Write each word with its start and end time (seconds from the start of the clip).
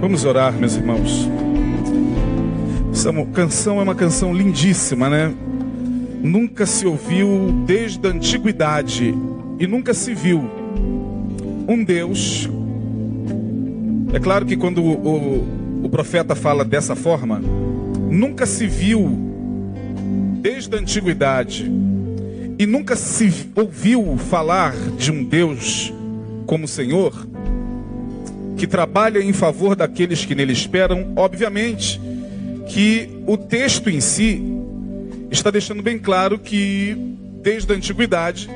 Vamos 0.00 0.24
orar, 0.24 0.54
meus 0.54 0.76
irmãos. 0.76 1.28
Essa 2.90 3.12
canção 3.34 3.80
é 3.80 3.82
uma 3.82 3.94
canção 3.94 4.32
lindíssima, 4.32 5.10
né? 5.10 5.30
Nunca 6.22 6.64
se 6.64 6.86
ouviu 6.86 7.62
desde 7.66 8.06
a 8.06 8.10
antiguidade 8.10 9.14
e 9.58 9.66
nunca 9.66 9.92
se 9.92 10.14
viu 10.14 10.42
um 11.68 11.84
Deus. 11.84 12.48
É 14.14 14.18
claro 14.18 14.46
que 14.46 14.56
quando 14.56 14.82
o, 14.82 14.92
o, 14.94 15.84
o 15.84 15.88
profeta 15.90 16.34
fala 16.34 16.64
dessa 16.64 16.96
forma, 16.96 17.38
nunca 18.10 18.46
se 18.46 18.66
viu 18.66 19.06
desde 20.40 20.74
a 20.74 20.78
antiguidade 20.78 21.70
e 22.58 22.64
nunca 22.64 22.96
se 22.96 23.50
ouviu 23.54 24.16
falar 24.16 24.74
de 24.96 25.12
um 25.12 25.22
Deus 25.22 25.92
como 26.46 26.66
Senhor 26.66 27.29
que 28.60 28.66
trabalha 28.66 29.22
em 29.22 29.32
favor 29.32 29.74
daqueles 29.74 30.26
que 30.26 30.34
nele 30.34 30.52
esperam, 30.52 31.14
obviamente 31.16 31.98
que 32.68 33.08
o 33.26 33.38
texto 33.38 33.88
em 33.88 34.00
si 34.02 34.42
está 35.30 35.50
deixando 35.50 35.82
bem 35.82 35.98
claro 35.98 36.38
que 36.38 36.94
desde 37.42 37.72
a 37.72 37.74
antiguidade 37.74 38.50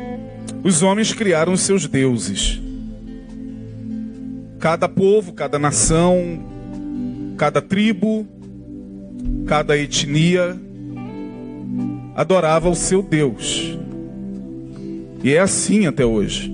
os 0.62 0.82
homens 0.82 1.14
criaram 1.14 1.56
seus 1.56 1.86
deuses. 1.86 2.60
Cada 4.58 4.90
povo, 4.90 5.32
cada 5.32 5.58
nação, 5.58 6.38
cada 7.38 7.62
tribo, 7.62 8.28
cada 9.46 9.74
etnia 9.74 10.54
adorava 12.14 12.68
o 12.68 12.74
seu 12.74 13.02
Deus. 13.02 13.74
E 15.22 15.32
é 15.32 15.38
assim 15.38 15.86
até 15.86 16.04
hoje. 16.04 16.52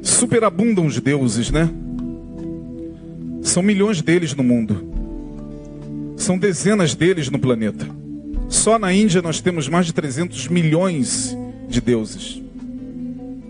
Superabundam 0.00 0.86
os 0.86 0.98
deuses, 0.98 1.50
né? 1.50 1.68
São 3.46 3.62
milhões 3.62 4.02
deles 4.02 4.34
no 4.34 4.42
mundo. 4.42 4.84
São 6.16 6.36
dezenas 6.36 6.96
deles 6.96 7.30
no 7.30 7.38
planeta. 7.38 7.86
Só 8.48 8.76
na 8.76 8.92
Índia 8.92 9.22
nós 9.22 9.40
temos 9.40 9.68
mais 9.68 9.86
de 9.86 9.92
300 9.92 10.48
milhões 10.48 11.34
de 11.68 11.80
deuses. 11.80 12.42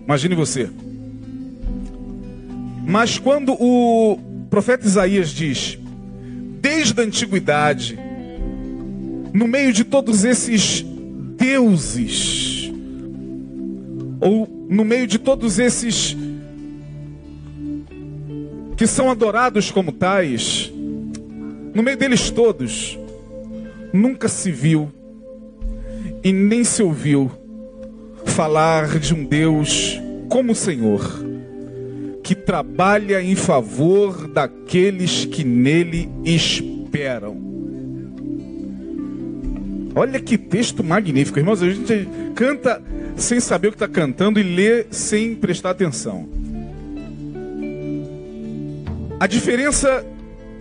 Imagine 0.04 0.34
você. 0.34 0.68
Mas 2.86 3.18
quando 3.18 3.54
o 3.58 4.18
profeta 4.50 4.86
Isaías 4.86 5.30
diz, 5.30 5.78
desde 6.60 7.00
a 7.00 7.04
antiguidade, 7.04 7.98
no 9.32 9.48
meio 9.48 9.72
de 9.72 9.82
todos 9.82 10.24
esses 10.24 10.84
deuses, 11.38 12.70
ou 14.20 14.66
no 14.68 14.84
meio 14.84 15.06
de 15.06 15.18
todos 15.18 15.58
esses 15.58 16.14
que 18.76 18.86
são 18.86 19.10
adorados 19.10 19.70
como 19.70 19.90
tais, 19.90 20.70
no 21.74 21.82
meio 21.82 21.96
deles 21.96 22.30
todos, 22.30 22.98
nunca 23.92 24.28
se 24.28 24.50
viu 24.50 24.92
e 26.22 26.32
nem 26.32 26.62
se 26.62 26.82
ouviu 26.82 27.30
falar 28.24 28.98
de 28.98 29.14
um 29.14 29.24
Deus 29.24 29.98
como 30.28 30.52
o 30.52 30.54
Senhor, 30.56 31.24
que 32.22 32.34
trabalha 32.34 33.22
em 33.22 33.34
favor 33.34 34.28
daqueles 34.28 35.24
que 35.24 35.42
nele 35.42 36.10
esperam. 36.24 37.46
Olha 39.94 40.20
que 40.20 40.36
texto 40.36 40.84
magnífico, 40.84 41.38
irmãos. 41.38 41.62
A 41.62 41.70
gente 41.70 42.06
canta 42.34 42.82
sem 43.16 43.40
saber 43.40 43.68
o 43.68 43.70
que 43.70 43.76
está 43.76 43.88
cantando 43.88 44.38
e 44.38 44.42
lê 44.42 44.84
sem 44.90 45.34
prestar 45.34 45.70
atenção. 45.70 46.35
A 49.18 49.26
diferença 49.26 50.04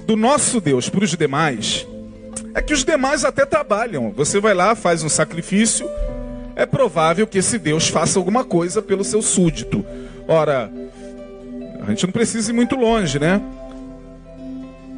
do 0.06 0.16
nosso 0.16 0.62
Deus 0.62 0.90
para 0.90 1.04
os 1.04 1.12
demais 1.12 1.86
é 2.54 2.62
que 2.62 2.74
os 2.74 2.86
demais 2.86 3.26
até 3.26 3.46
trabalham. 3.46 4.12
Você 4.12 4.40
vai 4.40 4.54
lá, 4.54 4.76
faz 4.76 5.04
um 5.04 5.10
sacrifício, 5.10 5.90
é 6.56 6.66
provável 6.66 7.28
que 7.28 7.38
esse 7.38 7.58
Deus 7.58 7.90
faça 7.90 8.18
alguma 8.18 8.46
coisa 8.46 8.82
pelo 8.82 9.04
seu 9.04 9.22
súdito. 9.22 9.86
Ora, 10.26 10.72
a 11.82 11.90
gente 11.90 12.06
não 12.06 12.14
precisa 12.14 12.52
ir 12.52 12.54
muito 12.54 12.76
longe, 12.76 13.20
né? 13.20 13.42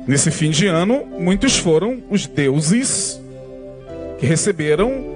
Nesse 0.07 0.29
fim 0.29 0.51
de 0.51 0.67
ano, 0.67 1.03
muitos 1.19 1.57
foram 1.57 2.03
os 2.09 2.28
deuses 2.28 3.19
que 4.19 4.25
receberam 4.25 5.16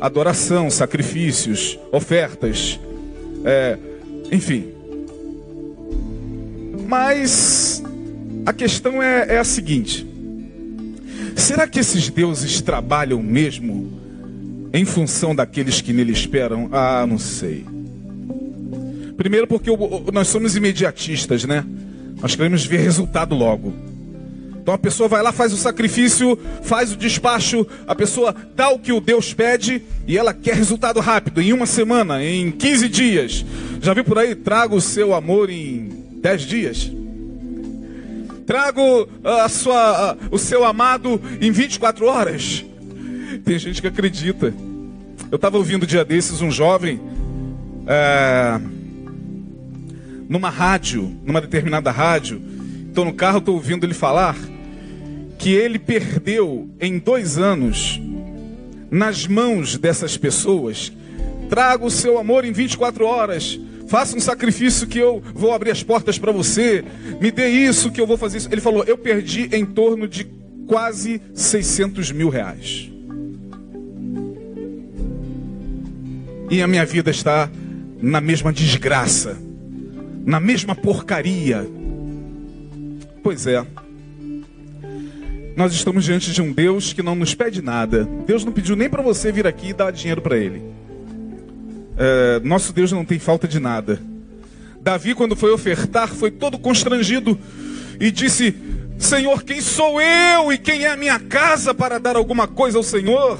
adoração, 0.00 0.70
sacrifícios, 0.70 1.78
ofertas, 1.92 2.80
é, 3.44 3.78
enfim. 4.32 4.73
Mas 6.86 7.82
a 8.46 8.52
questão 8.52 9.02
é, 9.02 9.34
é 9.34 9.38
a 9.38 9.44
seguinte: 9.44 10.06
será 11.34 11.66
que 11.66 11.80
esses 11.80 12.08
deuses 12.08 12.60
trabalham 12.60 13.22
mesmo 13.22 13.92
em 14.72 14.84
função 14.84 15.34
daqueles 15.34 15.80
que 15.80 15.92
nele 15.92 16.12
esperam? 16.12 16.68
Ah, 16.72 17.06
não 17.06 17.18
sei. 17.18 17.64
Primeiro, 19.16 19.46
porque 19.46 19.70
nós 20.12 20.28
somos 20.28 20.56
imediatistas, 20.56 21.44
né? 21.44 21.64
Nós 22.20 22.34
queremos 22.34 22.66
ver 22.66 22.78
resultado 22.78 23.34
logo. 23.34 23.72
Então 24.60 24.72
a 24.72 24.78
pessoa 24.78 25.08
vai 25.08 25.22
lá, 25.22 25.30
faz 25.30 25.52
o 25.52 25.58
sacrifício, 25.58 26.38
faz 26.62 26.90
o 26.90 26.96
despacho, 26.96 27.66
a 27.86 27.94
pessoa 27.94 28.34
dá 28.56 28.70
o 28.70 28.78
que 28.78 28.92
o 28.92 29.00
Deus 29.00 29.34
pede 29.34 29.82
e 30.06 30.16
ela 30.16 30.32
quer 30.32 30.54
resultado 30.54 31.00
rápido, 31.00 31.42
em 31.42 31.52
uma 31.52 31.66
semana, 31.66 32.24
em 32.24 32.50
15 32.50 32.88
dias. 32.88 33.44
Já 33.82 33.92
viu 33.92 34.04
por 34.04 34.18
aí? 34.18 34.34
Traga 34.34 34.74
o 34.74 34.80
seu 34.80 35.12
amor 35.12 35.50
em 35.50 35.93
dez 36.24 36.40
dias. 36.40 36.90
Trago 38.46 39.06
ah, 39.22 39.44
a 39.44 39.48
sua, 39.50 40.12
ah, 40.12 40.16
o 40.30 40.38
seu 40.38 40.64
amado 40.64 41.20
em 41.38 41.50
24 41.50 42.06
horas. 42.06 42.64
Tem 43.44 43.58
gente 43.58 43.82
que 43.82 43.88
acredita. 43.88 44.54
Eu 45.30 45.36
estava 45.36 45.58
ouvindo 45.58 45.82
um 45.82 45.86
dia 45.86 46.02
desses 46.02 46.40
um 46.40 46.50
jovem 46.50 46.98
é, 47.86 48.58
numa 50.26 50.48
rádio, 50.48 51.14
numa 51.26 51.42
determinada 51.42 51.90
rádio. 51.90 52.40
Estou 52.88 53.04
no 53.04 53.12
carro, 53.12 53.38
estou 53.38 53.56
ouvindo 53.56 53.84
ele 53.84 53.92
falar 53.92 54.34
que 55.38 55.50
ele 55.50 55.78
perdeu 55.78 56.70
em 56.80 56.98
dois 56.98 57.36
anos 57.36 58.00
nas 58.90 59.26
mãos 59.26 59.76
dessas 59.76 60.16
pessoas. 60.16 60.90
Traga 61.50 61.84
o 61.84 61.90
seu 61.90 62.18
amor 62.18 62.46
em 62.46 62.52
24 62.52 63.04
horas. 63.04 63.60
Faça 63.86 64.16
um 64.16 64.20
sacrifício 64.20 64.86
que 64.86 64.98
eu 64.98 65.22
vou 65.34 65.52
abrir 65.52 65.70
as 65.70 65.82
portas 65.82 66.18
para 66.18 66.32
você. 66.32 66.84
Me 67.20 67.30
dê 67.30 67.48
isso 67.48 67.90
que 67.90 68.00
eu 68.00 68.06
vou 68.06 68.16
fazer 68.16 68.38
isso. 68.38 68.48
Ele 68.50 68.60
falou: 68.60 68.84
Eu 68.84 68.96
perdi 68.96 69.48
em 69.52 69.64
torno 69.64 70.08
de 70.08 70.24
quase 70.66 71.20
600 71.34 72.10
mil 72.10 72.28
reais. 72.28 72.90
E 76.50 76.62
a 76.62 76.66
minha 76.66 76.84
vida 76.84 77.10
está 77.10 77.50
na 78.00 78.20
mesma 78.20 78.52
desgraça, 78.52 79.36
na 80.24 80.38
mesma 80.38 80.74
porcaria. 80.74 81.66
Pois 83.22 83.46
é. 83.46 83.64
Nós 85.56 85.72
estamos 85.72 86.04
diante 86.04 86.32
de 86.32 86.42
um 86.42 86.52
Deus 86.52 86.92
que 86.92 87.02
não 87.02 87.14
nos 87.14 87.34
pede 87.34 87.62
nada. 87.62 88.04
Deus 88.26 88.44
não 88.44 88.52
pediu 88.52 88.74
nem 88.74 88.90
para 88.90 89.02
você 89.02 89.30
vir 89.30 89.46
aqui 89.46 89.68
e 89.68 89.72
dar 89.72 89.92
dinheiro 89.92 90.20
para 90.20 90.36
Ele. 90.36 90.62
É, 91.96 92.40
nosso 92.40 92.72
Deus 92.72 92.90
não 92.92 93.04
tem 93.04 93.18
falta 93.18 93.46
de 93.46 93.60
nada. 93.60 94.00
Davi, 94.80 95.14
quando 95.14 95.36
foi 95.36 95.50
ofertar, 95.50 96.08
foi 96.08 96.30
todo 96.30 96.58
constrangido 96.58 97.38
e 98.00 98.10
disse: 98.10 98.54
Senhor, 98.98 99.42
quem 99.42 99.60
sou 99.60 100.00
eu 100.00 100.52
e 100.52 100.58
quem 100.58 100.84
é 100.84 100.90
a 100.90 100.96
minha 100.96 101.18
casa 101.18 101.72
para 101.72 101.98
dar 101.98 102.16
alguma 102.16 102.46
coisa 102.46 102.78
ao 102.78 102.84
Senhor? 102.84 103.38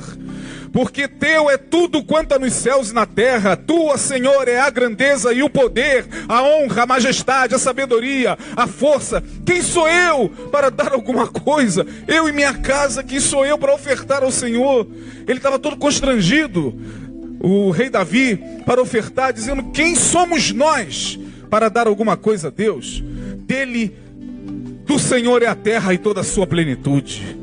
Porque 0.75 1.06
teu 1.06 1.48
é 1.48 1.56
tudo 1.56 2.03
quanto 2.03 2.32
há 2.32 2.38
nos 2.38 2.53
céus 2.53 2.91
e 2.91 2.94
na 2.94 3.06
terra, 3.06 3.56
tua, 3.56 3.97
Senhor, 3.97 4.48
é 4.48 4.59
a 4.59 4.69
grandeza 4.69 5.32
e 5.32 5.41
o 5.41 5.48
poder, 5.48 6.04
a 6.28 6.42
honra, 6.42 6.82
a 6.82 6.86
majestade, 6.86 7.54
a 7.54 7.60
sabedoria, 7.60 8.36
a 8.56 8.66
força. 8.66 9.22
Quem 9.47 9.62
sou 9.62 9.88
eu 9.88 10.28
para 10.50 10.72
dar 10.72 10.92
alguma 10.92 11.28
coisa? 11.28 11.86
Eu 12.09 12.28
e 12.28 12.33
minha 12.33 12.54
casa, 12.54 13.04
quem 13.04 13.21
sou 13.21 13.47
eu 13.47 13.57
para 13.57 13.72
ofertar 13.72 14.24
ao 14.24 14.33
Senhor? 14.33 14.84
Ele 15.28 15.39
estava 15.39 15.60
todo 15.60 15.77
constrangido 15.77 16.77
o 17.45 17.71
rei 17.71 17.91
Davi 17.91 18.41
para 18.65 18.81
ofertar, 18.81 19.33
dizendo: 19.33 19.65
Quem 19.65 19.95
somos 19.95 20.51
nós 20.51 21.19
para 21.51 21.69
dar 21.69 21.87
alguma 21.87 22.17
coisa 22.17 22.49
a 22.49 22.51
Deus? 22.51 23.05
Dele, 23.47 23.95
do 24.87 24.99
Senhor 24.99 25.43
é 25.43 25.47
a 25.47 25.55
terra 25.55 25.93
e 25.93 25.99
toda 25.99 26.23
a 26.23 26.25
sua 26.25 26.47
plenitude. 26.47 27.37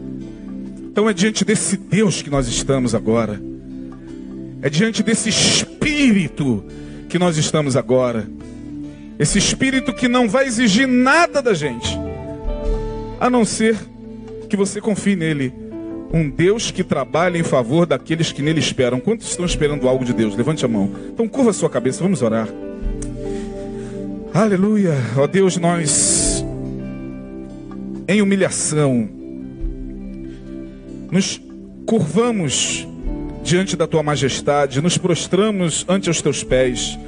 Então 0.92 1.08
é 1.08 1.14
diante 1.14 1.46
desse 1.46 1.78
Deus 1.78 2.22
que 2.24 2.32
nós 2.32 2.48
estamos 2.48 2.96
agora. 2.96 3.40
É 4.64 4.70
diante 4.70 5.04
desse 5.04 5.30
Espírito 5.30 6.66
que 7.08 7.20
nós 7.20 7.38
estamos 7.38 7.76
agora. 7.76 8.28
Esse 9.20 9.38
Espírito 9.38 9.94
que 9.94 10.08
não 10.08 10.28
vai 10.28 10.48
exigir 10.48 10.88
nada 10.88 11.44
da 11.44 11.54
gente, 11.54 11.96
a 13.20 13.30
não 13.30 13.46
ser 13.46 13.78
que 14.50 14.58
você 14.58 14.82
confie 14.82 15.16
nele 15.16 15.54
um 16.14 16.30
Deus 16.30 16.72
que 16.72 16.84
trabalha 16.84 17.38
em 17.38 17.44
favor 17.44 17.86
daqueles 17.86 18.32
que 18.32 18.42
nele 18.42 18.60
esperam. 18.60 19.00
Quantos 19.00 19.30
estão 19.30 19.46
esperando 19.46 19.88
algo 19.88 20.04
de 20.04 20.14
Deus? 20.14 20.36
Levante 20.36 20.66
a 20.66 20.68
mão. 20.68 20.92
Então 21.14 21.28
curva 21.28 21.52
a 21.52 21.54
sua 21.54 21.70
cabeça, 21.70 22.04
vamos 22.04 22.22
orar. 22.22 22.48
Aleluia. 24.34 24.94
Ó 25.18 25.28
Deus, 25.28 25.58
nós 25.58 26.44
em 28.08 28.22
humilhação, 28.22 29.08
nos 31.10 31.42
curvamos 31.86 32.86
diante 33.42 33.78
da 33.78 33.88
tua 33.88 34.04
majestade, 34.04 34.82
nos 34.82 34.98
prostramos 34.98 35.86
ante 35.88 36.10
os 36.10 36.22
teus 36.22 36.44
pés, 36.44 37.00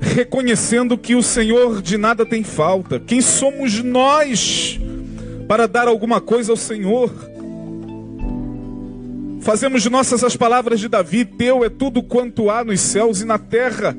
reconhecendo 0.00 0.98
que 0.98 1.14
o 1.14 1.22
Senhor 1.22 1.80
de 1.80 1.96
nada 1.96 2.26
tem 2.26 2.42
falta. 2.42 2.98
Quem 2.98 3.20
somos 3.20 3.82
nós 3.82 4.78
para 5.46 5.68
dar 5.68 5.86
alguma 5.86 6.20
coisa 6.20 6.52
ao 6.52 6.56
Senhor? 6.56 7.12
Fazemos 9.44 9.84
nossas 9.84 10.24
as 10.24 10.34
palavras 10.34 10.80
de 10.80 10.88
Davi: 10.88 11.22
Teu 11.22 11.62
é 11.62 11.68
tudo 11.68 12.02
quanto 12.02 12.48
há 12.48 12.64
nos 12.64 12.80
céus 12.80 13.20
e 13.20 13.26
na 13.26 13.38
terra. 13.38 13.94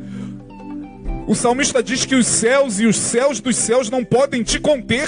O 1.28 1.36
salmista 1.36 1.84
diz 1.84 2.04
que 2.04 2.16
os 2.16 2.26
céus 2.26 2.80
e 2.80 2.88
os 2.88 2.98
céus 2.98 3.40
dos 3.40 3.56
céus 3.56 3.88
não 3.92 4.04
podem 4.04 4.42
te 4.42 4.60
conter. 4.60 5.08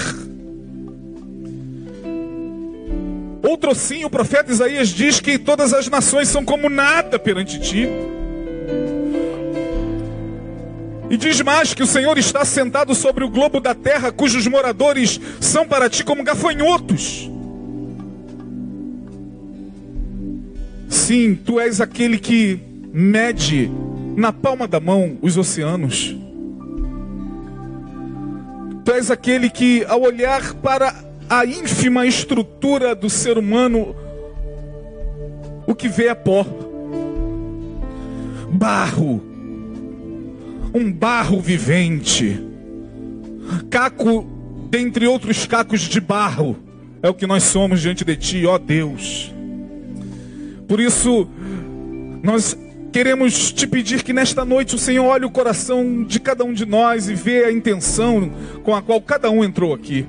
Outro 3.42 3.74
sim, 3.74 4.04
o 4.04 4.10
profeta 4.10 4.52
Isaías 4.52 4.90
diz 4.90 5.18
que 5.18 5.38
todas 5.38 5.74
as 5.74 5.88
nações 5.88 6.28
são 6.28 6.44
como 6.44 6.68
nada 6.68 7.18
perante 7.18 7.58
ti. 7.58 7.88
E 11.10 11.16
diz 11.16 11.40
mais 11.40 11.74
que 11.74 11.82
o 11.82 11.86
Senhor 11.86 12.16
está 12.16 12.44
sentado 12.44 12.94
sobre 12.94 13.24
o 13.24 13.28
globo 13.28 13.58
da 13.58 13.74
terra, 13.74 14.12
cujos 14.12 14.46
moradores 14.46 15.20
são 15.40 15.66
para 15.66 15.90
ti 15.90 16.04
como 16.04 16.22
gafanhotos. 16.22 17.28
Sim, 20.88 21.34
tu 21.34 21.60
és 21.60 21.80
aquele 21.80 22.18
que 22.18 22.58
mede 22.92 23.70
na 24.16 24.32
palma 24.32 24.66
da 24.66 24.80
mão 24.80 25.18
os 25.20 25.36
oceanos. 25.36 26.16
Tu 28.84 28.92
és 28.92 29.10
aquele 29.10 29.50
que, 29.50 29.84
ao 29.84 30.00
olhar 30.00 30.54
para 30.54 30.94
a 31.28 31.44
ínfima 31.44 32.06
estrutura 32.06 32.94
do 32.94 33.10
ser 33.10 33.36
humano, 33.36 33.94
o 35.66 35.74
que 35.74 35.88
vê 35.88 36.06
é 36.06 36.14
pó, 36.14 36.46
barro, 38.50 39.22
um 40.74 40.90
barro 40.90 41.38
vivente, 41.40 42.40
caco 43.68 44.26
dentre 44.70 45.06
outros 45.06 45.46
cacos 45.46 45.82
de 45.82 46.00
barro, 46.00 46.56
é 47.02 47.08
o 47.08 47.14
que 47.14 47.26
nós 47.26 47.44
somos 47.44 47.80
diante 47.80 48.04
de 48.04 48.16
Ti, 48.16 48.46
ó 48.46 48.58
Deus. 48.58 49.34
Por 50.68 50.80
isso, 50.80 51.26
nós 52.22 52.56
queremos 52.92 53.52
te 53.52 53.66
pedir 53.66 54.02
que 54.02 54.12
nesta 54.12 54.44
noite 54.44 54.74
o 54.74 54.78
Senhor 54.78 55.06
olhe 55.06 55.24
o 55.24 55.30
coração 55.30 56.04
de 56.04 56.20
cada 56.20 56.44
um 56.44 56.52
de 56.52 56.66
nós 56.66 57.08
e 57.08 57.14
vê 57.14 57.44
a 57.44 57.52
intenção 57.52 58.30
com 58.62 58.74
a 58.74 58.82
qual 58.82 59.00
cada 59.00 59.30
um 59.30 59.42
entrou 59.42 59.72
aqui. 59.72 60.06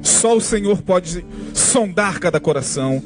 Só 0.00 0.36
o 0.36 0.40
Senhor 0.40 0.80
pode 0.82 1.24
sondar 1.52 2.20
cada 2.20 2.38
coração. 2.38 3.02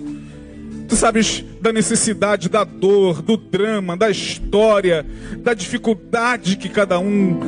Tu 0.86 0.94
sabes 0.94 1.42
da 1.60 1.72
necessidade, 1.72 2.50
da 2.50 2.64
dor, 2.64 3.22
do 3.22 3.38
drama, 3.38 3.96
da 3.96 4.10
história, 4.10 5.06
da 5.38 5.54
dificuldade 5.54 6.56
que 6.56 6.68
cada 6.68 6.98
um 6.98 7.40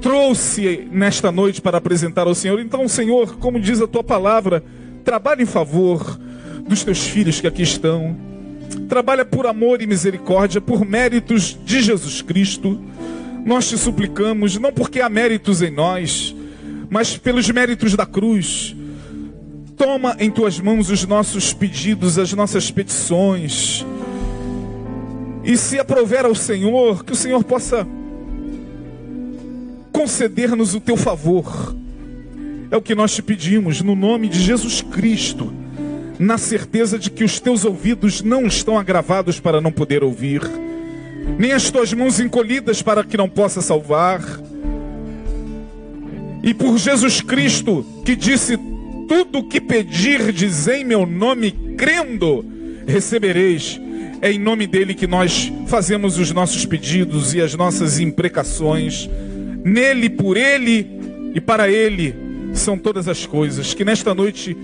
trouxe 0.00 0.88
nesta 0.90 1.30
noite 1.30 1.60
para 1.60 1.76
apresentar 1.76 2.26
ao 2.26 2.34
Senhor. 2.34 2.58
Então, 2.58 2.88
Senhor, 2.88 3.36
como 3.36 3.60
diz 3.60 3.82
a 3.82 3.86
tua 3.86 4.02
palavra, 4.02 4.64
trabalha 5.04 5.42
em 5.42 5.46
favor 5.46 6.18
dos 6.66 6.82
teus 6.82 7.06
filhos 7.06 7.40
que 7.40 7.46
aqui 7.46 7.62
estão. 7.62 8.27
Trabalha 8.88 9.24
por 9.24 9.46
amor 9.46 9.82
e 9.82 9.86
misericórdia, 9.86 10.60
por 10.60 10.84
méritos 10.84 11.58
de 11.64 11.80
Jesus 11.80 12.22
Cristo. 12.22 12.80
Nós 13.44 13.68
te 13.68 13.78
suplicamos, 13.78 14.56
não 14.58 14.72
porque 14.72 15.00
há 15.00 15.08
méritos 15.08 15.62
em 15.62 15.70
nós, 15.70 16.34
mas 16.90 17.16
pelos 17.16 17.48
méritos 17.50 17.94
da 17.94 18.04
cruz 18.04 18.76
Toma 19.78 20.16
em 20.18 20.28
tuas 20.28 20.58
mãos 20.58 20.90
os 20.90 21.06
nossos 21.06 21.52
pedidos, 21.52 22.18
as 22.18 22.32
nossas 22.32 22.68
petições. 22.68 23.86
E 25.44 25.56
se 25.56 25.78
aprover 25.78 26.24
ao 26.24 26.34
Senhor, 26.34 27.04
que 27.04 27.12
o 27.12 27.16
Senhor 27.16 27.44
possa 27.44 27.86
conceder-nos 29.92 30.74
o 30.74 30.80
teu 30.80 30.96
favor. 30.96 31.76
É 32.72 32.76
o 32.76 32.82
que 32.82 32.92
nós 32.92 33.14
te 33.14 33.22
pedimos, 33.22 33.80
no 33.80 33.94
nome 33.94 34.28
de 34.28 34.42
Jesus 34.42 34.82
Cristo, 34.82 35.54
na 36.18 36.36
certeza 36.36 36.98
de 36.98 37.10
que 37.10 37.24
os 37.24 37.38
teus 37.38 37.64
ouvidos 37.64 38.22
não 38.22 38.46
estão 38.46 38.78
agravados 38.78 39.38
para 39.38 39.60
não 39.60 39.70
poder 39.70 40.02
ouvir, 40.02 40.42
nem 41.38 41.52
as 41.52 41.70
tuas 41.70 41.92
mãos 41.92 42.18
encolhidas 42.18 42.82
para 42.82 43.04
que 43.04 43.16
não 43.16 43.28
possa 43.28 43.60
salvar. 43.60 44.22
E 46.42 46.54
por 46.54 46.76
Jesus 46.78 47.20
Cristo, 47.20 47.84
que 48.04 48.16
disse: 48.16 48.58
tudo 49.08 49.42
que 49.44 49.60
pedirdes 49.60 50.68
em 50.68 50.84
meu 50.84 51.06
nome, 51.06 51.50
crendo, 51.76 52.44
recebereis. 52.86 53.80
É 54.20 54.32
em 54.32 54.38
nome 54.38 54.66
dele 54.66 54.94
que 54.94 55.06
nós 55.06 55.52
fazemos 55.68 56.18
os 56.18 56.32
nossos 56.32 56.66
pedidos 56.66 57.34
e 57.34 57.40
as 57.40 57.54
nossas 57.54 58.00
imprecações. 58.00 59.08
Nele, 59.64 60.10
por 60.10 60.36
ele 60.36 60.86
e 61.34 61.40
para 61.40 61.70
ele 61.70 62.14
são 62.52 62.76
todas 62.76 63.06
as 63.08 63.24
coisas. 63.24 63.74
Que 63.74 63.84
nesta 63.84 64.14
noite 64.14 64.56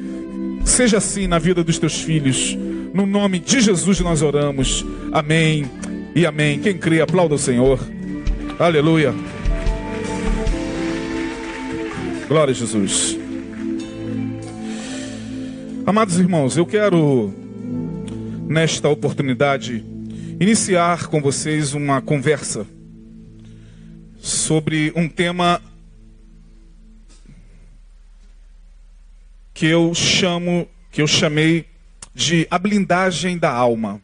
seja 0.64 0.98
assim 0.98 1.26
na 1.26 1.38
vida 1.38 1.62
dos 1.62 1.78
teus 1.78 2.00
filhos. 2.00 2.56
No 2.92 3.06
nome 3.06 3.38
de 3.38 3.60
Jesus 3.60 4.00
nós 4.00 4.22
oramos. 4.22 4.84
Amém 5.12 5.70
e 6.14 6.26
amém. 6.26 6.58
Quem 6.58 6.76
crê, 6.76 7.00
aplauda 7.00 7.34
o 7.34 7.38
Senhor. 7.38 7.78
Aleluia. 8.58 9.14
Glória 12.28 12.52
a 12.52 12.54
Jesus. 12.54 13.18
Amados 15.86 16.18
irmãos, 16.18 16.56
eu 16.56 16.64
quero, 16.64 17.32
nesta 18.48 18.88
oportunidade, 18.88 19.84
iniciar 20.40 21.08
com 21.08 21.20
vocês 21.20 21.74
uma 21.74 22.00
conversa 22.00 22.66
sobre 24.18 24.90
um 24.96 25.06
tema 25.06 25.60
que 29.54 29.66
eu 29.66 29.94
chamo, 29.94 30.68
que 30.90 31.00
eu 31.00 31.06
chamei 31.06 31.66
de 32.12 32.46
a 32.50 32.58
blindagem 32.58 33.38
da 33.38 33.52
alma. 33.52 34.02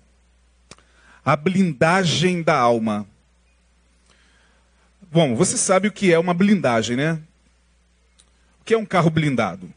A 1.25 1.35
blindagem 1.35 2.41
da 2.41 2.57
alma. 2.57 3.07
Bom, 5.11 5.35
você 5.35 5.57
sabe 5.57 5.89
o 5.89 5.93
que 5.93 6.13
é 6.13 6.19
uma 6.19 6.33
blindagem, 6.33 6.97
né? 6.97 7.21
O 8.61 8.65
que 8.65 8.73
é 8.73 8.79
um 8.79 8.87
carro 8.87 9.11
blindado? 9.11 9.69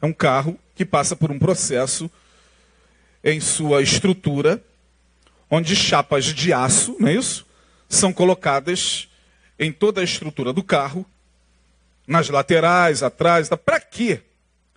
É 0.00 0.06
um 0.06 0.12
carro 0.12 0.58
que 0.74 0.86
passa 0.86 1.14
por 1.14 1.30
um 1.30 1.38
processo 1.38 2.10
em 3.22 3.38
sua 3.38 3.82
estrutura, 3.82 4.64
onde 5.50 5.76
chapas 5.76 6.24
de 6.24 6.50
aço, 6.50 6.96
não 6.98 7.08
é 7.08 7.14
isso? 7.14 7.46
São 7.86 8.10
colocadas 8.10 9.06
em 9.58 9.70
toda 9.70 10.00
a 10.00 10.04
estrutura 10.04 10.54
do 10.54 10.62
carro, 10.62 11.04
nas 12.06 12.30
laterais, 12.30 13.02
atrás. 13.02 13.50
Para 13.50 13.78
quê? 13.78 14.22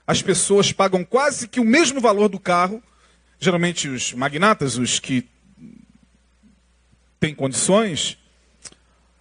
As 0.05 0.21
pessoas 0.21 0.71
pagam 0.71 1.03
quase 1.03 1.47
que 1.47 1.59
o 1.59 1.65
mesmo 1.65 2.01
valor 2.01 2.27
do 2.27 2.39
carro, 2.39 2.83
geralmente 3.39 3.87
os 3.87 4.13
magnatas, 4.13 4.77
os 4.77 4.99
que 4.99 5.27
têm 7.19 7.33
condições, 7.33 8.17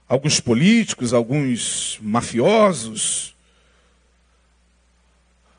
alguns 0.08 0.40
políticos, 0.40 1.14
alguns 1.14 1.98
mafiosos, 2.02 3.34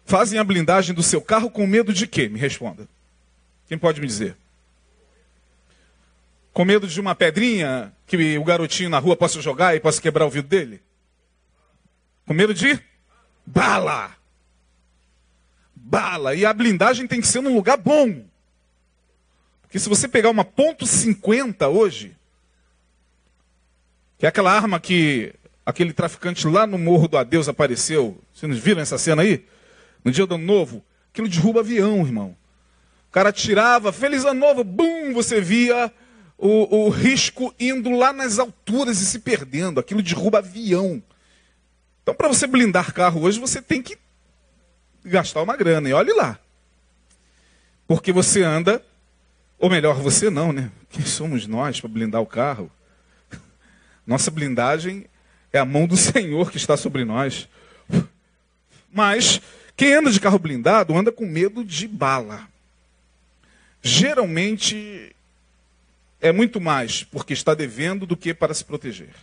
fazem 0.05 0.37
a 0.37 0.43
blindagem 0.43 0.93
do 0.93 1.01
seu 1.01 1.21
carro 1.21 1.49
com 1.49 1.65
medo 1.65 1.93
de 1.93 2.05
quê? 2.05 2.27
Me 2.27 2.37
responda. 2.37 2.87
Quem 3.67 3.77
pode 3.77 4.01
me 4.01 4.07
dizer? 4.07 4.35
Com 6.51 6.65
medo 6.65 6.85
de 6.85 6.99
uma 6.99 7.15
pedrinha 7.15 7.93
que 8.05 8.37
o 8.37 8.43
garotinho 8.43 8.89
na 8.89 8.99
rua 8.99 9.15
possa 9.15 9.41
jogar 9.41 9.73
e 9.75 9.79
possa 9.79 10.01
quebrar 10.01 10.25
o 10.25 10.29
vidro 10.29 10.49
dele? 10.49 10.81
Com 12.27 12.33
medo 12.33 12.53
de 12.53 12.77
bala. 13.45 14.15
Bala. 15.93 16.33
E 16.33 16.43
a 16.43 16.51
blindagem 16.51 17.05
tem 17.05 17.21
que 17.21 17.27
ser 17.27 17.41
num 17.41 17.53
lugar 17.53 17.77
bom. 17.77 18.25
Porque 19.61 19.77
se 19.77 19.87
você 19.87 20.07
pegar 20.07 20.31
uma 20.31 20.43
ponto 20.43 20.85
.50 20.85 21.69
hoje, 21.69 22.17
que 24.17 24.25
é 24.25 24.29
aquela 24.29 24.51
arma 24.51 24.79
que 24.79 25.33
aquele 25.63 25.93
traficante 25.93 26.47
lá 26.47 26.65
no 26.65 26.79
Morro 26.79 27.07
do 27.07 27.17
Adeus 27.17 27.47
apareceu, 27.47 28.19
vocês 28.33 28.57
viram 28.57 28.81
essa 28.81 28.97
cena 28.97 29.21
aí? 29.21 29.45
no 30.03 30.11
dia 30.11 30.25
do 30.25 30.35
ano 30.35 30.43
novo, 30.45 30.83
aquilo 31.11 31.29
derruba 31.29 31.61
avião, 31.61 32.05
irmão. 32.05 32.35
O 33.09 33.11
cara 33.11 33.31
tirava, 33.31 33.93
feliz 33.93 34.25
ano 34.25 34.39
novo, 34.39 34.63
bum, 34.63 35.13
você 35.13 35.39
via 35.39 35.91
o, 36.37 36.85
o 36.85 36.89
risco 36.89 37.53
indo 37.59 37.91
lá 37.91 38.11
nas 38.11 38.39
alturas 38.39 38.99
e 38.99 39.05
se 39.05 39.19
perdendo. 39.19 39.79
Aquilo 39.79 40.01
derruba 40.01 40.39
avião. 40.39 41.01
Então, 42.01 42.13
para 42.13 42.27
você 42.27 42.45
blindar 42.47 42.93
carro 42.93 43.21
hoje, 43.21 43.39
você 43.39 43.61
tem 43.61 43.81
que 43.81 43.95
gastar 45.03 45.41
uma 45.41 45.55
grana. 45.55 45.89
E 45.89 45.93
olhe 45.93 46.13
lá. 46.13 46.39
Porque 47.87 48.11
você 48.11 48.43
anda, 48.43 48.83
ou 49.59 49.69
melhor, 49.69 49.95
você 49.95 50.29
não, 50.29 50.51
né? 50.53 50.71
Quem 50.89 51.05
somos 51.05 51.47
nós 51.47 51.79
para 51.79 51.89
blindar 51.89 52.21
o 52.21 52.25
carro? 52.25 52.71
Nossa 54.05 54.31
blindagem 54.31 55.05
é 55.51 55.59
a 55.59 55.65
mão 55.65 55.87
do 55.87 55.97
Senhor 55.97 56.51
que 56.51 56.57
está 56.57 56.75
sobre 56.77 57.03
nós. 57.03 57.47
Mas 58.91 59.41
Quem 59.75 59.93
anda 59.93 60.11
de 60.11 60.19
carro 60.19 60.39
blindado 60.39 60.95
anda 60.95 61.11
com 61.11 61.25
medo 61.25 61.63
de 61.63 61.87
bala. 61.87 62.47
Geralmente 63.81 65.15
é 66.21 66.31
muito 66.31 66.61
mais 66.61 67.03
porque 67.03 67.33
está 67.33 67.53
devendo 67.53 68.05
do 68.05 68.15
que 68.15 68.33
para 68.33 68.53
se 68.53 68.63
proteger. 68.63 69.13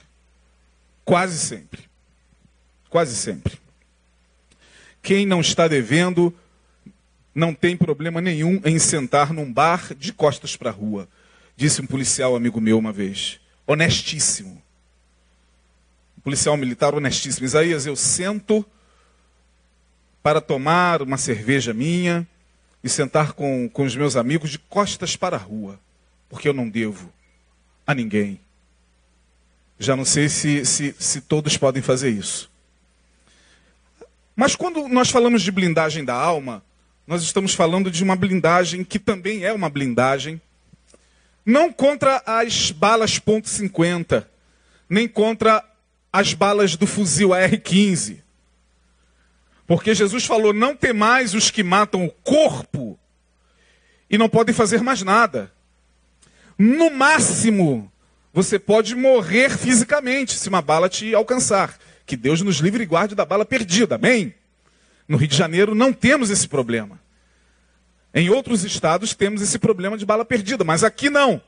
Quase 1.05 1.39
sempre. 1.39 1.89
Quase 2.89 3.17
sempre. 3.17 3.59
Quem 5.02 5.25
não 5.25 5.40
está 5.40 5.66
devendo 5.66 6.35
não 7.35 7.54
tem 7.54 7.76
problema 7.76 8.21
nenhum 8.21 8.61
em 8.64 8.78
sentar 8.78 9.33
num 9.33 9.50
bar 9.50 9.95
de 9.95 10.12
costas 10.12 10.57
para 10.57 10.71
a 10.71 10.73
rua, 10.73 11.09
disse 11.57 11.80
um 11.80 11.87
policial 11.87 12.35
amigo 12.35 12.61
meu 12.61 12.78
uma 12.78 12.92
vez. 12.92 13.40
Honestíssimo. 13.66 14.61
Um 16.19 16.21
policial 16.21 16.57
militar 16.57 16.95
honestíssimo. 16.95 17.47
Isaías, 17.47 17.87
eu 17.87 17.97
sento 17.97 18.64
para 20.23 20.40
tomar 20.40 21.02
uma 21.02 21.16
cerveja 21.16 21.73
minha 21.73 22.26
e 22.83 22.88
sentar 22.88 23.33
com, 23.33 23.69
com 23.69 23.85
os 23.85 23.95
meus 23.95 24.16
amigos 24.16 24.50
de 24.50 24.59
costas 24.59 25.16
para 25.16 25.37
a 25.37 25.40
rua, 25.40 25.78
porque 26.28 26.49
eu 26.49 26.52
não 26.52 26.69
devo 26.69 27.12
a 27.87 27.95
ninguém. 27.95 28.40
Já 29.78 29.97
não 29.97 30.04
sei 30.04 30.28
se, 30.28 30.64
se, 30.66 30.95
se 30.99 31.21
todos 31.23 31.57
podem 31.57 31.83
fazer 31.83 32.11
isso. 32.11 32.50
Mas 34.41 34.57
quando 34.57 34.89
nós 34.89 35.11
falamos 35.11 35.43
de 35.43 35.53
blindagem 35.53 36.03
da 36.03 36.15
alma, 36.15 36.65
nós 37.07 37.23
estamos 37.23 37.53
falando 37.53 37.91
de 37.91 38.03
uma 38.03 38.17
blindagem 38.17 38.83
que 38.83 38.99
também 38.99 39.45
é 39.45 39.53
uma 39.53 39.69
blindagem, 39.69 40.41
não 41.45 41.71
contra 41.71 42.23
as 42.25 42.71
balas 42.71 43.21
.50, 43.21 44.27
nem 44.89 45.07
contra 45.07 45.63
as 46.11 46.33
balas 46.33 46.75
do 46.75 46.87
fuzil 46.87 47.35
AR-15. 47.35 48.23
Porque 49.67 49.95
Jesus 49.95 50.25
falou: 50.25 50.55
não 50.55 50.75
temais 50.75 51.35
os 51.35 51.51
que 51.51 51.63
matam 51.63 52.07
o 52.07 52.11
corpo 52.11 52.99
e 54.09 54.17
não 54.17 54.27
podem 54.31 54.55
fazer 54.55 54.81
mais 54.81 55.03
nada. 55.03 55.53
No 56.57 56.89
máximo, 56.89 57.93
você 58.33 58.59
pode 58.59 58.95
morrer 58.95 59.51
fisicamente 59.51 60.39
se 60.39 60.49
uma 60.49 60.63
bala 60.63 60.89
te 60.89 61.15
alcançar. 61.15 61.77
Que 62.11 62.17
Deus 62.17 62.40
nos 62.40 62.57
livre 62.57 62.83
e 62.83 62.87
guarde 62.87 63.14
da 63.14 63.25
bala 63.25 63.45
perdida. 63.45 63.95
Amém? 63.95 64.35
No 65.07 65.17
Rio 65.17 65.29
de 65.29 65.37
Janeiro 65.37 65.76
não 65.76 65.93
temos 65.93 66.29
esse 66.29 66.49
problema. 66.49 66.99
Em 68.12 68.29
outros 68.29 68.64
estados 68.64 69.14
temos 69.14 69.40
esse 69.40 69.61
problema 69.61 69.97
de 69.97 70.05
bala 70.05 70.25
perdida, 70.25 70.64
mas 70.64 70.83
aqui 70.83 71.09
não. 71.09 71.40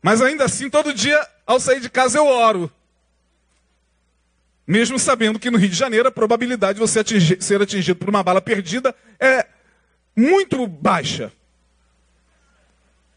Mas 0.00 0.22
ainda 0.22 0.44
assim, 0.44 0.70
todo 0.70 0.94
dia, 0.94 1.20
ao 1.44 1.58
sair 1.58 1.80
de 1.80 1.90
casa, 1.90 2.16
eu 2.16 2.26
oro. 2.26 2.70
Mesmo 4.64 5.00
sabendo 5.00 5.40
que 5.40 5.50
no 5.50 5.58
Rio 5.58 5.70
de 5.70 5.74
Janeiro 5.74 6.06
a 6.06 6.12
probabilidade 6.12 6.74
de 6.74 6.80
você 6.80 7.00
atingir, 7.00 7.42
ser 7.42 7.60
atingido 7.60 7.98
por 7.98 8.08
uma 8.08 8.22
bala 8.22 8.40
perdida 8.40 8.94
é 9.18 9.44
muito 10.14 10.64
baixa. 10.64 11.32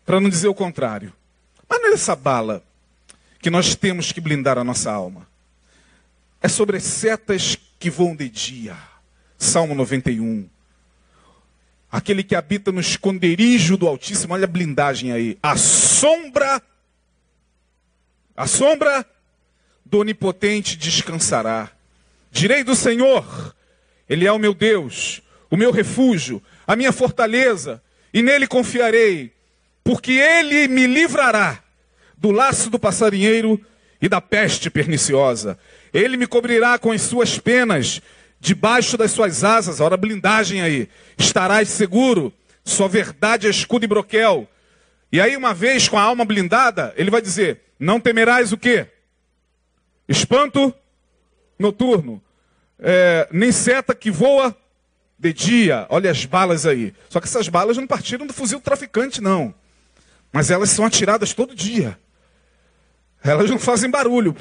Para 0.04 0.20
não 0.20 0.32
dizer 0.32 0.48
o 0.48 0.56
contrário. 0.56 1.14
Mas 1.70 1.80
não 1.80 1.90
é 1.90 1.94
essa 1.94 2.16
bala 2.16 2.64
que 3.40 3.52
nós 3.52 3.76
temos 3.76 4.12
que 4.12 4.20
blindar 4.20 4.58
a 4.58 4.64
nossa 4.64 4.92
alma. 4.92 5.30
É 6.42 6.48
sobre 6.48 6.80
setas 6.80 7.58
que 7.80 7.90
voam 7.90 8.16
de 8.16 8.28
dia. 8.28 8.76
Salmo 9.38 9.76
91. 9.76 10.50
Aquele 11.92 12.24
que 12.24 12.36
habita 12.36 12.72
no 12.72 12.80
esconderijo 12.80 13.78
do 13.78 13.88
Altíssimo, 13.88 14.34
olha 14.34 14.46
a 14.46 14.48
blindagem 14.48 15.12
aí. 15.12 15.38
A 15.44 15.58
sombra, 15.58 16.62
a 18.36 18.48
sombra 18.48 19.06
do 19.86 20.00
Onipotente 20.00 20.78
descansará. 20.78 21.70
Direi 22.32 22.64
do 22.64 22.76
Senhor, 22.76 23.54
Ele 24.10 24.26
é 24.26 24.32
o 24.32 24.40
meu 24.40 24.54
Deus, 24.54 25.22
o 25.50 25.58
meu 25.58 25.70
refúgio, 25.70 26.42
a 26.66 26.78
minha 26.78 26.94
fortaleza, 26.94 27.84
e 28.14 28.22
nele 28.22 28.48
confiarei, 28.48 29.34
porque 29.84 30.14
Ele 30.14 30.70
me 30.70 30.88
livrará 30.88 31.62
do 32.18 32.32
laço 32.32 32.70
do 32.70 32.80
passarinheiro 32.80 33.60
e 34.02 34.08
da 34.08 34.22
peste 34.22 34.70
perniciosa. 34.70 35.60
Ele 35.94 36.18
me 36.18 36.28
cobrirá 36.28 36.78
com 36.78 36.92
as 36.92 37.02
suas 37.02 37.38
penas, 37.38 38.02
debaixo 38.40 38.98
das 38.98 39.12
suas 39.12 39.44
asas, 39.44 39.80
olha 39.80 39.94
a 39.94 39.98
blindagem 39.98 40.62
aí, 40.62 40.90
estarás 41.18 41.70
seguro, 41.70 42.34
sua 42.64 42.88
verdade 42.88 43.48
é 43.48 43.50
escudo 43.50 43.86
e 43.86 43.88
broquel. 43.88 44.48
E 45.12 45.20
aí, 45.20 45.36
uma 45.36 45.54
vez 45.54 45.90
com 45.90 45.98
a 45.98 46.02
alma 46.02 46.24
blindada, 46.24 46.94
ele 46.96 47.12
vai 47.12 47.22
dizer: 47.22 47.62
Não 47.80 48.00
temerás 48.00 48.54
o 48.54 48.58
quê? 48.58 48.88
Espanto 50.08 50.74
noturno. 51.60 52.22
É, 52.80 53.28
nem 53.32 53.52
seta 53.52 53.94
que 53.94 54.10
voa 54.10 54.56
de 55.20 55.34
dia. 55.34 55.86
Olha 55.90 56.10
as 56.10 56.26
balas 56.26 56.66
aí. 56.66 56.94
Só 57.10 57.20
que 57.20 57.28
essas 57.28 57.48
balas 57.48 57.78
não 57.78 57.86
partiram 57.86 58.26
do 58.26 58.34
fuzil 58.34 58.60
traficante, 58.60 59.22
não. 59.22 59.54
Mas 60.32 60.50
elas 60.50 60.70
são 60.70 60.86
atiradas 60.86 61.34
todo 61.34 61.54
dia. 61.54 61.98
Elas 63.24 63.50
não 63.50 63.60
fazem 63.60 63.90
barulho. 63.90 64.36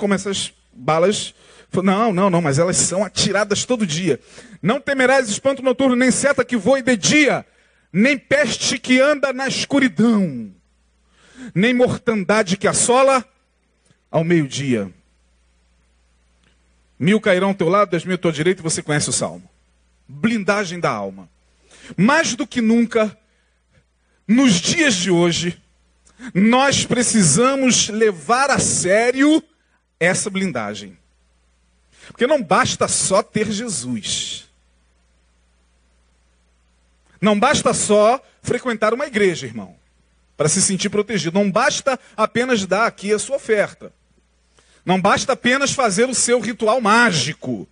Como 0.00 0.14
essas 0.14 0.54
balas. 0.72 1.34
Não, 1.72 2.10
não, 2.12 2.30
não, 2.30 2.40
mas 2.40 2.58
elas 2.58 2.78
são 2.78 3.04
atiradas 3.04 3.66
todo 3.66 3.86
dia. 3.86 4.18
Não 4.62 4.80
temerás 4.80 5.28
espanto 5.28 5.62
noturno, 5.62 5.94
nem 5.94 6.10
seta 6.10 6.44
que 6.44 6.56
voe 6.56 6.82
de 6.82 6.96
dia, 6.96 7.46
nem 7.92 8.16
peste 8.18 8.78
que 8.78 8.98
anda 8.98 9.32
na 9.32 9.46
escuridão, 9.46 10.50
nem 11.54 11.74
mortandade 11.74 12.56
que 12.56 12.66
assola 12.66 13.24
ao 14.10 14.24
meio-dia. 14.24 14.90
Mil 16.98 17.20
cairão 17.20 17.48
ao 17.48 17.54
teu 17.54 17.68
lado, 17.68 17.90
dez 17.90 18.04
mil 18.04 18.14
à 18.14 18.18
tua 18.18 18.32
direita, 18.32 18.62
e 18.62 18.64
você 18.64 18.82
conhece 18.82 19.10
o 19.10 19.12
salmo. 19.12 19.48
Blindagem 20.08 20.80
da 20.80 20.90
alma. 20.90 21.28
Mais 21.94 22.34
do 22.34 22.46
que 22.46 22.60
nunca, 22.60 23.16
nos 24.26 24.54
dias 24.54 24.94
de 24.94 25.10
hoje, 25.10 25.60
nós 26.34 26.84
precisamos 26.86 27.88
levar 27.90 28.50
a 28.50 28.58
sério 28.58 29.42
essa 30.00 30.30
blindagem. 30.30 30.98
Porque 32.08 32.26
não 32.26 32.42
basta 32.42 32.88
só 32.88 33.22
ter 33.22 33.52
Jesus. 33.52 34.48
Não 37.20 37.38
basta 37.38 37.74
só 37.74 38.20
frequentar 38.42 38.94
uma 38.94 39.06
igreja, 39.06 39.46
irmão, 39.46 39.76
para 40.36 40.48
se 40.48 40.62
sentir 40.62 40.88
protegido. 40.88 41.38
Não 41.38 41.50
basta 41.50 42.00
apenas 42.16 42.64
dar 42.64 42.86
aqui 42.86 43.12
a 43.12 43.18
sua 43.18 43.36
oferta. 43.36 43.92
Não 44.84 44.98
basta 44.98 45.34
apenas 45.34 45.72
fazer 45.72 46.08
o 46.08 46.14
seu 46.14 46.40
ritual 46.40 46.80
mágico. 46.80 47.68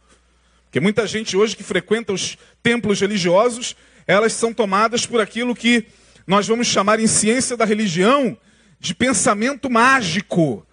Porque 0.65 0.81
muita 0.81 1.07
gente 1.07 1.35
hoje 1.35 1.57
que 1.57 1.63
frequenta 1.63 2.13
os 2.13 2.37
templos 2.63 3.01
religiosos, 3.01 3.75
elas 4.07 4.35
são 4.35 4.53
tomadas 4.53 5.07
por 5.07 5.19
aquilo 5.19 5.55
que 5.55 5.87
nós 6.27 6.47
vamos 6.47 6.67
chamar 6.67 7.01
em 7.01 7.07
ciência 7.07 7.57
da 7.57 7.65
religião 7.65 8.37
de 8.79 8.95
pensamento 8.95 9.71
mágico. 9.71 10.67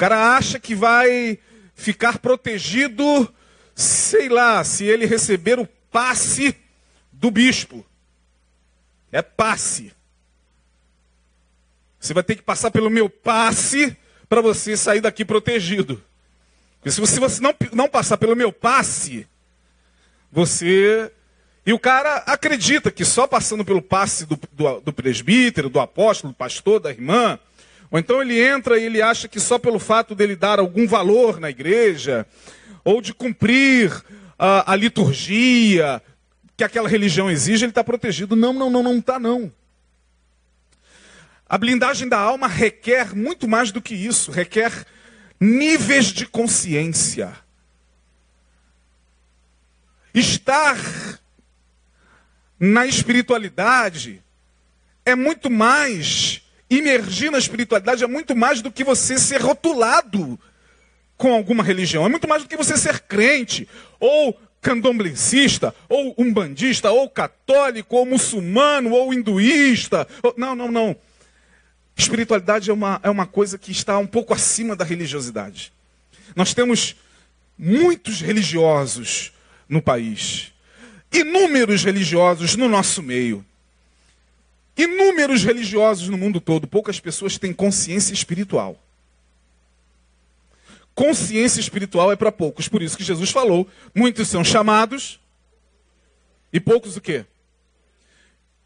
Cara 0.00 0.34
acha 0.34 0.58
que 0.58 0.74
vai 0.74 1.38
ficar 1.74 2.20
protegido, 2.20 3.30
sei 3.74 4.30
lá, 4.30 4.64
se 4.64 4.82
ele 4.82 5.04
receber 5.04 5.58
o 5.58 5.66
passe 5.90 6.56
do 7.12 7.30
bispo. 7.30 7.84
É 9.12 9.20
passe. 9.20 9.92
Você 11.98 12.14
vai 12.14 12.22
ter 12.22 12.36
que 12.36 12.40
passar 12.40 12.70
pelo 12.70 12.88
meu 12.88 13.10
passe 13.10 13.94
para 14.26 14.40
você 14.40 14.74
sair 14.74 15.02
daqui 15.02 15.22
protegido. 15.22 16.02
Porque 16.76 16.90
se 16.90 16.98
você, 16.98 17.12
se 17.12 17.20
você 17.20 17.42
não, 17.42 17.54
não 17.70 17.86
passar 17.86 18.16
pelo 18.16 18.34
meu 18.34 18.50
passe, 18.50 19.28
você. 20.32 21.12
E 21.66 21.74
o 21.74 21.78
cara 21.78 22.24
acredita 22.26 22.90
que 22.90 23.04
só 23.04 23.26
passando 23.26 23.66
pelo 23.66 23.82
passe 23.82 24.24
do, 24.24 24.40
do, 24.50 24.80
do 24.80 24.92
presbítero, 24.94 25.68
do 25.68 25.78
apóstolo, 25.78 26.32
do 26.32 26.36
pastor, 26.36 26.80
da 26.80 26.88
irmã, 26.88 27.38
ou 27.90 27.98
então 27.98 28.22
ele 28.22 28.40
entra 28.40 28.78
e 28.78 28.84
ele 28.84 29.02
acha 29.02 29.26
que 29.26 29.40
só 29.40 29.58
pelo 29.58 29.78
fato 29.78 30.14
dele 30.14 30.36
dar 30.36 30.58
algum 30.58 30.86
valor 30.86 31.40
na 31.40 31.50
igreja, 31.50 32.26
ou 32.84 33.00
de 33.00 33.12
cumprir 33.12 33.92
a, 34.38 34.72
a 34.72 34.76
liturgia 34.76 36.00
que 36.56 36.64
aquela 36.64 36.88
religião 36.88 37.30
exige, 37.30 37.64
ele 37.64 37.70
está 37.70 37.82
protegido. 37.82 38.36
Não, 38.36 38.52
não, 38.52 38.70
não, 38.70 38.82
não 38.82 38.98
está 38.98 39.18
não. 39.18 39.52
A 41.48 41.58
blindagem 41.58 42.08
da 42.08 42.18
alma 42.18 42.46
requer 42.46 43.14
muito 43.14 43.48
mais 43.48 43.72
do 43.72 43.82
que 43.82 43.94
isso, 43.94 44.30
requer 44.30 44.86
níveis 45.40 46.06
de 46.06 46.26
consciência. 46.26 47.34
Estar 50.14 50.76
na 52.58 52.86
espiritualidade 52.86 54.22
é 55.04 55.14
muito 55.14 55.50
mais, 55.50 56.42
imergir 56.70 57.30
na 57.30 57.38
espiritualidade 57.38 58.04
é 58.04 58.06
muito 58.06 58.36
mais 58.36 58.62
do 58.62 58.70
que 58.70 58.84
você 58.84 59.18
ser 59.18 59.42
rotulado 59.42 60.38
com 61.16 61.34
alguma 61.34 61.62
religião, 61.62 62.06
é 62.06 62.08
muito 62.08 62.28
mais 62.28 62.42
do 62.42 62.48
que 62.48 62.56
você 62.56 62.78
ser 62.78 63.00
crente, 63.00 63.68
ou 63.98 64.38
candomblessista, 64.62 65.74
ou 65.88 66.14
umbandista, 66.16 66.90
ou 66.90 67.10
católico, 67.10 67.96
ou 67.96 68.06
muçulmano, 68.06 68.92
ou 68.92 69.12
hinduísta. 69.12 70.06
Não, 70.36 70.54
não, 70.54 70.70
não. 70.70 70.96
Espiritualidade 71.96 72.70
é 72.70 72.72
uma, 72.72 73.00
é 73.02 73.10
uma 73.10 73.26
coisa 73.26 73.58
que 73.58 73.70
está 73.70 73.98
um 73.98 74.06
pouco 74.06 74.32
acima 74.32 74.74
da 74.74 74.84
religiosidade. 74.84 75.72
Nós 76.34 76.54
temos 76.54 76.96
muitos 77.58 78.22
religiosos 78.22 79.32
no 79.68 79.82
país, 79.82 80.52
inúmeros 81.12 81.84
religiosos 81.84 82.56
no 82.56 82.68
nosso 82.68 83.02
meio, 83.02 83.44
inúmeros 84.82 85.44
religiosos 85.44 86.08
no 86.08 86.18
mundo 86.18 86.40
todo. 86.40 86.66
Poucas 86.66 87.00
pessoas 87.00 87.38
têm 87.38 87.52
consciência 87.52 88.12
espiritual. 88.12 88.78
Consciência 90.94 91.60
espiritual 91.60 92.12
é 92.12 92.16
para 92.16 92.32
poucos, 92.32 92.68
por 92.68 92.82
isso 92.82 92.96
que 92.96 93.04
Jesus 93.04 93.30
falou: 93.30 93.66
muitos 93.94 94.28
são 94.28 94.44
chamados 94.44 95.20
e 96.52 96.60
poucos 96.60 96.96
o 96.96 97.00
quê? 97.00 97.24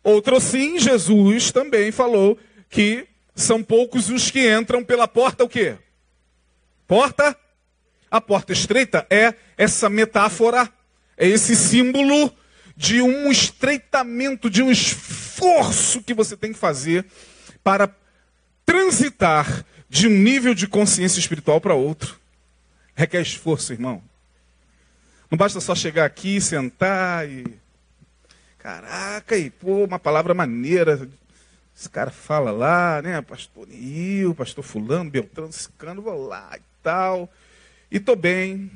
Outro 0.02 0.40
sim, 0.40 0.78
Jesus 0.78 1.52
também 1.52 1.90
falou 1.92 2.38
que 2.68 3.06
são 3.34 3.62
poucos 3.62 4.10
os 4.10 4.30
que 4.30 4.52
entram 4.52 4.84
pela 4.84 5.08
porta 5.08 5.44
o 5.44 5.48
quê? 5.48 5.76
Porta? 6.86 7.36
A 8.10 8.20
porta 8.20 8.52
estreita 8.52 9.06
é 9.10 9.34
essa 9.56 9.88
metáfora, 9.88 10.70
é 11.16 11.26
esse 11.26 11.56
símbolo 11.56 12.32
de 12.76 13.00
um 13.00 13.30
estreitamento, 13.30 14.50
de 14.50 14.62
um 14.62 14.70
esforço 14.70 15.23
que 16.04 16.14
você 16.14 16.36
tem 16.36 16.52
que 16.52 16.58
fazer 16.58 17.04
para 17.62 17.90
transitar 18.64 19.64
de 19.88 20.08
um 20.08 20.10
nível 20.10 20.54
de 20.54 20.66
consciência 20.66 21.18
espiritual 21.18 21.60
para 21.60 21.74
outro. 21.74 22.18
Requer 22.94 23.20
esforço, 23.20 23.72
irmão. 23.72 24.02
Não 25.30 25.38
basta 25.38 25.60
só 25.60 25.74
chegar 25.74 26.04
aqui, 26.04 26.40
sentar 26.40 27.28
e. 27.28 27.44
Caraca, 28.58 29.36
e 29.36 29.50
pô, 29.50 29.84
uma 29.84 29.98
palavra 29.98 30.32
maneira. 30.32 31.08
Esse 31.76 31.88
cara 31.88 32.10
fala 32.10 32.50
lá, 32.50 33.02
né? 33.02 33.20
Pastor 33.20 33.66
Nil, 33.66 34.34
pastor 34.34 34.62
Fulano, 34.62 35.10
Beltrano, 35.10 35.52
Cicano, 35.52 36.00
vou 36.00 36.28
lá 36.28 36.50
e 36.56 36.62
tal. 36.82 37.28
E 37.90 37.98
tô 37.98 38.14
bem. 38.14 38.70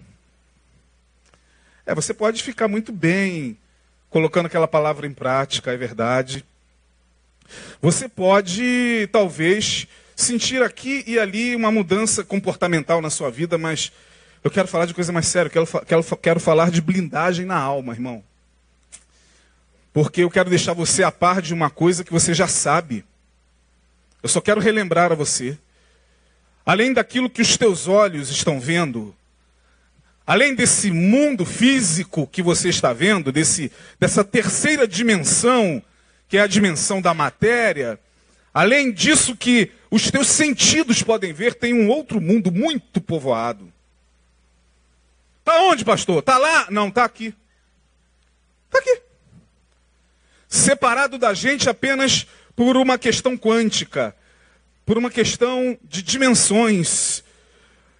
É, 1.87 1.95
você 1.95 2.13
pode 2.13 2.43
ficar 2.43 2.69
muito 2.69 2.93
bem 2.93 3.57
colocando 4.11 4.47
aquela 4.47 4.69
palavra 4.69 5.07
em 5.07 5.13
prática, 5.13 5.73
é 5.73 5.77
verdade. 5.77 6.45
Você 7.81 8.09
pode, 8.09 9.09
talvez, 9.13 9.87
sentir 10.15 10.63
aqui 10.63 11.05
e 11.07 11.19
ali 11.19 11.55
uma 11.55 11.71
mudança 11.71 12.25
comportamental 12.25 13.01
na 13.01 13.11
sua 13.11 13.31
vida, 13.31 13.57
mas 13.57 13.93
eu 14.43 14.51
quero 14.51 14.69
falar 14.69 14.87
de 14.87 14.95
coisa 14.95 15.13
mais 15.13 15.27
séria, 15.27 15.51
quero, 15.51 15.67
quero, 15.87 16.05
quero 16.17 16.41
falar 16.41 16.71
de 16.71 16.81
blindagem 16.81 17.47
na 17.47 17.57
alma, 17.57 17.93
irmão. 17.93 18.23
Porque 19.93 20.23
eu 20.23 20.31
quero 20.31 20.51
deixar 20.51 20.75
você 20.75 21.03
a 21.03 21.11
par 21.11 21.43
de 21.43 21.55
uma 21.55 21.71
coisa 21.71 22.05
que 22.05 22.13
você 22.13 22.35
já 22.35 22.47
sabe. 22.47 23.05
Eu 24.23 24.29
só 24.29 24.41
quero 24.41 24.61
relembrar 24.61 25.13
a 25.13 25.15
você. 25.15 25.59
Além 26.65 26.93
daquilo 26.93 27.31
que 27.31 27.43
os 27.43 27.57
teus 27.57 27.89
olhos 27.89 28.31
estão 28.31 28.61
vendo, 28.61 29.15
além 30.29 30.55
desse 30.55 30.91
mundo 30.91 31.47
físico 31.47 32.27
que 32.27 32.43
você 32.43 32.69
está 32.69 32.93
vendo, 32.93 33.33
desse, 33.33 33.73
dessa 33.99 34.23
terceira 34.23 34.87
dimensão, 34.87 35.83
que 36.29 36.37
é 36.37 36.43
a 36.43 36.47
dimensão 36.47 37.01
da 37.01 37.15
matéria, 37.15 37.99
além 38.53 38.93
disso 38.93 39.35
que 39.35 39.73
os 39.91 40.11
teus 40.11 40.27
sentidos 40.27 41.03
podem 41.03 41.33
ver, 41.33 41.55
tem 41.55 41.73
um 41.73 41.89
outro 41.89 42.21
mundo 42.21 42.53
muito 42.53 43.01
povoado. 43.01 43.73
Está 45.39 45.63
onde, 45.63 45.83
pastor? 45.83 46.19
Está 46.19 46.37
lá? 46.37 46.67
Não, 46.69 46.89
está 46.89 47.05
aqui. 47.05 47.35
Está 48.67 48.81
aqui. 48.81 49.01
Separado 50.47 51.17
da 51.17 51.33
gente 51.33 51.71
apenas 51.71 52.27
por 52.55 52.77
uma 52.77 52.99
questão 52.99 53.35
quântica, 53.35 54.15
por 54.85 54.99
uma 54.99 55.11
questão 55.11 55.79
de 55.83 56.03
dimensões. 56.03 57.25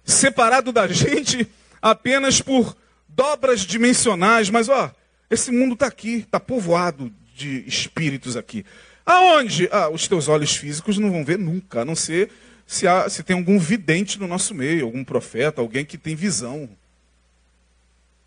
Separado 0.05 0.71
da 0.71 0.85
gente 0.93 1.49
apenas 1.81 2.41
por 2.41 2.75
dobras 3.07 3.61
dimensionais. 3.61 4.49
Mas, 4.49 4.69
ó, 4.69 4.91
esse 5.29 5.51
mundo 5.51 5.73
está 5.73 5.87
aqui, 5.87 6.19
está 6.19 6.39
povoado 6.39 7.11
de 7.35 7.63
espíritos 7.67 8.35
aqui. 8.35 8.65
Aonde? 9.05 9.67
Ah, 9.71 9.89
os 9.89 10.07
teus 10.07 10.27
olhos 10.27 10.55
físicos 10.55 10.97
não 10.97 11.11
vão 11.11 11.25
ver 11.25 11.37
nunca, 11.37 11.81
a 11.81 11.85
não 11.85 11.95
ser 11.95 12.29
se, 12.69 12.87
há, 12.87 13.09
se 13.09 13.23
tem 13.23 13.35
algum 13.35 13.57
vidente 13.57 14.19
no 14.19 14.27
nosso 14.27 14.53
meio, 14.53 14.85
algum 14.85 15.03
profeta, 15.03 15.59
alguém 15.59 15.83
que 15.83 15.97
tem 15.97 16.13
visão. 16.13 16.69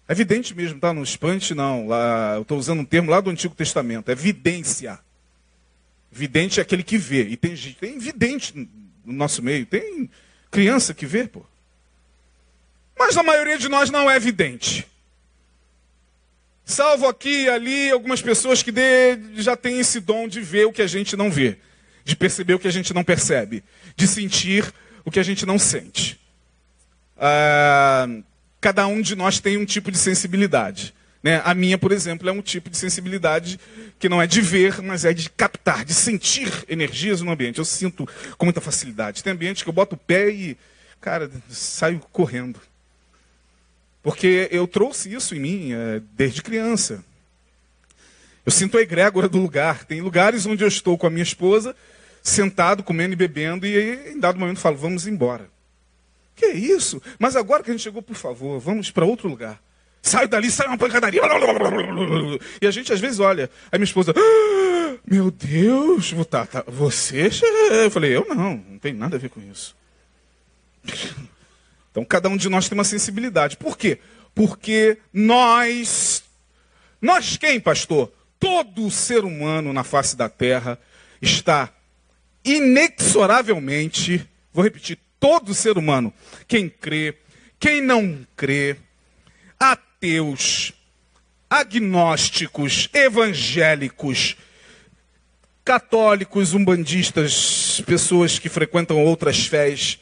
É 0.09 0.15
vidente 0.15 0.53
mesmo, 0.53 0.81
tá? 0.81 0.93
No 0.93 1.05
espante, 1.05 1.55
não. 1.55 1.87
Lá, 1.87 2.35
eu 2.35 2.43
estou 2.43 2.59
usando 2.59 2.81
um 2.81 2.85
termo 2.85 3.09
lá 3.09 3.21
do 3.21 3.31
Antigo 3.31 3.55
Testamento. 3.55 4.11
É 4.11 4.17
vidência. 4.17 4.99
Vidente 6.11 6.59
é 6.59 6.63
aquele 6.65 6.83
que 6.83 6.99
vê. 6.99 7.23
E 7.29 7.37
tem, 7.37 7.55
tem 7.55 7.99
vidente 8.01 8.69
no 9.05 9.13
nosso 9.13 9.41
meio. 9.45 9.65
Tem 9.65 10.11
criança 10.51 10.93
que 10.93 11.07
vê, 11.07 11.29
pô. 11.29 11.47
Mas 13.05 13.17
a 13.17 13.23
maioria 13.25 13.59
de 13.59 13.69
nós 13.69 13.91
não 13.91 14.09
é 14.09 14.17
vidente. 14.17 14.87
Salvo 16.65 17.09
aqui 17.09 17.47
e 17.47 17.49
ali 17.49 17.91
algumas 17.91 18.23
pessoas 18.23 18.63
que 18.63 18.73
já 19.35 19.57
têm 19.57 19.81
esse 19.81 19.99
dom 19.99 20.29
de 20.29 20.41
ver 20.41 20.67
o 20.67 20.73
que 20.73 20.81
a 20.81 20.87
gente 20.87 21.17
não 21.17 21.29
vê. 21.29 21.59
De 22.05 22.15
perceber 22.15 22.55
o 22.55 22.61
que 22.61 22.69
a 22.69 22.71
gente 22.71 22.95
não 22.95 23.03
percebe. 23.03 23.65
De 23.97 24.07
sentir 24.07 24.73
o 25.05 25.11
que 25.11 25.19
a 25.19 25.23
gente 25.25 25.45
não 25.45 25.59
sente. 25.59 26.21
Ah, 27.19 28.07
cada 28.61 28.87
um 28.87 29.01
de 29.01 29.17
nós 29.17 29.41
tem 29.41 29.57
um 29.57 29.65
tipo 29.65 29.91
de 29.91 29.99
sensibilidade. 29.99 30.95
Né? 31.25 31.43
A 31.45 31.55
minha, 31.55 31.77
por 31.77 31.91
exemplo, 31.91 32.29
é 32.29 32.33
um 32.33 32.41
tipo 32.41 32.71
de 32.71 32.77
sensibilidade 32.77 33.59
que 33.99 34.09
não 34.09 34.23
é 34.23 34.29
de 34.29 34.41
ver, 34.41 34.81
mas 34.81 35.05
é 35.05 35.13
de 35.13 35.29
captar, 35.29 35.85
de 35.85 35.93
sentir 35.93 36.53
energias 36.69 37.21
no 37.21 37.33
ambiente. 37.33 37.59
Eu 37.59 37.65
sinto 37.65 38.09
com 38.39 38.47
muita 38.47 38.61
facilidade. 38.61 39.25
Tem 39.25 39.33
ambiente 39.33 39.65
que 39.65 39.69
eu 39.69 39.75
boto 39.75 39.97
o 39.97 39.99
pé 39.99 40.31
e, 40.31 40.57
cara, 41.01 41.29
saio 41.51 41.99
correndo. 42.13 42.61
Porque 44.03 44.49
eu 44.51 44.67
trouxe 44.67 45.13
isso 45.13 45.35
em 45.35 45.41
mim 45.41 45.73
é, 45.73 46.01
desde 46.15 46.43
criança. 46.43 47.05
Eu 48.45 48.51
sinto 48.51 48.77
a 48.77 48.83
egrégora 48.83 49.29
do 49.29 49.39
lugar. 49.39 49.85
Tem 49.85 50.01
lugares 50.01 50.45
onde 50.45 50.65
eu 50.65 50.69
estou 50.69 50.99
com 50.99 51.07
a 51.07 51.11
minha 51.11 51.23
esposa, 51.23 51.77
sentado, 52.23 52.83
comendo 52.83 53.13
e 53.13 53.17
bebendo, 53.17 53.67
e 53.67 54.13
em 54.13 54.19
dado 54.19 54.39
momento 54.39 54.59
falo, 54.59 54.77
vamos 54.77 55.07
embora. 55.07 55.49
Que 56.35 56.47
isso? 56.47 57.01
Mas 57.19 57.37
agora 57.37 57.63
que 57.63 57.71
a 57.71 57.75
gente 57.75 57.83
chegou, 57.83 58.03
por 58.03 58.17
favor, 58.17 58.59
vamos 58.59 58.91
para 58.91 59.05
outro 59.05 59.29
lugar. 59.29 59.61
Sai 60.03 60.27
dali, 60.27 60.51
sai 60.51 60.67
uma 60.67 60.77
pancadaria. 60.79 61.23
E 62.61 62.67
a 62.67 62.71
gente 62.73 62.93
às 62.93 62.99
vezes 62.99 63.21
olha. 63.21 63.49
Aí 63.71 63.79
minha 63.79 63.85
esposa, 63.85 64.13
ah, 64.17 64.97
meu 65.07 65.31
Deus, 65.31 66.13
tá, 66.29 66.45
tá, 66.45 66.65
você? 66.67 67.31
Eu 67.71 67.91
falei, 67.91 68.17
eu 68.17 68.27
não, 68.29 68.57
não 68.69 68.79
tem 68.79 68.93
nada 68.93 69.15
a 69.15 69.19
ver 69.19 69.31
com 69.31 69.41
isso. 69.41 69.77
Então 71.93 72.05
cada 72.05 72.29
um 72.29 72.37
de 72.37 72.49
nós 72.49 72.69
tem 72.69 72.77
uma 72.77 72.85
sensibilidade. 72.85 73.57
Por 73.57 73.79
quê? 73.79 74.01
Porque 74.35 74.99
nós, 75.13 76.25
nós 77.01 77.37
quem, 77.37 77.61
pastor? 77.61 78.11
Todo 78.41 78.91
ser 78.91 79.25
humano 79.25 79.73
na 79.73 79.85
face 79.85 80.17
da 80.17 80.29
terra 80.29 80.79
está 81.21 81.71
inexoravelmente, 82.45 84.29
vou 84.53 84.65
repetir, 84.65 84.99
todo 85.21 85.55
ser 85.55 85.79
humano, 85.79 86.13
quem 86.49 86.69
crê, 86.69 87.15
quem 87.61 87.81
não 87.81 88.27
crê, 88.37 88.77
ateus, 89.61 90.73
agnósticos, 91.49 92.89
evangélicos, 92.93 94.37
católicos, 95.65 96.55
umbandistas, 96.55 97.81
pessoas 97.87 98.39
que 98.39 98.49
frequentam 98.49 99.05
outras 99.05 99.47
fés, 99.47 100.01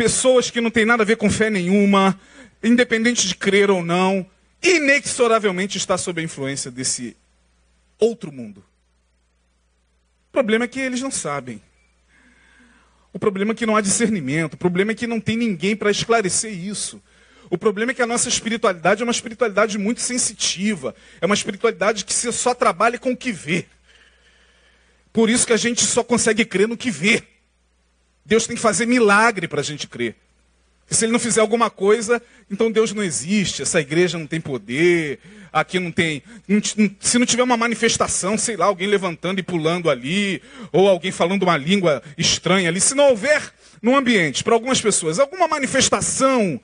pessoas 0.00 0.50
que 0.50 0.62
não 0.62 0.70
têm 0.70 0.86
nada 0.86 1.02
a 1.02 1.06
ver 1.06 1.18
com 1.18 1.28
fé 1.28 1.50
nenhuma, 1.50 2.18
independente 2.62 3.28
de 3.28 3.34
crer 3.34 3.70
ou 3.70 3.84
não, 3.84 4.26
inexoravelmente 4.62 5.76
está 5.76 5.98
sob 5.98 6.22
a 6.22 6.24
influência 6.24 6.70
desse 6.70 7.14
outro 7.98 8.32
mundo. 8.32 8.64
O 10.30 10.32
problema 10.32 10.64
é 10.64 10.68
que 10.68 10.80
eles 10.80 11.02
não 11.02 11.10
sabem. 11.10 11.60
O 13.12 13.18
problema 13.18 13.52
é 13.52 13.54
que 13.54 13.66
não 13.66 13.76
há 13.76 13.82
discernimento, 13.82 14.54
o 14.54 14.56
problema 14.56 14.92
é 14.92 14.94
que 14.94 15.06
não 15.06 15.20
tem 15.20 15.36
ninguém 15.36 15.76
para 15.76 15.90
esclarecer 15.90 16.50
isso. 16.50 17.02
O 17.50 17.58
problema 17.58 17.92
é 17.92 17.94
que 17.94 18.00
a 18.00 18.06
nossa 18.06 18.30
espiritualidade 18.30 19.02
é 19.02 19.04
uma 19.04 19.12
espiritualidade 19.12 19.76
muito 19.76 20.00
sensitiva, 20.00 20.94
é 21.20 21.26
uma 21.26 21.34
espiritualidade 21.34 22.06
que 22.06 22.14
só 22.14 22.54
trabalha 22.54 22.98
com 22.98 23.12
o 23.12 23.16
que 23.16 23.32
vê. 23.32 23.66
Por 25.12 25.28
isso 25.28 25.46
que 25.46 25.52
a 25.52 25.58
gente 25.58 25.84
só 25.84 26.02
consegue 26.02 26.46
crer 26.46 26.66
no 26.66 26.76
que 26.76 26.90
vê. 26.90 27.22
Deus 28.30 28.46
tem 28.46 28.54
que 28.54 28.62
fazer 28.62 28.86
milagre 28.86 29.48
para 29.48 29.60
a 29.60 29.64
gente 29.64 29.88
crer. 29.88 30.14
E 30.88 30.94
se 30.94 31.04
ele 31.04 31.10
não 31.10 31.18
fizer 31.18 31.40
alguma 31.40 31.68
coisa, 31.68 32.22
então 32.48 32.70
Deus 32.70 32.92
não 32.92 33.02
existe, 33.02 33.60
essa 33.60 33.80
igreja 33.80 34.16
não 34.16 34.26
tem 34.26 34.40
poder, 34.40 35.18
aqui 35.52 35.80
não 35.80 35.90
tem. 35.90 36.22
se 37.00 37.18
não 37.18 37.26
tiver 37.26 37.42
uma 37.42 37.56
manifestação, 37.56 38.38
sei 38.38 38.56
lá, 38.56 38.66
alguém 38.66 38.86
levantando 38.86 39.40
e 39.40 39.42
pulando 39.42 39.90
ali, 39.90 40.40
ou 40.70 40.88
alguém 40.88 41.10
falando 41.10 41.42
uma 41.42 41.56
língua 41.56 42.04
estranha 42.16 42.68
ali, 42.68 42.80
se 42.80 42.94
não 42.94 43.08
houver 43.08 43.52
no 43.82 43.96
ambiente, 43.96 44.44
para 44.44 44.54
algumas 44.54 44.80
pessoas, 44.80 45.18
alguma 45.18 45.48
manifestação 45.48 46.60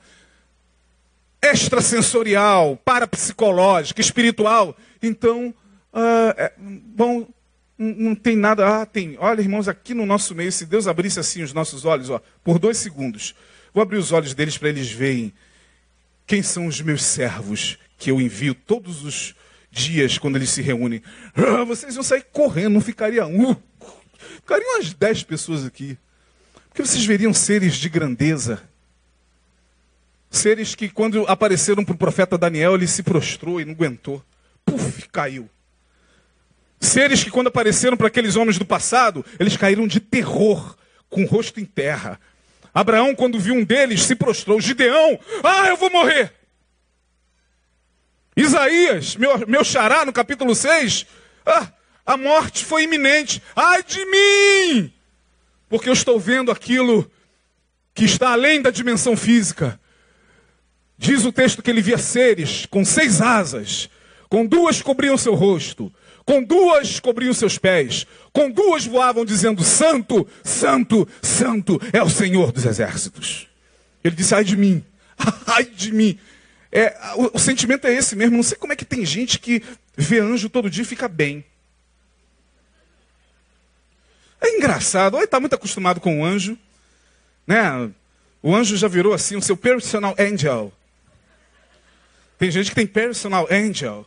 extrasensorial, 1.41 2.79
parapsicológica, 2.85 3.99
espiritual, 3.99 4.77
então, 5.03 5.53
uh, 5.93 6.33
é, 6.37 6.53
bom, 6.57 7.27
não 7.77 8.15
tem 8.15 8.35
nada. 8.35 8.81
Ah, 8.81 8.85
tem. 8.85 9.15
Olha, 9.19 9.41
irmãos, 9.41 9.67
aqui 9.67 9.93
no 9.93 10.05
nosso 10.05 10.33
meio, 10.33 10.51
se 10.51 10.65
Deus 10.65 10.87
abrisse 10.87 11.19
assim 11.19 11.43
os 11.43 11.53
nossos 11.53 11.85
olhos, 11.85 12.09
ó, 12.09 12.21
por 12.43 12.57
dois 12.57 12.77
segundos, 12.77 13.35
vou 13.73 13.81
abrir 13.81 13.97
os 13.97 14.11
olhos 14.11 14.33
deles 14.33 14.57
para 14.57 14.69
eles 14.69 14.91
verem 14.91 15.33
Quem 16.25 16.41
são 16.41 16.65
os 16.65 16.81
meus 16.81 17.03
servos 17.03 17.77
que 17.97 18.09
eu 18.09 18.19
envio 18.19 18.55
todos 18.55 19.03
os 19.03 19.35
dias 19.69 20.17
quando 20.17 20.37
eles 20.37 20.49
se 20.49 20.61
reúnem? 20.61 21.03
Ah, 21.35 21.63
vocês 21.63 21.93
vão 21.93 22.03
sair 22.03 22.25
correndo, 22.31 22.73
não 22.73 22.81
ficaria 22.81 23.25
um. 23.25 23.55
Ficariam 24.35 24.75
umas 24.75 24.93
dez 24.93 25.23
pessoas 25.23 25.65
aqui. 25.65 25.97
Porque 26.69 26.81
vocês 26.81 27.05
veriam 27.05 27.33
seres 27.33 27.75
de 27.75 27.89
grandeza. 27.89 28.61
Seres 30.29 30.75
que, 30.75 30.89
quando 30.89 31.25
apareceram 31.27 31.85
para 31.85 31.95
o 31.95 31.97
profeta 31.97 32.37
Daniel, 32.37 32.75
ele 32.75 32.87
se 32.87 33.01
prostrou 33.01 33.61
e 33.61 33.65
não 33.65 33.73
aguentou. 33.73 34.23
Puf, 34.65 35.07
caiu. 35.09 35.49
Seres 36.79 37.23
que, 37.23 37.31
quando 37.31 37.47
apareceram 37.47 37.97
para 37.97 38.07
aqueles 38.07 38.35
homens 38.35 38.59
do 38.59 38.65
passado, 38.65 39.25
eles 39.39 39.57
caíram 39.57 39.87
de 39.87 39.99
terror, 39.99 40.75
com 41.09 41.23
o 41.23 41.27
rosto 41.27 41.59
em 41.59 41.65
terra. 41.65 42.19
Abraão, 42.73 43.15
quando 43.15 43.39
viu 43.39 43.55
um 43.55 43.63
deles, 43.63 44.03
se 44.03 44.15
prostrou. 44.15 44.61
Gideão, 44.61 45.19
ah, 45.43 45.67
eu 45.67 45.77
vou 45.77 45.89
morrer. 45.89 46.33
Isaías, 48.35 49.15
meu, 49.15 49.47
meu 49.47 49.63
xará, 49.63 50.05
no 50.05 50.13
capítulo 50.13 50.53
6, 50.53 51.07
ah, 51.43 51.71
a 52.05 52.15
morte 52.15 52.63
foi 52.63 52.83
iminente. 52.83 53.41
Ai 53.55 53.81
de 53.81 54.05
mim! 54.05 54.93
Porque 55.67 55.89
eu 55.89 55.93
estou 55.93 56.19
vendo 56.19 56.51
aquilo 56.51 57.09
que 57.95 58.05
está 58.05 58.31
além 58.31 58.61
da 58.61 58.69
dimensão 58.69 59.17
física. 59.17 59.79
Diz 60.97 61.25
o 61.25 61.31
texto 61.31 61.63
que 61.63 61.69
ele 61.71 61.81
via 61.81 61.97
seres 61.97 62.67
com 62.67 62.85
seis 62.85 63.21
asas, 63.21 63.89
com 64.29 64.45
duas 64.45 64.81
cobriam 64.83 65.17
seu 65.17 65.33
rosto, 65.33 65.91
com 66.27 66.43
duas 66.43 66.99
cobriam 66.99 67.33
seus 67.33 67.57
pés, 67.57 68.05
com 68.33 68.51
duas 68.51 68.85
voavam 68.85 69.23
dizendo: 69.23 69.63
Santo, 69.63 70.27
Santo, 70.43 71.07
Santo 71.21 71.79
é 71.93 72.03
o 72.03 72.09
Senhor 72.09 72.51
dos 72.51 72.65
exércitos. 72.65 73.47
Ele 74.03 74.13
disse: 74.13 74.35
Ai 74.35 74.43
de 74.43 74.57
mim, 74.57 74.83
ai 75.47 75.63
de 75.63 75.93
mim. 75.93 76.19
É, 76.69 76.93
o, 77.15 77.37
o, 77.37 77.39
sentimento 77.39 77.87
é 77.87 77.93
esse 77.93 78.13
mesmo. 78.13 78.35
Não 78.35 78.43
sei 78.43 78.57
como 78.57 78.73
é 78.73 78.75
que 78.75 78.83
tem 78.83 79.05
gente 79.05 79.39
que 79.39 79.63
vê 79.95 80.19
anjo 80.19 80.49
todo 80.49 80.69
dia 80.69 80.81
e 80.81 80.85
fica 80.85 81.07
bem. 81.07 81.45
É 84.41 84.57
engraçado. 84.57 85.15
Olha, 85.15 85.23
está 85.23 85.39
muito 85.39 85.55
acostumado 85.55 86.01
com 86.01 86.19
o 86.19 86.25
anjo. 86.25 86.57
Né? 87.47 87.89
O 88.43 88.53
anjo 88.53 88.75
já 88.75 88.89
virou 88.89 89.13
assim 89.13 89.37
o 89.37 89.41
seu 89.41 89.55
personal 89.55 90.13
angel. 90.19 90.73
Tem 92.37 92.51
gente 92.51 92.71
que 92.71 92.75
tem 92.75 92.85
personal 92.85 93.47
angel. 93.49 94.05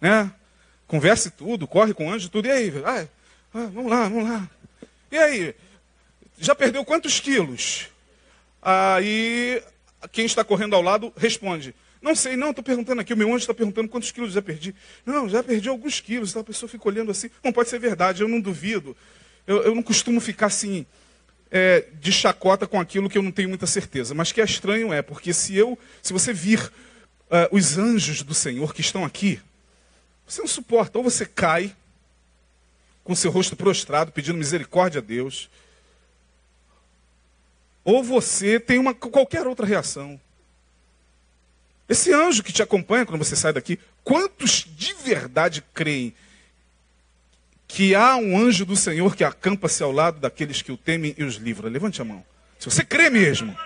Né? 0.00 0.28
Conversa 0.92 1.28
e 1.28 1.30
tudo, 1.30 1.66
corre 1.66 1.94
com 1.94 2.08
o 2.08 2.10
anjo 2.10 2.28
tudo. 2.28 2.48
E 2.48 2.50
aí? 2.50 2.70
Ah, 2.84 3.06
ah, 3.54 3.70
vamos 3.72 3.90
lá, 3.90 4.10
vamos 4.10 4.28
lá. 4.28 4.50
E 5.10 5.16
aí? 5.16 5.54
Já 6.38 6.54
perdeu 6.54 6.84
quantos 6.84 7.18
quilos? 7.18 7.88
Aí 8.60 9.62
quem 10.10 10.26
está 10.26 10.44
correndo 10.44 10.76
ao 10.76 10.82
lado 10.82 11.10
responde: 11.16 11.74
Não 12.02 12.14
sei, 12.14 12.36
não, 12.36 12.50
estou 12.50 12.62
perguntando 12.62 13.00
aqui. 13.00 13.14
O 13.14 13.16
meu 13.16 13.28
anjo 13.28 13.38
está 13.38 13.54
perguntando 13.54 13.88
quantos 13.88 14.10
quilos 14.10 14.34
já 14.34 14.42
perdi. 14.42 14.74
Não, 15.06 15.30
já 15.30 15.42
perdi 15.42 15.66
alguns 15.66 15.98
quilos. 15.98 16.28
Então 16.28 16.42
a 16.42 16.44
pessoa 16.44 16.68
fica 16.68 16.86
olhando 16.86 17.10
assim. 17.10 17.30
Não 17.42 17.54
pode 17.54 17.70
ser 17.70 17.78
verdade, 17.78 18.20
eu 18.20 18.28
não 18.28 18.38
duvido. 18.38 18.94
Eu, 19.46 19.62
eu 19.62 19.74
não 19.74 19.82
costumo 19.82 20.20
ficar 20.20 20.48
assim, 20.48 20.84
é, 21.50 21.86
de 22.02 22.12
chacota 22.12 22.66
com 22.66 22.78
aquilo 22.78 23.08
que 23.08 23.16
eu 23.16 23.22
não 23.22 23.32
tenho 23.32 23.48
muita 23.48 23.66
certeza. 23.66 24.12
Mas 24.12 24.30
que 24.30 24.42
é 24.42 24.44
estranho 24.44 24.92
é, 24.92 25.00
porque 25.00 25.32
se 25.32 25.56
eu, 25.56 25.78
se 26.02 26.12
você 26.12 26.34
vir 26.34 26.60
uh, 26.60 27.48
os 27.50 27.78
anjos 27.78 28.22
do 28.22 28.34
Senhor 28.34 28.74
que 28.74 28.82
estão 28.82 29.06
aqui, 29.06 29.40
você 30.26 30.40
não 30.40 30.48
suporta. 30.48 30.98
Ou 30.98 31.04
você 31.04 31.26
cai 31.26 31.74
com 33.04 33.14
seu 33.14 33.30
rosto 33.30 33.56
prostrado, 33.56 34.12
pedindo 34.12 34.38
misericórdia 34.38 35.00
a 35.00 35.02
Deus. 35.02 35.50
Ou 37.84 38.02
você 38.02 38.60
tem 38.60 38.78
uma, 38.78 38.94
qualquer 38.94 39.46
outra 39.46 39.66
reação. 39.66 40.20
Esse 41.88 42.12
anjo 42.12 42.42
que 42.42 42.52
te 42.52 42.62
acompanha 42.62 43.04
quando 43.04 43.22
você 43.22 43.36
sai 43.36 43.52
daqui, 43.52 43.78
quantos 44.04 44.66
de 44.76 44.94
verdade 44.94 45.62
creem 45.74 46.14
que 47.66 47.94
há 47.94 48.16
um 48.16 48.38
anjo 48.38 48.64
do 48.64 48.76
Senhor 48.76 49.16
que 49.16 49.24
acampa-se 49.24 49.82
ao 49.82 49.90
lado 49.90 50.20
daqueles 50.20 50.62
que 50.62 50.70
o 50.70 50.76
temem 50.76 51.14
e 51.18 51.24
os 51.24 51.34
livra? 51.36 51.68
Levante 51.68 52.00
a 52.00 52.04
mão. 52.04 52.24
Se 52.58 52.70
você 52.70 52.84
crê 52.84 53.10
mesmo. 53.10 53.56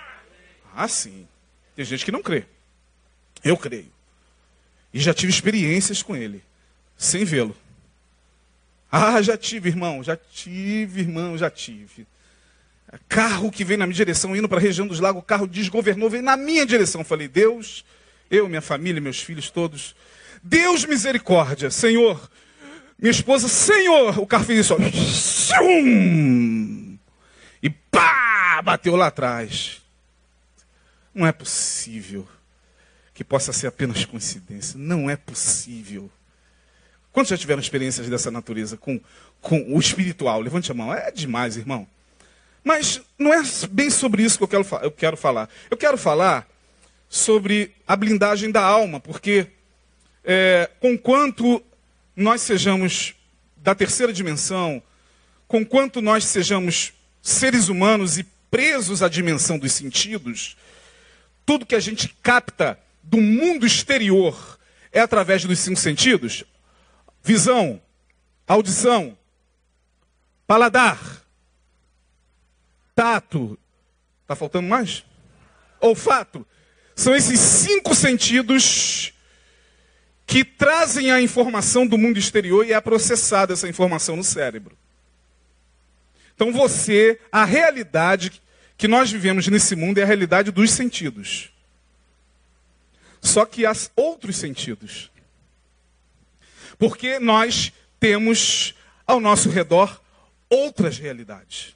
Ah, 0.74 0.88
sim. 0.88 1.26
Tem 1.74 1.84
gente 1.84 2.04
que 2.04 2.12
não 2.12 2.22
crê. 2.22 2.46
Eu 3.44 3.56
creio. 3.56 3.95
E 4.96 4.98
já 4.98 5.12
tive 5.12 5.30
experiências 5.30 6.02
com 6.02 6.16
ele 6.16 6.42
sem 6.96 7.22
vê-lo. 7.22 7.54
Ah, 8.90 9.20
já 9.20 9.36
tive, 9.36 9.68
irmão, 9.68 10.02
já 10.02 10.16
tive, 10.16 11.02
irmão, 11.02 11.36
já 11.36 11.50
tive. 11.50 12.06
Carro 13.06 13.50
que 13.50 13.62
vem 13.62 13.76
na 13.76 13.84
minha 13.86 13.94
direção, 13.94 14.34
indo 14.34 14.48
para 14.48 14.56
a 14.56 14.60
região 14.60 14.86
dos 14.86 14.98
lagos, 14.98 15.20
o 15.20 15.26
carro 15.26 15.46
desgovernou, 15.46 16.08
veio 16.08 16.22
na 16.22 16.34
minha 16.34 16.64
direção. 16.64 17.04
Falei, 17.04 17.28
Deus, 17.28 17.84
eu, 18.30 18.48
minha 18.48 18.62
família, 18.62 18.98
meus 18.98 19.20
filhos 19.20 19.50
todos, 19.50 19.94
Deus 20.42 20.86
misericórdia, 20.86 21.70
Senhor. 21.70 22.30
Minha 22.98 23.10
esposa, 23.10 23.48
Senhor, 23.48 24.18
o 24.18 24.26
carro 24.26 24.44
fez 24.44 24.60
isso, 24.60 24.74
ó. 24.74 24.78
E 27.62 27.68
pá, 27.68 28.62
bateu 28.64 28.96
lá 28.96 29.08
atrás. 29.08 29.82
Não 31.14 31.26
é 31.26 31.32
possível 31.32 32.26
que 33.16 33.24
possa 33.24 33.50
ser 33.50 33.66
apenas 33.66 34.04
coincidência. 34.04 34.78
Não 34.78 35.08
é 35.08 35.16
possível. 35.16 36.10
Quantos 37.10 37.30
já 37.30 37.38
tiveram 37.38 37.62
experiências 37.62 38.06
dessa 38.10 38.30
natureza 38.30 38.76
com, 38.76 39.00
com 39.40 39.74
o 39.74 39.80
espiritual? 39.80 40.38
Levante 40.38 40.70
a 40.70 40.74
mão. 40.74 40.92
É 40.92 41.10
demais, 41.10 41.56
irmão. 41.56 41.88
Mas 42.62 43.00
não 43.18 43.32
é 43.32 43.42
bem 43.70 43.88
sobre 43.88 44.22
isso 44.22 44.36
que 44.36 44.44
eu 44.44 44.48
quero, 44.48 44.66
eu 44.82 44.90
quero 44.90 45.16
falar. 45.16 45.48
Eu 45.70 45.78
quero 45.78 45.96
falar 45.96 46.46
sobre 47.08 47.72
a 47.88 47.96
blindagem 47.96 48.50
da 48.50 48.62
alma, 48.62 49.00
porque 49.00 49.46
é, 50.22 50.68
conquanto 50.78 51.64
nós 52.14 52.42
sejamos 52.42 53.14
da 53.56 53.74
terceira 53.74 54.12
dimensão, 54.12 54.82
conquanto 55.48 56.02
nós 56.02 56.22
sejamos 56.26 56.92
seres 57.22 57.68
humanos 57.68 58.18
e 58.18 58.24
presos 58.50 59.02
à 59.02 59.08
dimensão 59.08 59.58
dos 59.58 59.72
sentidos, 59.72 60.54
tudo 61.46 61.64
que 61.64 61.74
a 61.74 61.80
gente 61.80 62.14
capta 62.22 62.78
do 63.06 63.20
mundo 63.20 63.64
exterior 63.64 64.58
é 64.92 65.00
através 65.00 65.44
dos 65.44 65.58
cinco 65.58 65.78
sentidos, 65.78 66.44
visão, 67.22 67.80
audição, 68.46 69.16
paladar, 70.46 71.22
tato. 72.94 73.58
Está 74.22 74.34
faltando 74.34 74.68
mais? 74.68 75.04
Olfato. 75.80 76.46
São 76.96 77.14
esses 77.14 77.38
cinco 77.38 77.94
sentidos 77.94 79.12
que 80.26 80.44
trazem 80.44 81.12
a 81.12 81.20
informação 81.20 81.86
do 81.86 81.96
mundo 81.96 82.18
exterior 82.18 82.66
e 82.66 82.72
é 82.72 82.80
processada 82.80 83.52
essa 83.52 83.68
informação 83.68 84.16
no 84.16 84.24
cérebro. 84.24 84.76
Então 86.34 86.52
você, 86.52 87.20
a 87.30 87.44
realidade 87.44 88.42
que 88.76 88.88
nós 88.88 89.10
vivemos 89.10 89.46
nesse 89.46 89.76
mundo 89.76 89.98
é 89.98 90.02
a 90.02 90.06
realidade 90.06 90.50
dos 90.50 90.72
sentidos. 90.72 91.52
Só 93.26 93.44
que 93.44 93.66
há 93.66 93.72
outros 93.96 94.36
sentidos. 94.36 95.10
Porque 96.78 97.18
nós 97.18 97.72
temos 97.98 98.74
ao 99.06 99.20
nosso 99.20 99.50
redor 99.50 100.00
outras 100.48 100.98
realidades. 100.98 101.74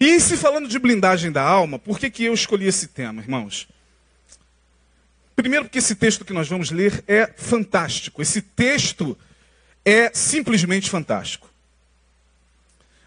E 0.00 0.18
se 0.20 0.36
falando 0.36 0.68
de 0.68 0.78
blindagem 0.78 1.30
da 1.30 1.42
alma, 1.42 1.78
por 1.78 1.98
que, 1.98 2.10
que 2.10 2.24
eu 2.24 2.34
escolhi 2.34 2.66
esse 2.66 2.88
tema, 2.88 3.20
irmãos? 3.20 3.68
Primeiro, 5.36 5.66
porque 5.66 5.78
esse 5.78 5.94
texto 5.94 6.24
que 6.24 6.32
nós 6.32 6.48
vamos 6.48 6.70
ler 6.70 7.04
é 7.06 7.26
fantástico. 7.26 8.22
Esse 8.22 8.40
texto 8.40 9.16
é 9.84 10.10
simplesmente 10.14 10.88
fantástico. 10.88 11.50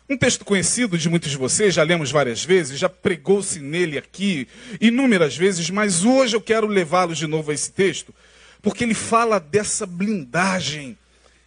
Um 0.10 0.15
texto 0.15 0.46
conhecido 0.46 0.98
de 0.98 1.10
muitos 1.10 1.32
de 1.32 1.38
vocês, 1.38 1.74
já 1.74 1.84
lemos 1.84 2.12
várias 2.12 2.41
vezes, 2.41 2.80
já 2.80 2.88
pregou-se 2.88 3.60
nele 3.60 3.98
aqui 3.98 4.48
inúmeras 4.80 5.36
vezes, 5.36 5.70
mas 5.70 6.06
hoje 6.06 6.34
eu 6.34 6.39
quero 6.39 6.65
levá-los 6.65 7.17
de 7.17 7.28
novo 7.28 7.52
a 7.52 7.54
esse 7.54 7.70
texto, 7.74 8.15
porque 8.62 8.86
ele 8.86 8.93
fala 8.93 9.38
dessa 9.38 9.86
blindagem 9.86 10.98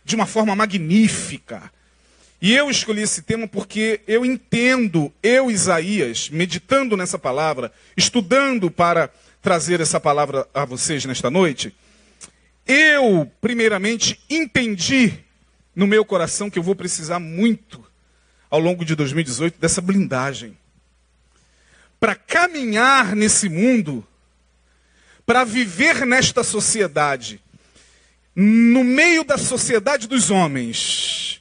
de 0.05 0.15
uma 0.15 0.27
forma 0.27 0.55
magnífica. 0.55 1.73
E 2.43 2.55
eu 2.55 2.71
escolhi 2.71 3.01
esse 3.01 3.23
tema 3.23 3.49
porque 3.49 4.03
eu 4.07 4.27
entendo, 4.27 5.11
eu, 5.23 5.51
Isaías, 5.51 6.29
meditando 6.29 6.99
nessa 6.99 7.19
palavra, 7.19 7.73
estudando 7.97 8.71
para 8.71 9.11
trazer 9.41 9.81
essa 9.81 9.99
palavra 9.99 10.47
a 10.53 10.67
vocês 10.67 11.07
nesta 11.07 11.31
noite, 11.31 11.75
eu, 12.67 13.31
primeiramente, 13.41 14.21
entendi 14.29 15.15
no 15.75 15.87
meu 15.87 16.05
coração 16.05 16.51
que 16.51 16.59
eu 16.59 16.63
vou 16.63 16.75
precisar 16.75 17.19
muito, 17.19 17.90
ao 18.51 18.59
longo 18.59 18.85
de 18.85 18.95
2018, 18.97 19.59
dessa 19.59 19.81
blindagem. 19.81 20.59
Para 21.99 22.15
caminhar 22.15 23.15
nesse 23.15 23.49
mundo, 23.49 24.07
para 25.25 25.45
viver 25.45 26.05
nesta 26.05 26.43
sociedade, 26.43 27.41
no 28.35 28.83
meio 28.83 29.23
da 29.23 29.39
sociedade 29.39 30.09
dos 30.09 30.31
homens, 30.31 31.41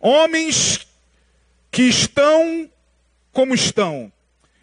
homens 0.00 0.86
que 1.70 1.82
estão 1.82 2.68
como 3.32 3.54
estão 3.54 4.12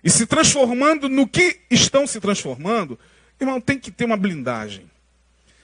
e 0.04 0.10
se 0.10 0.26
transformando 0.26 1.08
no 1.08 1.28
que 1.28 1.60
estão 1.70 2.08
se 2.08 2.20
transformando, 2.20 2.98
Irmão, 3.40 3.60
tem 3.60 3.80
que 3.80 3.92
ter 3.92 4.06
uma 4.06 4.18
blindagem. 4.18 4.90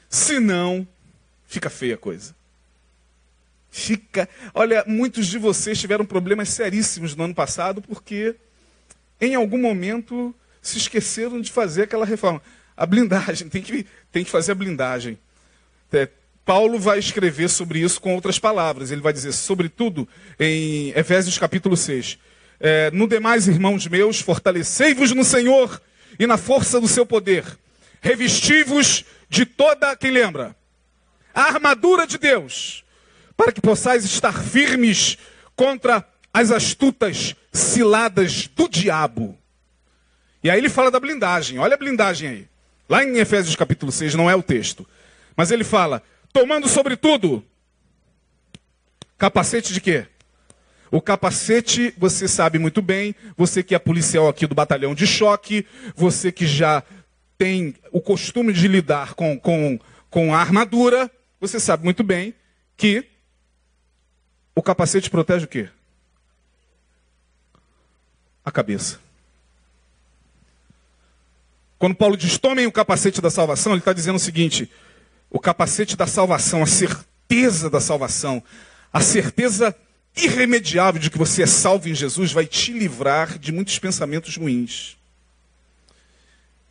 Senão, 0.10 0.88
fica 1.46 1.70
feia 1.70 1.94
a 1.94 1.98
coisa. 1.98 2.36
Fica. 3.78 4.28
Olha, 4.56 4.84
muitos 4.88 5.28
de 5.28 5.38
vocês 5.38 5.80
tiveram 5.80 6.04
problemas 6.04 6.50
seríssimos 6.50 7.16
no 7.16 7.26
ano 7.26 7.36
passado 7.36 7.80
porque, 7.80 8.36
em 9.22 9.36
algum 9.36 9.60
momento, 9.60 10.34
se 10.64 10.80
esqueceram 10.80 11.40
de 11.40 11.52
fazer 11.52 11.84
aquela 11.84 12.04
reforma. 12.04 12.42
A 12.76 12.88
blindagem, 12.88 13.48
tem 13.50 13.62
que, 13.62 13.86
tem 14.12 14.24
que 14.24 14.32
fazer 14.32 14.54
a 14.54 14.56
blindagem. 14.56 15.20
É, 15.94 16.10
Paulo 16.44 16.80
vai 16.80 16.98
escrever 16.98 17.50
sobre 17.50 17.80
isso 17.80 18.02
com 18.02 18.16
outras 18.16 18.40
palavras. 18.40 18.90
Ele 18.90 19.00
vai 19.00 19.14
dizer, 19.14 19.32
sobretudo, 19.32 20.10
em 20.40 20.90
Efésios 20.96 21.38
capítulo 21.38 21.78
6. 21.78 22.18
É, 22.60 22.90
no 22.90 23.08
demais, 23.08 23.48
irmãos 23.48 23.86
meus, 23.86 24.20
fortalecei-vos 24.20 25.12
no 25.12 25.24
Senhor 25.24 25.80
e 26.18 26.26
na 26.26 26.36
força 26.36 26.82
do 26.82 26.88
seu 26.88 27.06
poder. 27.06 27.46
Revesti-vos 28.02 29.06
de 29.30 29.46
toda, 29.46 29.96
quem 29.96 30.10
lembra? 30.10 30.56
A 31.32 31.44
armadura 31.44 32.08
de 32.08 32.18
Deus, 32.18 32.84
para 33.38 33.52
que 33.52 33.62
possais 33.62 34.04
estar 34.04 34.44
firmes 34.44 35.18
contra 35.56 36.06
as 36.34 36.52
astutas 36.52 37.36
ciladas 37.54 38.48
do 38.48 38.68
diabo. 38.68 39.38
E 40.44 40.50
aí 40.50 40.58
ele 40.58 40.70
fala 40.70 40.92
da 40.92 41.00
blindagem. 41.00 41.60
Olha 41.60 41.76
a 41.76 41.78
blindagem 41.78 42.30
aí. 42.30 42.48
Lá 42.90 43.04
em 43.04 43.18
Efésios 43.18 43.56
capítulo 43.56 43.92
6, 43.92 44.16
não 44.16 44.30
é 44.30 44.36
o 44.36 44.44
texto. 44.44 44.88
Mas 45.36 45.52
ele 45.52 45.64
fala: 45.64 46.02
tomando 46.34 46.68
sobretudo 46.68 47.44
capacete 49.18 49.74
de 49.74 49.82
quê? 49.82 50.08
O 50.90 51.02
capacete, 51.02 51.94
você 51.98 52.28
sabe 52.28 52.58
muito 52.58 52.82
bem, 52.82 53.14
você 53.36 53.62
que 53.62 53.76
é 53.76 53.80
policial 53.80 54.30
aqui 54.30 54.48
do 54.48 54.56
batalhão 54.56 54.96
de 54.96 55.06
choque, 55.06 55.66
você 55.96 56.32
que 56.32 56.48
já 56.48 56.82
tem 57.38 57.76
o 57.92 58.00
costume 58.00 58.54
de 58.54 58.68
lidar 58.68 59.14
com, 59.14 59.38
com, 59.38 59.78
com 60.10 60.34
a 60.34 60.40
armadura, 60.40 61.12
você 61.42 61.60
sabe 61.60 61.84
muito 61.84 62.04
bem 62.04 62.34
que 62.78 63.06
o 64.58 64.64
capacete 64.64 65.08
protege 65.08 65.46
o 65.46 65.48
quê? 65.48 65.70
A 68.44 68.52
cabeça. 68.52 69.00
Quando 71.78 71.94
Paulo 71.94 72.18
diz 72.18 72.40
tomem 72.40 72.66
o 72.66 72.72
capacete 72.72 73.22
da 73.22 73.30
salvação, 73.30 73.74
ele 73.74 73.82
está 73.82 73.94
dizendo 73.94 74.16
o 74.16 74.20
seguinte: 74.20 74.68
o 75.30 75.40
capacete 75.40 75.96
da 75.96 76.08
salvação, 76.08 76.64
a 76.64 76.66
certeza 76.66 77.70
da 77.70 77.80
salvação, 77.80 78.42
a 78.92 79.00
certeza 79.00 79.76
irremediável 80.16 81.00
de 81.00 81.12
que 81.12 81.20
você 81.20 81.44
é 81.44 81.46
salvo 81.46 81.88
em 81.88 81.94
Jesus 81.94 82.32
vai 82.32 82.48
te 82.48 82.74
livrar 82.74 83.38
de 83.38 83.52
muitos 83.52 83.78
pensamentos 83.78 84.38
ruins. 84.38 84.98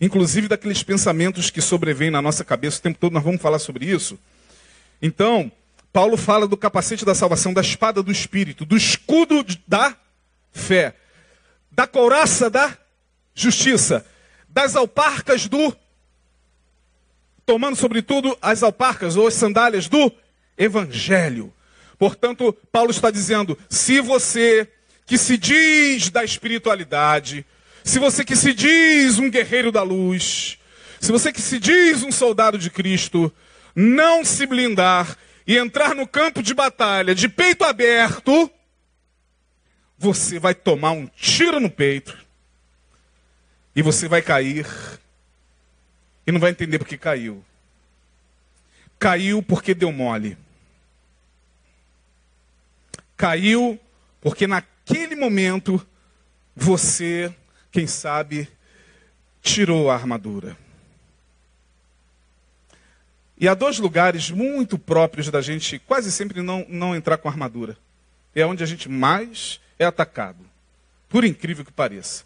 Inclusive 0.01 0.49
daqueles 0.49 0.83
pensamentos 0.83 1.51
que 1.51 1.61
sobrevêm 1.61 2.11
na 2.11 2.21
nossa 2.21 2.45
cabeça 2.45 2.81
o 2.81 2.83
tempo 2.83 2.99
todo, 2.99 3.13
nós 3.13 3.23
vamos 3.23 3.41
falar 3.41 3.61
sobre 3.61 3.87
isso. 3.87 4.19
Então, 5.01 5.53
Paulo 5.97 6.19
fala 6.19 6.47
do 6.47 6.59
capacete 6.59 7.07
da 7.07 7.15
salvação, 7.15 7.55
da 7.55 7.63
espada 7.63 8.03
do 8.03 8.13
espírito, 8.13 8.67
do 8.67 8.77
escudo 8.77 9.43
da 9.67 9.97
fé, 10.53 10.95
da 11.73 11.87
couraça 11.87 12.51
da 12.51 12.77
justiça, 13.35 14.05
das 14.47 14.77
alparcas 14.77 15.49
do 15.49 15.75
tomando 17.47 17.77
sobretudo 17.77 18.37
as 18.43 18.63
alparcas 18.63 19.17
ou 19.17 19.27
as 19.27 19.33
sandálias 19.33 19.89
do 19.89 20.13
evangelho. 20.59 21.51
Portanto, 21.99 22.53
Paulo 22.71 22.91
está 22.91 23.11
dizendo: 23.11 23.59
se 23.67 23.99
você 24.03 24.69
que 25.07 25.17
se 25.17 25.39
diz 25.39 26.11
da 26.11 26.23
espiritualidade, 26.23 27.43
se 27.83 27.99
você 27.99 28.23
que 28.23 28.37
se 28.37 28.53
diz 28.53 29.19
um 29.19 29.31
guerreiro 29.31 29.73
da 29.73 29.83
luz, 29.83 30.59
se 31.01 31.11
você 31.11 31.33
que 31.33 31.41
se 31.41 31.59
diz 31.59 32.03
um 32.03 32.13
soldado 32.13 32.59
de 32.59 32.69
Cristo, 32.69 33.33
não 33.75 34.27
se 34.27 34.45
blindar 34.45 35.17
e 35.47 35.57
entrar 35.57 35.95
no 35.95 36.07
campo 36.07 36.43
de 36.43 36.53
batalha 36.53 37.15
de 37.15 37.29
peito 37.29 37.65
aberto, 37.65 38.51
você 39.97 40.39
vai 40.39 40.55
tomar 40.55 40.91
um 40.91 41.07
tiro 41.07 41.61
no 41.61 41.71
peito 41.71 42.17
e 43.75 43.83
você 43.83 44.09
vai 44.09 44.23
cair 44.23 44.67
e 46.27 46.33
não 46.33 46.41
vai 46.41 46.51
entender 46.51 46.79
por 46.79 46.89
que 46.89 46.99
caiu. 46.99 47.45
Caiu 48.99 49.43
porque 49.43 49.75
deu 49.75 49.93
mole. 49.93 50.37
Caiu 53.17 53.79
porque 54.21 54.47
naquele 54.47 55.15
momento 55.15 55.87
você, 56.55 57.33
quem 57.71 57.87
sabe, 57.87 58.49
tirou 59.41 59.91
a 59.91 59.95
armadura. 59.95 60.57
E 63.39 63.49
há 63.49 63.55
dois 63.55 63.79
lugares 63.79 64.31
muito 64.31 64.79
próprios 64.79 65.31
da 65.31 65.43
gente 65.43 65.79
quase 65.79 66.11
sempre 66.11 66.43
não, 66.43 66.65
não 66.69 66.97
entrar 66.97 67.19
com 67.19 67.29
armadura. 67.29 67.77
É 68.35 68.45
onde 68.47 68.63
a 68.63 68.67
gente 68.67 68.89
mais 68.89 69.61
é 69.79 69.85
atacado. 69.85 70.45
Por 71.09 71.25
incrível 71.25 71.65
que 71.65 71.73
pareça. 71.73 72.25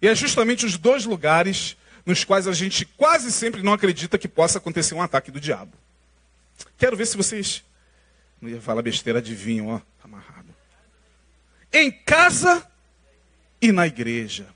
E 0.00 0.08
é 0.08 0.14
justamente 0.14 0.64
os 0.64 0.76
dois 0.76 1.04
lugares 1.04 1.76
nos 2.06 2.24
quais 2.24 2.46
a 2.46 2.52
gente 2.52 2.84
quase 2.84 3.32
sempre 3.32 3.62
não 3.62 3.72
acredita 3.72 4.18
que 4.18 4.28
possa 4.28 4.58
acontecer 4.58 4.94
um 4.94 5.02
ataque 5.02 5.30
do 5.30 5.40
diabo. 5.40 5.72
Quero 6.78 6.96
ver 6.96 7.06
se 7.06 7.16
vocês. 7.16 7.64
Não 8.40 8.48
ia 8.48 8.60
falar 8.60 8.82
besteira, 8.82 9.18
adivinham, 9.18 9.68
ó, 9.68 9.78
tá 9.78 10.04
amarrado. 10.04 10.54
Em 11.72 11.90
casa 11.90 12.66
e 13.60 13.72
na 13.72 13.86
igreja. 13.86 14.46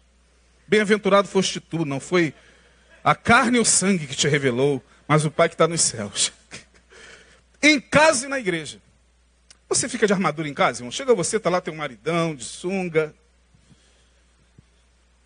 Bem-aventurado 0.66 1.26
foste 1.26 1.60
tu, 1.60 1.84
não 1.84 1.98
foi 1.98 2.34
a 3.02 3.14
carne 3.14 3.56
e 3.56 3.60
o 3.60 3.64
sangue 3.64 4.06
que 4.06 4.14
te 4.14 4.28
revelou, 4.28 4.82
mas 5.08 5.24
o 5.24 5.30
Pai 5.30 5.48
que 5.48 5.54
está 5.54 5.66
nos 5.66 5.80
céus. 5.80 6.30
em 7.62 7.80
casa 7.80 8.26
e 8.26 8.28
na 8.28 8.38
igreja. 8.38 8.80
Você 9.68 9.88
fica 9.88 10.06
de 10.06 10.12
armadura 10.12 10.48
em 10.48 10.54
casa, 10.54 10.80
irmão? 10.80 10.92
Chega 10.92 11.14
você, 11.14 11.38
está 11.38 11.50
lá, 11.50 11.60
tem 11.60 11.74
um 11.74 11.76
maridão 11.76 12.34
de 12.34 12.44
sunga, 12.44 13.14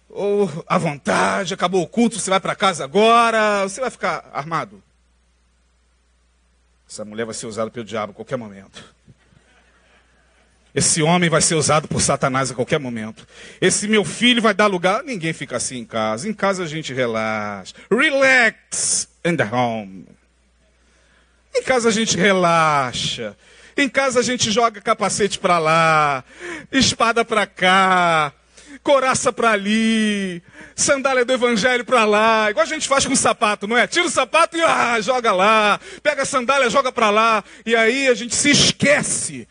ou 0.09 0.49
à 0.69 0.77
vontade, 0.79 1.55
acabou 1.55 1.83
o 1.83 1.87
culto, 1.87 2.19
você 2.19 2.29
vai 2.29 2.39
para 2.39 2.55
casa 2.55 2.85
agora, 2.85 3.63
você 3.63 3.81
vai 3.81 3.91
ficar 3.91 4.29
armado. 4.33 4.83
Essa 6.89 7.05
mulher 7.05 7.25
vai 7.25 7.35
ser 7.35 7.47
usada 7.47 7.71
pelo 7.71 7.85
diabo 7.85 8.13
a 8.13 8.15
qualquer 8.15 8.37
momento. 8.37 8.85
Esse 10.75 11.03
homem 11.03 11.31
vai 11.31 11.41
ser 11.41 11.55
usado 11.55 11.89
por 11.89 12.01
Satanás 12.01 12.51
a 12.51 12.55
qualquer 12.55 12.79
momento. 12.79 13.27
Esse 13.61 13.89
meu 13.89 14.05
filho 14.05 14.43
vai 14.43 14.55
dar 14.55 14.67
lugar. 14.67 15.03
Ninguém 15.03 15.33
fica 15.33 15.57
assim 15.57 15.79
em 15.79 15.85
casa. 15.85 16.29
Em 16.29 16.33
casa 16.33 16.63
a 16.65 16.67
gente 16.67 16.93
relaxa. 16.93 17.75
Relax 17.91 19.09
the 19.23 19.45
home. 19.45 20.07
Em 21.55 21.63
casa 21.63 21.89
a 21.89 21.93
gente 21.93 22.17
relaxa. 22.17 23.37
Em 23.77 23.89
casa 23.89 24.21
a 24.21 24.23
gente 24.23 24.51
joga 24.51 24.81
capacete 24.81 25.39
para 25.39 25.59
lá, 25.59 26.25
espada 26.71 27.25
para 27.25 27.47
cá, 27.47 28.33
coraça 28.83 29.33
para 29.33 29.53
ali, 29.53 30.43
sandália 30.77 31.25
do 31.25 31.33
evangelho 31.33 31.85
para 31.85 32.05
lá, 32.05 32.51
igual 32.51 32.65
a 32.65 32.69
gente 32.69 32.87
faz 32.87 33.07
com 33.07 33.17
sapato, 33.17 33.67
não 33.67 33.77
é? 33.77 33.87
Tira 33.87 34.07
o 34.07 34.11
sapato 34.11 34.57
e 34.59 34.63
ah, 34.63 35.01
joga 35.01 35.33
lá, 35.33 35.81
pega 36.03 36.23
a 36.23 36.27
sandália, 36.27 36.69
joga 36.69 36.93
para 36.93 37.09
lá, 37.09 37.43
e 37.65 37.75
aí 37.75 38.09
a 38.09 38.15
gente 38.15 38.35
se 38.35 38.51
esquece 38.51 39.49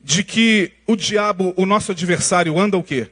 de 0.00 0.22
que 0.22 0.72
o 0.86 0.94
diabo, 0.94 1.52
o 1.56 1.66
nosso 1.66 1.90
adversário, 1.90 2.58
anda 2.58 2.76
o 2.76 2.84
quê? 2.84 3.10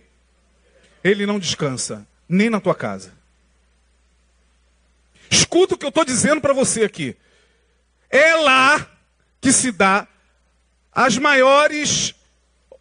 Ele 1.03 1.27
não 1.27 1.39
descansa, 1.39 2.07
nem 2.29 2.49
na 2.49 2.61
tua 2.61 2.75
casa. 2.75 3.18
Escuta 5.31 5.75
o 5.75 5.79
que 5.79 5.85
eu 5.85 5.91
estou 5.91 6.05
dizendo 6.05 6.41
para 6.41 6.53
você 6.53 6.85
aqui. 6.85 7.17
É 8.11 8.35
lá 8.37 8.91
que 9.41 9.53
se 9.53 9.71
dá 9.71 10.07
as 10.93 11.19
maiores 11.19 12.15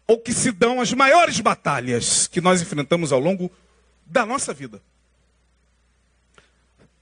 ou 0.06 0.18
que 0.18 0.32
se 0.32 0.50
dão 0.50 0.80
as 0.80 0.92
maiores 0.92 1.38
batalhas 1.40 2.26
que 2.26 2.40
nós 2.40 2.62
enfrentamos 2.62 3.12
ao 3.12 3.20
longo 3.20 3.50
da 4.06 4.24
nossa 4.24 4.54
vida. 4.54 4.80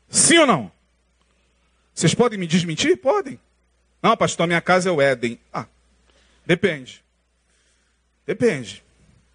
Sim 0.09 0.39
ou 0.39 0.47
não? 0.47 0.73
Vocês 1.95 2.15
podem 2.15 2.39
me 2.39 2.47
desmentir? 2.47 2.97
Podem. 2.97 3.41
Não, 4.03 4.17
pastor, 4.17 4.47
minha 4.47 4.61
casa 4.61 4.89
é 4.89 4.93
o 4.93 5.01
Éden. 5.01 5.39
Ah, 5.53 5.67
depende. 6.45 7.03
Depende. 8.27 8.83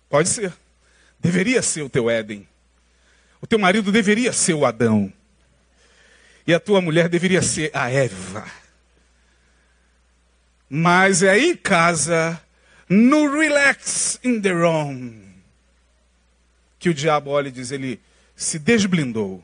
Pode 0.09 0.29
ser. 0.29 0.53
Deveria 1.19 1.61
ser 1.61 1.81
o 1.81 1.89
teu 1.89 2.09
Éden. 2.09 2.47
O 3.41 3.47
teu 3.47 3.57
marido 3.57 3.91
deveria 3.91 4.33
ser 4.33 4.53
o 4.53 4.65
Adão. 4.65 5.11
E 6.45 6.53
a 6.53 6.59
tua 6.59 6.81
mulher 6.81 7.07
deveria 7.07 7.41
ser 7.41 7.69
a 7.73 7.89
Eva. 7.89 8.45
Mas 10.69 11.21
é 11.21 11.37
em 11.37 11.55
casa 11.55 12.41
no 12.89 13.31
relax 13.31 14.19
in 14.23 14.41
the 14.41 14.51
room, 14.51 15.21
que 16.79 16.89
o 16.89 16.93
diabo 16.93 17.29
olha 17.29 17.49
e 17.49 17.51
diz: 17.51 17.71
ele 17.71 18.01
se 18.35 18.57
desblindou. 18.57 19.43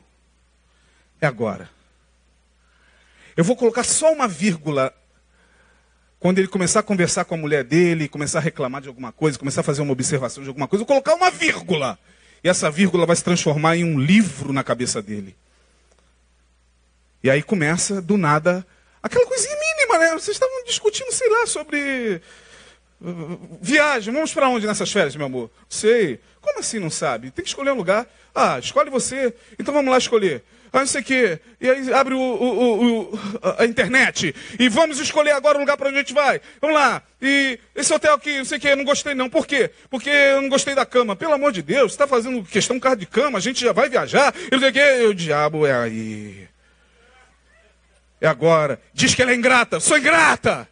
É 1.20 1.26
agora. 1.26 1.68
Eu 3.36 3.44
vou 3.44 3.56
colocar 3.56 3.84
só 3.84 4.12
uma 4.12 4.26
vírgula 4.26 4.92
quando 6.18 6.38
ele 6.38 6.48
começar 6.48 6.80
a 6.80 6.82
conversar 6.82 7.24
com 7.24 7.34
a 7.34 7.38
mulher 7.38 7.62
dele, 7.62 8.08
começar 8.08 8.40
a 8.40 8.42
reclamar 8.42 8.82
de 8.82 8.88
alguma 8.88 9.12
coisa, 9.12 9.38
começar 9.38 9.60
a 9.60 9.64
fazer 9.64 9.82
uma 9.82 9.92
observação 9.92 10.42
de 10.42 10.48
alguma 10.48 10.66
coisa, 10.66 10.82
eu 10.82 10.86
vou 10.86 10.94
colocar 10.94 11.14
uma 11.14 11.30
vírgula. 11.30 11.98
E 12.42 12.48
essa 12.48 12.70
vírgula 12.70 13.06
vai 13.06 13.14
se 13.14 13.22
transformar 13.22 13.76
em 13.76 13.84
um 13.84 13.98
livro 13.98 14.52
na 14.52 14.64
cabeça 14.64 15.00
dele. 15.00 15.36
E 17.22 17.30
aí 17.30 17.42
começa, 17.42 18.00
do 18.00 18.16
nada, 18.16 18.64
aquela 19.02 19.26
coisinha 19.26 19.56
mínima, 19.56 19.98
né? 19.98 20.12
Vocês 20.12 20.36
estavam 20.36 20.64
discutindo, 20.64 21.10
sei 21.12 21.28
lá, 21.28 21.46
sobre 21.46 22.20
uh, 23.00 23.58
viagem. 23.60 24.12
Vamos 24.12 24.32
para 24.32 24.48
onde 24.48 24.66
nessas 24.66 24.90
férias, 24.90 25.16
meu 25.16 25.26
amor? 25.26 25.50
Sei. 25.68 26.20
Como 26.40 26.60
assim 26.60 26.78
não 26.78 26.90
sabe? 26.90 27.30
Tem 27.30 27.44
que 27.44 27.50
escolher 27.50 27.72
um 27.72 27.76
lugar. 27.76 28.06
Ah, 28.34 28.58
escolhe 28.58 28.90
você. 28.90 29.34
Então 29.58 29.74
vamos 29.74 29.90
lá 29.90 29.98
escolher. 29.98 30.44
Ah, 30.72 30.80
não 30.80 30.86
sei 30.86 31.00
o 31.00 31.04
quê. 31.04 31.40
E 31.60 31.68
aí 31.68 31.92
abre 31.92 32.14
o, 32.14 32.20
o, 32.20 33.12
o, 33.12 33.18
a 33.58 33.64
internet. 33.64 34.34
E 34.58 34.68
vamos 34.68 35.00
escolher 35.00 35.32
agora 35.32 35.56
o 35.56 35.60
lugar 35.60 35.76
para 35.76 35.88
onde 35.88 35.96
a 35.96 36.00
gente 36.00 36.14
vai. 36.14 36.40
Vamos 36.60 36.76
lá. 36.76 37.02
E 37.20 37.58
esse 37.74 37.92
hotel 37.92 38.14
aqui, 38.14 38.38
não 38.38 38.44
sei 38.44 38.58
o 38.58 38.60
quê, 38.60 38.76
não 38.76 38.84
gostei 38.84 39.14
não. 39.14 39.28
Por 39.28 39.46
quê? 39.46 39.70
Porque 39.90 40.10
eu 40.10 40.42
não 40.42 40.48
gostei 40.48 40.74
da 40.74 40.86
cama. 40.86 41.16
Pelo 41.16 41.32
amor 41.32 41.52
de 41.52 41.62
Deus, 41.62 41.92
você 41.92 41.94
está 41.94 42.06
fazendo 42.06 42.44
questão 42.44 42.78
carro 42.78 42.96
de 42.96 43.06
cama, 43.06 43.38
a 43.38 43.40
gente 43.40 43.60
já 43.60 43.72
vai 43.72 43.88
viajar. 43.88 44.34
E 44.46 44.52
não 44.52 44.60
sei 44.60 44.68
o 44.68 44.72
quê. 44.72 45.06
O 45.08 45.14
diabo 45.14 45.66
é 45.66 45.72
aí. 45.72 46.48
É 48.20 48.26
agora. 48.26 48.80
Diz 48.92 49.14
que 49.14 49.22
ela 49.22 49.32
é 49.32 49.34
ingrata. 49.34 49.80
Sou 49.80 49.98
ingrata. 49.98 50.68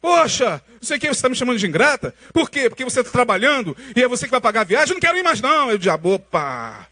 Poxa, 0.00 0.60
não 0.68 0.82
sei 0.82 0.96
o 0.96 1.00
que, 1.00 1.06
você 1.06 1.12
está 1.12 1.28
me 1.28 1.36
chamando 1.36 1.58
de 1.58 1.66
ingrata? 1.66 2.12
Por 2.32 2.50
quê? 2.50 2.68
Porque 2.68 2.82
você 2.82 3.00
está 3.00 3.12
trabalhando 3.12 3.76
e 3.94 4.02
é 4.02 4.08
você 4.08 4.24
que 4.24 4.32
vai 4.32 4.40
pagar 4.40 4.62
a 4.62 4.64
viagem? 4.64 4.90
Eu 4.90 4.94
não 4.94 5.00
quero 5.00 5.16
ir 5.16 5.22
mais 5.22 5.40
não. 5.40 5.70
Eu 5.70 5.78
diabo, 5.78 6.14
opa. 6.14 6.88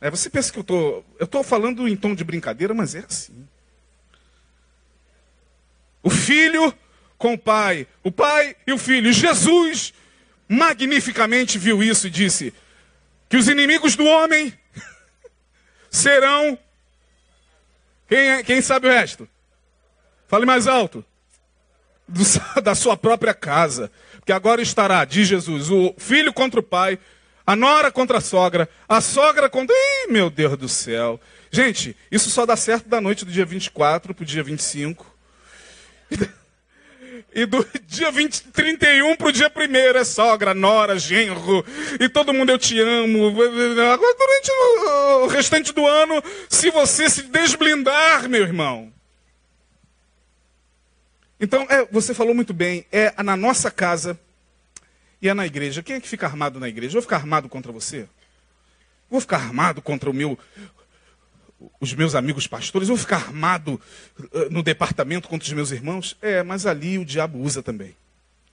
É, 0.00 0.08
você 0.08 0.30
pensa 0.30 0.52
que 0.52 0.60
eu 0.60 0.64
tô, 0.64 1.02
eu 1.18 1.24
estou 1.24 1.42
falando 1.42 1.88
em 1.88 1.96
tom 1.96 2.14
de 2.14 2.22
brincadeira, 2.22 2.72
mas 2.72 2.94
é 2.94 3.00
assim. 3.00 3.48
O 6.02 6.08
filho 6.10 6.72
com 7.18 7.34
o 7.34 7.38
pai, 7.38 7.86
o 8.04 8.12
pai 8.12 8.56
e 8.64 8.72
o 8.72 8.78
filho. 8.78 9.12
Jesus 9.12 9.92
magnificamente 10.48 11.58
viu 11.58 11.82
isso 11.82 12.06
e 12.06 12.10
disse 12.10 12.54
que 13.28 13.36
os 13.36 13.48
inimigos 13.48 13.96
do 13.96 14.04
homem 14.04 14.56
serão. 15.90 16.56
Quem, 18.08 18.18
é, 18.18 18.42
quem 18.42 18.62
sabe 18.62 18.88
o 18.88 18.90
resto? 18.90 19.28
Fale 20.26 20.46
mais 20.46 20.66
alto. 20.66 21.04
Do, 22.08 22.22
da 22.62 22.74
sua 22.74 22.96
própria 22.96 23.34
casa. 23.34 23.90
Porque 24.16 24.32
agora 24.32 24.62
estará, 24.62 25.04
diz 25.04 25.28
Jesus, 25.28 25.70
o 25.70 25.94
filho 25.98 26.32
contra 26.32 26.60
o 26.60 26.62
pai, 26.62 26.98
a 27.46 27.54
nora 27.54 27.92
contra 27.92 28.18
a 28.18 28.20
sogra, 28.20 28.68
a 28.88 29.00
sogra 29.00 29.48
contra. 29.48 29.74
Ih, 29.76 30.12
meu 30.12 30.30
Deus 30.30 30.56
do 30.56 30.68
céu. 30.68 31.20
Gente, 31.50 31.96
isso 32.10 32.30
só 32.30 32.44
dá 32.44 32.56
certo 32.56 32.88
da 32.88 33.00
noite 33.00 33.24
do 33.24 33.30
dia 33.30 33.44
24 33.44 34.14
para 34.14 34.22
o 34.22 34.26
dia 34.26 34.42
25. 34.42 35.06
E 37.38 37.46
do 37.46 37.64
dia 37.86 38.10
20, 38.10 38.48
31 38.50 39.14
para 39.14 39.28
o 39.28 39.32
dia 39.32 39.52
1 39.54 39.96
é 39.96 40.04
sogra, 40.04 40.52
nora, 40.52 40.98
genro, 40.98 41.64
e 42.00 42.08
todo 42.08 42.34
mundo 42.34 42.50
eu 42.50 42.58
te 42.58 42.80
amo. 42.80 43.28
Agora, 43.28 44.16
durante 44.16 44.50
o 44.50 45.26
restante 45.28 45.72
do 45.72 45.86
ano, 45.86 46.20
se 46.48 46.68
você 46.70 47.08
se 47.08 47.22
desblindar, 47.22 48.28
meu 48.28 48.42
irmão. 48.42 48.92
Então, 51.38 51.64
é, 51.70 51.86
você 51.92 52.12
falou 52.12 52.34
muito 52.34 52.52
bem, 52.52 52.84
é 52.90 53.14
na 53.22 53.36
nossa 53.36 53.70
casa 53.70 54.18
e 55.22 55.28
é 55.28 55.34
na 55.34 55.46
igreja. 55.46 55.80
Quem 55.80 55.94
é 55.94 56.00
que 56.00 56.08
fica 56.08 56.26
armado 56.26 56.58
na 56.58 56.68
igreja? 56.68 56.90
Eu 56.90 57.00
vou 57.00 57.02
ficar 57.02 57.18
armado 57.18 57.48
contra 57.48 57.70
você? 57.70 58.08
Vou 59.08 59.20
ficar 59.20 59.36
armado 59.36 59.80
contra 59.80 60.10
o 60.10 60.12
meu, 60.12 60.36
os 61.80 61.92
meus 61.94 62.14
amigos 62.14 62.46
pastores? 62.46 62.88
Vou 62.88 62.96
ficar 62.96 63.16
armado 63.16 63.80
uh, 64.18 64.50
no 64.50 64.62
departamento 64.62 65.28
contra 65.28 65.46
os 65.46 65.52
meus 65.52 65.70
irmãos? 65.70 66.16
É, 66.22 66.42
mas 66.42 66.66
ali 66.66 66.98
o 66.98 67.04
diabo 67.04 67.38
usa 67.38 67.62
também. 67.62 67.94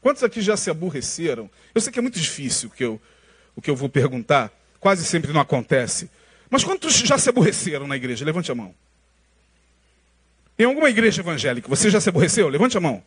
Quantos 0.02 0.24
aqui 0.24 0.41
já 0.41 0.56
se 0.56 0.70
aborreceram? 0.70 1.50
Eu 1.74 1.82
sei 1.82 1.91
que 1.91 2.00
é 2.00 2.02
muito 2.02 2.20
difícil 2.20 2.70
o 2.70 2.72
que 2.72 2.84
eu, 2.84 3.02
o 3.56 3.62
que 3.62 3.70
eu 3.70 3.76
vou 3.76 3.89
perguntar, 3.89 4.52
quase 4.80 5.04
sempre 5.04 5.34
não 5.34 5.41
acontece. 5.41 6.10
Mas 6.50 6.63
quantos 6.63 6.94
já 6.94 7.18
se 7.18 7.30
aborreceram 7.30 7.88
na 7.88 7.96
igreja? 7.96 8.24
Levante 8.24 8.52
a 8.52 8.56
mão. 8.56 8.74
Em 10.58 10.63
alguma 10.63 10.89
igreja 10.89 11.22
evangélica, 11.22 11.68
você 11.68 11.89
já 11.89 12.00
se 12.00 12.08
aborreceu? 12.08 12.48
Levante 12.48 12.78
a 12.78 12.80
mão. 12.80 13.04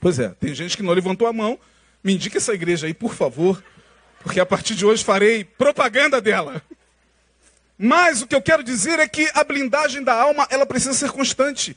Pois 0.00 0.18
é, 0.18 0.30
tem 0.30 0.54
gente 0.54 0.76
que 0.76 0.82
não 0.82 0.92
levantou 0.92 1.26
a 1.26 1.32
mão, 1.32 1.58
me 2.02 2.14
indique 2.14 2.36
essa 2.36 2.54
igreja 2.54 2.86
aí, 2.86 2.94
por 2.94 3.14
favor, 3.14 3.62
porque 4.22 4.40
a 4.40 4.46
partir 4.46 4.74
de 4.74 4.86
hoje 4.86 5.04
farei 5.04 5.44
propaganda 5.44 6.20
dela. 6.20 6.62
Mas 7.78 8.22
o 8.22 8.26
que 8.26 8.34
eu 8.34 8.42
quero 8.42 8.62
dizer 8.62 8.98
é 8.98 9.08
que 9.08 9.28
a 9.34 9.42
blindagem 9.42 10.02
da 10.02 10.14
alma, 10.14 10.46
ela 10.50 10.66
precisa 10.66 10.94
ser 10.94 11.10
constante. 11.10 11.76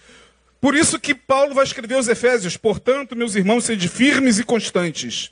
Por 0.62 0.76
isso 0.76 1.00
que 1.00 1.14
Paulo 1.14 1.54
vai 1.54 1.64
escrever 1.64 1.96
aos 1.96 2.08
Efésios, 2.08 2.58
portanto, 2.58 3.16
meus 3.16 3.36
irmãos, 3.36 3.66
sede 3.66 3.88
firmes 3.88 4.40
e 4.40 4.44
constantes. 4.44 5.32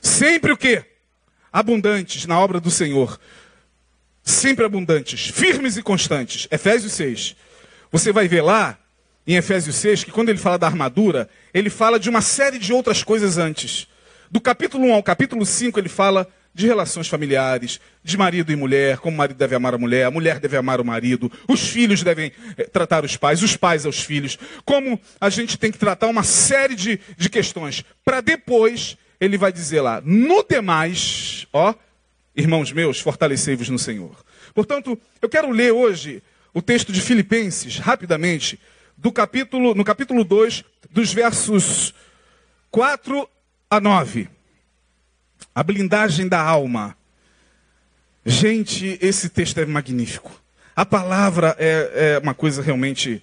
Sempre 0.00 0.52
o 0.52 0.56
quê? 0.56 0.84
Abundantes 1.52 2.26
na 2.26 2.38
obra 2.38 2.58
do 2.58 2.70
Senhor. 2.70 3.20
Sempre 4.24 4.64
abundantes, 4.64 5.28
firmes 5.28 5.76
e 5.76 5.82
constantes. 5.82 6.48
Efésios 6.50 6.92
6. 6.92 7.36
Você 7.90 8.12
vai 8.12 8.28
ver 8.28 8.42
lá, 8.42 8.78
em 9.26 9.36
Efésios 9.36 9.76
6, 9.76 10.04
que 10.04 10.10
quando 10.10 10.28
ele 10.28 10.38
fala 10.38 10.58
da 10.58 10.66
armadura, 10.66 11.28
ele 11.52 11.70
fala 11.70 11.98
de 11.98 12.08
uma 12.08 12.20
série 12.20 12.58
de 12.58 12.72
outras 12.72 13.02
coisas 13.02 13.38
antes. 13.38 13.86
Do 14.30 14.40
capítulo 14.40 14.86
1 14.86 14.94
ao 14.94 15.02
capítulo 15.02 15.44
5, 15.44 15.78
ele 15.78 15.88
fala 15.88 16.26
de 16.54 16.66
relações 16.66 17.08
familiares, 17.08 17.80
de 18.04 18.16
marido 18.16 18.52
e 18.52 18.56
mulher, 18.56 18.98
como 18.98 19.14
o 19.14 19.18
marido 19.18 19.36
deve 19.36 19.54
amar 19.54 19.74
a 19.74 19.78
mulher, 19.78 20.04
a 20.04 20.10
mulher 20.10 20.38
deve 20.38 20.56
amar 20.56 20.80
o 20.80 20.84
marido, 20.84 21.32
os 21.48 21.68
filhos 21.68 22.02
devem 22.02 22.32
eh, 22.58 22.64
tratar 22.64 23.04
os 23.04 23.16
pais, 23.16 23.42
os 23.42 23.56
pais 23.56 23.86
aos 23.86 24.02
filhos, 24.02 24.38
como 24.64 25.00
a 25.20 25.30
gente 25.30 25.56
tem 25.56 25.72
que 25.72 25.78
tratar 25.78 26.08
uma 26.08 26.22
série 26.22 26.74
de, 26.74 27.00
de 27.16 27.30
questões, 27.30 27.84
para 28.04 28.20
depois 28.20 28.96
ele 29.20 29.38
vai 29.38 29.52
dizer 29.52 29.80
lá, 29.80 30.02
no 30.04 30.42
demais, 30.42 31.46
ó, 31.52 31.74
irmãos 32.36 32.72
meus, 32.72 33.00
fortalecei-vos 33.00 33.68
no 33.68 33.78
Senhor. 33.78 34.16
Portanto, 34.54 34.98
eu 35.20 35.28
quero 35.28 35.50
ler 35.50 35.72
hoje 35.72 36.22
o 36.52 36.60
texto 36.60 36.92
de 36.92 37.00
Filipenses, 37.00 37.78
rapidamente, 37.78 38.58
do 38.96 39.10
capítulo, 39.10 39.74
no 39.74 39.84
capítulo 39.84 40.24
2, 40.24 40.64
dos 40.90 41.12
versos 41.12 41.94
4 42.70 43.28
a 43.70 43.80
9. 43.80 44.28
A 45.54 45.62
blindagem 45.62 46.28
da 46.28 46.40
alma. 46.40 46.96
Gente, 48.24 48.98
esse 49.00 49.28
texto 49.28 49.58
é 49.58 49.66
magnífico. 49.66 50.32
A 50.74 50.86
palavra 50.86 51.54
é, 51.58 52.14
é 52.14 52.18
uma 52.18 52.34
coisa 52.34 52.62
realmente 52.62 53.22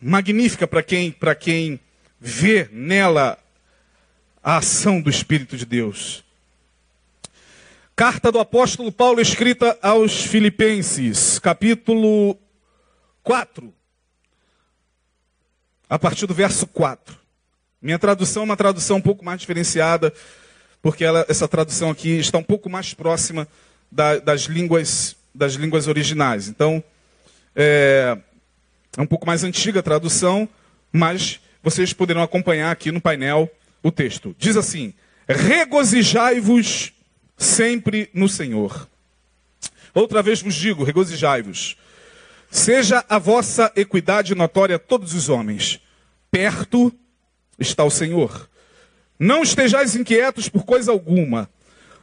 magnífica 0.00 0.66
para 0.66 0.82
quem, 0.82 1.14
quem 1.38 1.80
vê 2.20 2.68
nela 2.72 3.38
a 4.42 4.56
ação 4.56 5.00
do 5.00 5.08
Espírito 5.08 5.56
de 5.56 5.64
Deus. 5.64 6.24
Carta 7.96 8.32
do 8.32 8.40
apóstolo 8.40 8.90
Paulo 8.90 9.20
escrita 9.20 9.78
aos 9.80 10.24
Filipenses, 10.24 11.38
capítulo 11.38 12.36
4, 13.22 13.72
a 15.88 15.98
partir 15.98 16.26
do 16.26 16.34
verso 16.34 16.66
4. 16.66 17.16
Minha 17.80 17.98
tradução 17.98 18.42
é 18.42 18.46
uma 18.46 18.56
tradução 18.56 18.96
um 18.96 19.00
pouco 19.00 19.24
mais 19.24 19.40
diferenciada, 19.40 20.12
porque 20.84 21.02
ela, 21.02 21.24
essa 21.30 21.48
tradução 21.48 21.88
aqui 21.88 22.10
está 22.18 22.36
um 22.36 22.42
pouco 22.42 22.68
mais 22.68 22.92
próxima 22.92 23.48
da, 23.90 24.18
das, 24.18 24.42
línguas, 24.42 25.16
das 25.34 25.54
línguas 25.54 25.88
originais. 25.88 26.46
Então, 26.46 26.84
é, 27.56 28.18
é 28.94 29.00
um 29.00 29.06
pouco 29.06 29.26
mais 29.26 29.42
antiga 29.42 29.80
a 29.80 29.82
tradução, 29.82 30.46
mas 30.92 31.40
vocês 31.62 31.94
poderão 31.94 32.22
acompanhar 32.22 32.70
aqui 32.70 32.92
no 32.92 33.00
painel 33.00 33.50
o 33.82 33.90
texto. 33.90 34.36
Diz 34.38 34.58
assim: 34.58 34.92
Regozijai-vos 35.26 36.92
sempre 37.34 38.10
no 38.12 38.28
Senhor. 38.28 38.86
Outra 39.94 40.22
vez 40.22 40.42
vos 40.42 40.54
digo: 40.54 40.84
regozijai-vos. 40.84 41.78
Seja 42.50 43.02
a 43.08 43.18
vossa 43.18 43.72
equidade 43.74 44.34
notória 44.34 44.76
a 44.76 44.78
todos 44.78 45.14
os 45.14 45.30
homens. 45.30 45.80
Perto 46.30 46.92
está 47.58 47.84
o 47.84 47.90
Senhor. 47.90 48.50
Não 49.18 49.42
estejais 49.42 49.94
inquietos 49.94 50.48
por 50.48 50.64
coisa 50.64 50.90
alguma. 50.90 51.48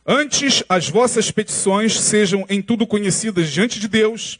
Antes, 0.06 0.64
as 0.68 0.90
vossas 0.90 1.30
petições 1.30 2.00
sejam 2.00 2.46
em 2.50 2.62
tudo 2.62 2.88
conhecidas 2.88 3.52
diante 3.52 3.80
de 3.80 3.88
Deus, 3.88 4.40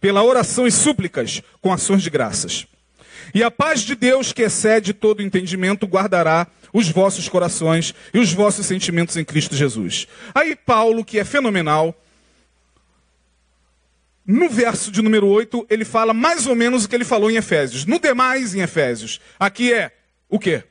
pela 0.00 0.22
oração 0.22 0.66
e 0.66 0.72
súplicas, 0.72 1.42
com 1.60 1.72
ações 1.72 2.02
de 2.02 2.10
graças. 2.10 2.66
E 3.34 3.42
a 3.42 3.50
paz 3.50 3.80
de 3.80 3.94
Deus, 3.94 4.32
que 4.32 4.42
excede 4.42 4.92
todo 4.92 5.22
entendimento, 5.22 5.86
guardará 5.86 6.46
os 6.72 6.88
vossos 6.88 7.28
corações 7.28 7.94
e 8.12 8.18
os 8.18 8.32
vossos 8.32 8.66
sentimentos 8.66 9.16
em 9.16 9.24
Cristo 9.24 9.54
Jesus. 9.54 10.06
Aí, 10.34 10.56
Paulo, 10.56 11.04
que 11.04 11.18
é 11.18 11.24
fenomenal, 11.24 11.94
no 14.26 14.48
verso 14.48 14.90
de 14.90 15.02
número 15.02 15.26
8, 15.26 15.66
ele 15.68 15.84
fala 15.84 16.14
mais 16.14 16.46
ou 16.46 16.54
menos 16.54 16.84
o 16.84 16.88
que 16.88 16.94
ele 16.94 17.04
falou 17.04 17.30
em 17.30 17.36
Efésios. 17.36 17.84
No 17.84 17.98
demais, 17.98 18.54
em 18.54 18.60
Efésios. 18.60 19.20
Aqui 19.38 19.72
é 19.72 19.92
o 20.28 20.38
quê? 20.38 20.64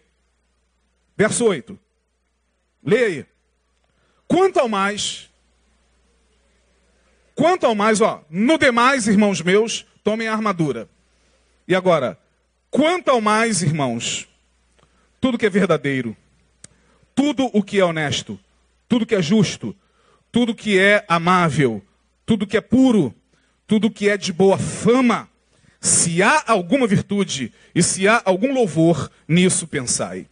Verso 1.22 1.46
8. 1.46 1.78
Leia 2.84 3.06
aí. 3.06 3.26
Quanto 4.28 4.58
ao 4.58 4.68
mais, 4.68 5.30
quanto 7.36 7.68
ao 7.68 7.76
mais, 7.76 8.02
ó, 8.02 8.26
no 8.28 8.58
demais, 8.58 9.08
irmãos 9.08 9.40
meus, 9.40 9.86
tomem 10.04 10.28
a 10.28 10.34
armadura. 10.34 10.90
E 11.68 11.76
agora, 11.76 12.18
quanto 12.72 13.10
ao 13.10 13.22
mais, 13.22 13.62
irmãos, 13.62 14.28
tudo 15.20 15.38
que 15.38 15.46
é 15.46 15.50
verdadeiro, 15.52 16.18
tudo 17.14 17.52
o 17.54 17.62
que 17.62 17.80
é 17.80 17.86
honesto, 17.86 18.40
tudo 18.90 19.06
que 19.06 19.14
é 19.14 19.22
justo, 19.22 19.76
tudo 20.32 20.56
que 20.56 20.80
é 20.80 21.06
amável, 21.08 21.86
tudo 22.26 22.48
que 22.48 22.58
é 22.58 22.62
puro, 22.62 23.14
tudo 23.68 23.92
que 23.92 24.10
é 24.10 24.18
de 24.18 24.34
boa 24.34 24.58
fama, 24.58 25.30
se 25.80 26.24
há 26.24 26.46
alguma 26.48 26.88
virtude 26.88 27.54
e 27.76 27.84
se 27.84 28.08
há 28.08 28.24
algum 28.26 28.52
louvor, 28.52 29.12
nisso 29.28 29.68
pensai. 29.68 30.31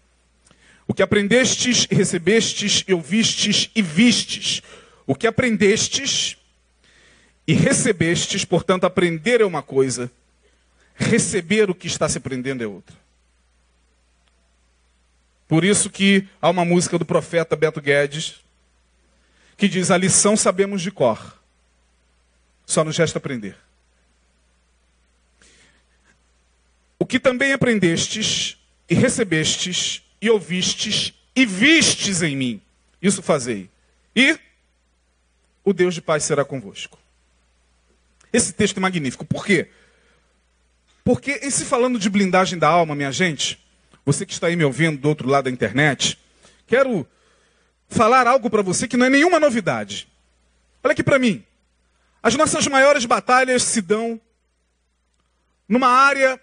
O 0.89 0.93
que 0.93 1.03
aprendestes, 1.03 1.85
recebestes, 1.85 2.83
ouvistes 2.91 3.69
e 3.75 3.81
vistes. 3.83 4.63
O 5.05 5.13
que 5.13 5.27
aprendestes 5.27 6.35
e 7.45 7.53
recebestes, 7.53 8.43
portanto, 8.43 8.85
aprender 8.85 9.39
é 9.39 9.45
uma 9.45 9.61
coisa, 9.61 10.11
receber 10.95 11.69
o 11.69 11.75
que 11.75 11.85
está 11.85 12.09
se 12.09 12.17
aprendendo 12.17 12.63
é 12.63 12.67
outra. 12.67 12.97
Por 15.47 15.63
isso 15.63 15.91
que 15.91 16.27
há 16.41 16.49
uma 16.49 16.65
música 16.65 16.97
do 16.97 17.05
profeta 17.05 17.55
Beto 17.55 17.79
Guedes 17.79 18.39
que 19.57 19.67
diz: 19.67 19.91
A 19.91 19.97
lição 19.97 20.35
sabemos 20.35 20.81
de 20.81 20.89
cor, 20.89 21.39
só 22.65 22.83
nos 22.83 22.97
resta 22.97 23.19
aprender. 23.19 23.55
O 26.97 27.05
que 27.05 27.19
também 27.19 27.53
aprendestes 27.53 28.57
e 28.89 28.95
recebestes 28.95 30.03
e 30.21 30.29
ouvistes 30.29 31.13
e 31.35 31.45
vistes 31.45 32.21
em 32.21 32.35
mim, 32.35 32.61
isso 33.01 33.21
fazei. 33.21 33.69
E 34.15 34.37
o 35.63 35.73
Deus 35.73 35.93
de 35.93 36.01
paz 36.01 36.23
será 36.23 36.43
convosco. 36.43 36.97
Esse 38.31 38.53
texto 38.53 38.77
é 38.77 38.79
magnífico. 38.79 39.25
Por 39.25 39.45
quê? 39.45 39.69
Porque 41.03 41.39
em 41.43 41.49
se 41.49 41.65
falando 41.65 41.97
de 41.97 42.09
blindagem 42.09 42.59
da 42.59 42.67
alma, 42.67 42.95
minha 42.95 43.11
gente, 43.11 43.63
você 44.05 44.25
que 44.25 44.33
está 44.33 44.47
aí 44.47 44.55
me 44.55 44.63
ouvindo 44.63 44.99
do 44.99 45.09
outro 45.09 45.27
lado 45.27 45.45
da 45.45 45.51
internet, 45.51 46.19
quero 46.67 47.07
falar 47.87 48.27
algo 48.27 48.49
para 48.49 48.61
você 48.61 48.87
que 48.87 48.97
não 48.97 49.05
é 49.05 49.09
nenhuma 49.09 49.39
novidade. 49.39 50.07
Olha 50.83 50.91
aqui 50.91 51.03
para 51.03 51.19
mim. 51.19 51.43
As 52.21 52.35
nossas 52.35 52.67
maiores 52.67 53.05
batalhas 53.05 53.63
se 53.63 53.81
dão 53.81 54.19
numa 55.67 55.87
área 55.87 56.39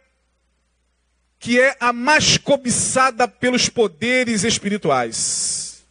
que 1.39 1.61
é 1.61 1.77
a 1.79 1.93
mais 1.93 2.39
cobiçada 2.39 3.29
pelos 3.29 3.69
poderes 3.69 4.45
espirituais. 4.45 5.85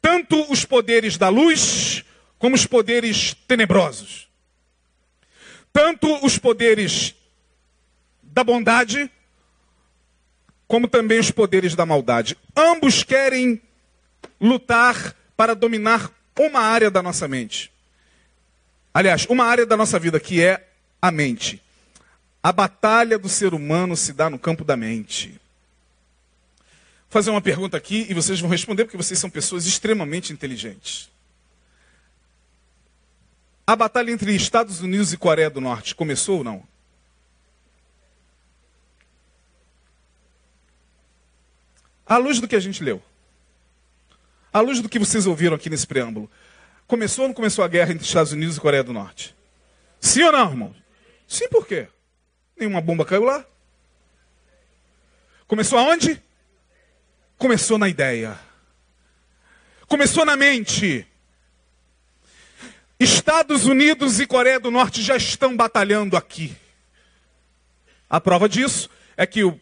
Tanto 0.00 0.50
os 0.50 0.64
poderes 0.64 1.16
da 1.16 1.28
luz, 1.28 2.04
como 2.38 2.54
os 2.54 2.66
poderes 2.66 3.34
tenebrosos. 3.46 4.28
Tanto 5.72 6.24
os 6.24 6.38
poderes 6.38 7.14
da 8.22 8.44
bondade, 8.44 9.10
como 10.66 10.88
também 10.88 11.18
os 11.18 11.30
poderes 11.30 11.74
da 11.74 11.86
maldade. 11.86 12.36
Ambos 12.56 13.02
querem 13.02 13.60
lutar 14.40 15.14
para 15.36 15.54
dominar 15.54 16.10
uma 16.38 16.60
área 16.60 16.90
da 16.90 17.02
nossa 17.02 17.26
mente. 17.26 17.72
Aliás, 18.92 19.26
uma 19.26 19.44
área 19.44 19.66
da 19.66 19.76
nossa 19.76 19.98
vida 19.98 20.18
que 20.18 20.42
é 20.42 20.68
a 21.00 21.10
mente. 21.10 21.62
A 22.46 22.52
batalha 22.52 23.18
do 23.18 23.28
ser 23.28 23.54
humano 23.54 23.96
se 23.96 24.12
dá 24.12 24.30
no 24.30 24.38
campo 24.38 24.62
da 24.62 24.76
mente. 24.76 25.30
Vou 26.60 27.10
fazer 27.10 27.30
uma 27.30 27.40
pergunta 27.40 27.76
aqui 27.76 28.06
e 28.08 28.14
vocês 28.14 28.38
vão 28.38 28.48
responder 28.48 28.84
porque 28.84 28.96
vocês 28.96 29.18
são 29.18 29.28
pessoas 29.28 29.66
extremamente 29.66 30.32
inteligentes. 30.32 31.10
A 33.66 33.74
batalha 33.74 34.12
entre 34.12 34.32
Estados 34.32 34.80
Unidos 34.80 35.12
e 35.12 35.16
Coreia 35.16 35.50
do 35.50 35.60
Norte 35.60 35.92
começou 35.92 36.38
ou 36.38 36.44
não? 36.44 36.62
À 42.06 42.16
luz 42.16 42.40
do 42.40 42.46
que 42.46 42.54
a 42.54 42.60
gente 42.60 42.80
leu, 42.80 43.02
à 44.52 44.60
luz 44.60 44.80
do 44.80 44.88
que 44.88 45.00
vocês 45.00 45.26
ouviram 45.26 45.56
aqui 45.56 45.68
nesse 45.68 45.84
preâmbulo, 45.84 46.30
começou 46.86 47.24
ou 47.24 47.28
não 47.28 47.34
começou 47.34 47.64
a 47.64 47.68
guerra 47.68 47.90
entre 47.90 48.06
Estados 48.06 48.30
Unidos 48.30 48.56
e 48.56 48.60
Coreia 48.60 48.84
do 48.84 48.92
Norte? 48.92 49.34
Sim 50.00 50.22
ou 50.22 50.30
não, 50.30 50.48
irmão? 50.48 50.76
Sim, 51.26 51.48
por 51.48 51.66
quê? 51.66 51.88
Nenhuma 52.56 52.80
bomba 52.80 53.04
caiu 53.04 53.24
lá. 53.24 53.44
Começou 55.46 55.78
aonde? 55.78 56.20
Começou 57.38 57.78
na 57.78 57.88
ideia. 57.88 58.38
Começou 59.86 60.24
na 60.24 60.36
mente. 60.36 61.06
Estados 62.98 63.66
Unidos 63.66 64.18
e 64.20 64.26
Coreia 64.26 64.58
do 64.58 64.70
Norte 64.70 65.02
já 65.02 65.16
estão 65.16 65.54
batalhando 65.54 66.16
aqui. 66.16 66.56
A 68.08 68.20
prova 68.20 68.48
disso 68.48 68.88
é 69.16 69.26
que 69.26 69.44
o, 69.44 69.60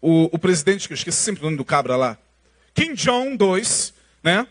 o, 0.00 0.24
o 0.32 0.38
presidente, 0.38 0.86
que 0.86 0.94
eu 0.94 0.96
esqueci 0.96 1.18
sempre 1.18 1.42
o 1.42 1.44
nome 1.44 1.58
do 1.58 1.64
cabra 1.64 1.96
lá, 1.96 2.18
Kim 2.74 2.94
Jong-un 2.94 3.36
né? 4.22 4.46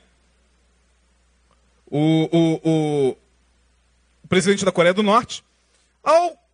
O, 1.88 2.30
o, 2.32 2.62
o, 2.64 3.18
o 4.24 4.28
presidente 4.28 4.64
da 4.64 4.72
Coreia 4.72 4.94
do 4.94 5.04
Norte, 5.04 5.44
ao 6.04 6.45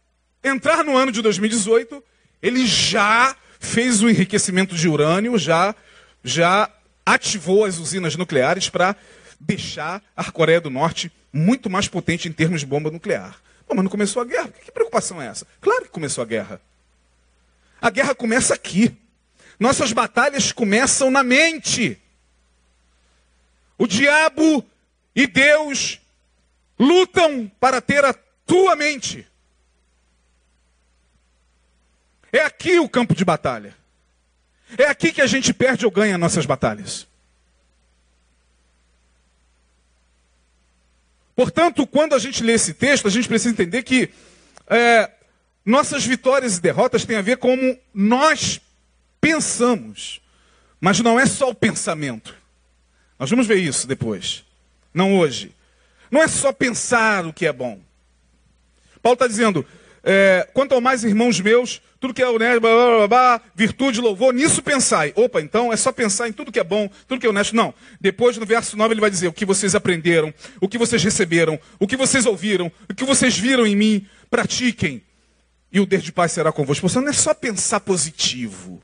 entrar 0.44 0.84
no 0.84 0.98
ano 0.98 1.12
de 1.12 1.22
2018, 1.22 2.04
ele 2.42 2.66
já 2.66 3.36
fez 3.60 4.02
o 4.02 4.10
enriquecimento 4.10 4.76
de 4.76 4.88
urânio, 4.88 5.38
já, 5.38 5.76
já 6.24 6.70
ativou 7.06 7.66
as 7.66 7.78
usinas 7.78 8.16
nucleares 8.16 8.70
para 8.70 8.96
deixar 9.40 10.02
a 10.16 10.32
Coreia 10.32 10.62
do 10.62 10.70
Norte 10.70 11.12
muito 11.32 11.70
mais 11.70 11.88
potente 11.88 12.28
em 12.28 12.32
termos 12.32 12.62
de 12.62 12.66
bomba 12.66 12.92
nuclear. 12.92 13.40
Pô, 13.68 13.76
mas 13.76 13.84
não 13.84 13.92
começou 13.92 14.22
a 14.22 14.26
guerra? 14.26 14.50
Que 14.50 14.72
preocupação 14.72 15.22
é 15.22 15.28
essa? 15.28 15.48
Claro 15.62 15.84
que 15.84 15.90
começou 15.90 16.22
a 16.22 16.26
guerra. 16.26 16.62
A 17.82 17.90
guerra 17.90 18.14
começa 18.14 18.54
aqui. 18.54 18.96
Nossas 19.60 19.94
batalhas 19.94 20.52
começam 20.52 21.10
na 21.10 21.24
mente. 21.24 21.98
O 23.78 23.88
diabo 23.88 24.66
e 25.16 25.26
Deus 25.26 26.00
lutam 26.80 27.52
para 27.60 27.80
ter 27.80 28.04
a 28.04 28.14
tua 28.46 28.76
mente. 28.76 29.28
É 32.32 32.40
aqui 32.40 32.80
o 32.80 32.90
campo 32.90 33.14
de 33.14 33.26
batalha. 33.26 33.76
É 34.78 34.86
aqui 34.86 35.12
que 35.12 35.22
a 35.22 35.28
gente 35.28 35.54
perde 35.54 35.86
ou 35.86 35.92
ganha 35.92 36.18
nossas 36.18 36.46
batalhas. 36.46 37.08
Portanto, 41.36 41.86
quando 41.88 42.14
a 42.14 42.20
gente 42.20 42.44
lê 42.44 42.54
esse 42.54 42.74
texto, 42.74 43.08
a 43.08 43.12
gente 43.12 43.28
precisa 43.28 43.50
entender 43.52 43.84
que 43.84 44.10
é, 44.68 45.10
nossas 45.66 46.06
vitórias 46.06 46.58
e 46.58 46.62
derrotas 46.62 47.06
têm 47.06 47.18
a 47.18 47.22
ver 47.22 47.38
com 47.38 47.58
como 47.58 47.80
nós 47.94 48.62
pensamos. 49.20 50.22
Mas 50.80 51.00
não 51.00 51.20
é 51.20 51.26
só 51.26 51.50
o 51.50 51.56
pensamento. 51.56 52.36
Nós 53.20 53.30
vamos 53.30 53.46
ver 53.46 53.58
isso 53.58 53.88
depois. 53.88 54.44
Não 54.94 55.18
hoje. 55.18 55.54
Não 56.10 56.22
é 56.22 56.28
só 56.28 56.52
pensar 56.52 57.26
o 57.26 57.34
que 57.34 57.46
é 57.46 57.54
bom. 57.54 57.80
Paulo 59.02 59.14
está 59.14 59.28
dizendo: 59.28 59.66
é, 60.04 60.48
quanto 60.54 60.74
ao 60.74 60.82
mais 60.82 61.04
irmãos 61.04 61.40
meus, 61.40 61.82
tudo 62.00 62.14
que 62.14 62.22
é 62.22 62.28
honesto, 62.28 62.60
blá, 62.60 62.72
blá, 62.72 62.98
blá, 62.98 63.08
blá, 63.08 63.42
virtude, 63.54 64.02
louvor, 64.02 64.34
nisso 64.34 64.62
pensai. 64.62 65.14
Opa, 65.16 65.40
então 65.42 65.72
é 65.72 65.78
só 65.78 65.92
pensar 65.92 66.28
em 66.28 66.34
tudo 66.34 66.52
que 66.52 66.60
é 66.60 66.64
bom, 66.64 66.90
tudo 67.08 67.22
que 67.22 67.28
é 67.28 67.30
honesto. 67.30 67.56
Não. 67.56 67.74
Depois, 68.00 68.38
no 68.38 68.46
verso 68.46 68.76
9, 68.76 68.94
ele 68.94 69.02
vai 69.02 69.12
dizer 69.12 69.28
o 69.28 69.34
que 69.34 69.46
vocês 69.46 69.76
aprenderam, 69.76 70.34
o 70.60 70.68
que 70.68 70.78
vocês 70.78 71.04
receberam, 71.04 71.60
o 71.80 71.86
que 71.86 71.96
vocês 71.96 72.26
ouviram, 72.26 72.72
o 72.90 72.96
que 72.96 73.06
vocês 73.06 73.38
viram 73.38 73.68
em 73.68 73.76
mim, 73.76 74.08
pratiquem. 74.30 75.04
E 75.72 75.80
o 75.80 75.86
Deus 75.86 76.04
de 76.04 76.12
paz 76.12 76.32
será 76.32 76.52
convosco. 76.52 76.90
Você 76.90 77.00
não 77.00 77.10
é 77.10 77.14
só 77.14 77.34
pensar 77.34 77.80
positivo. 77.80 78.82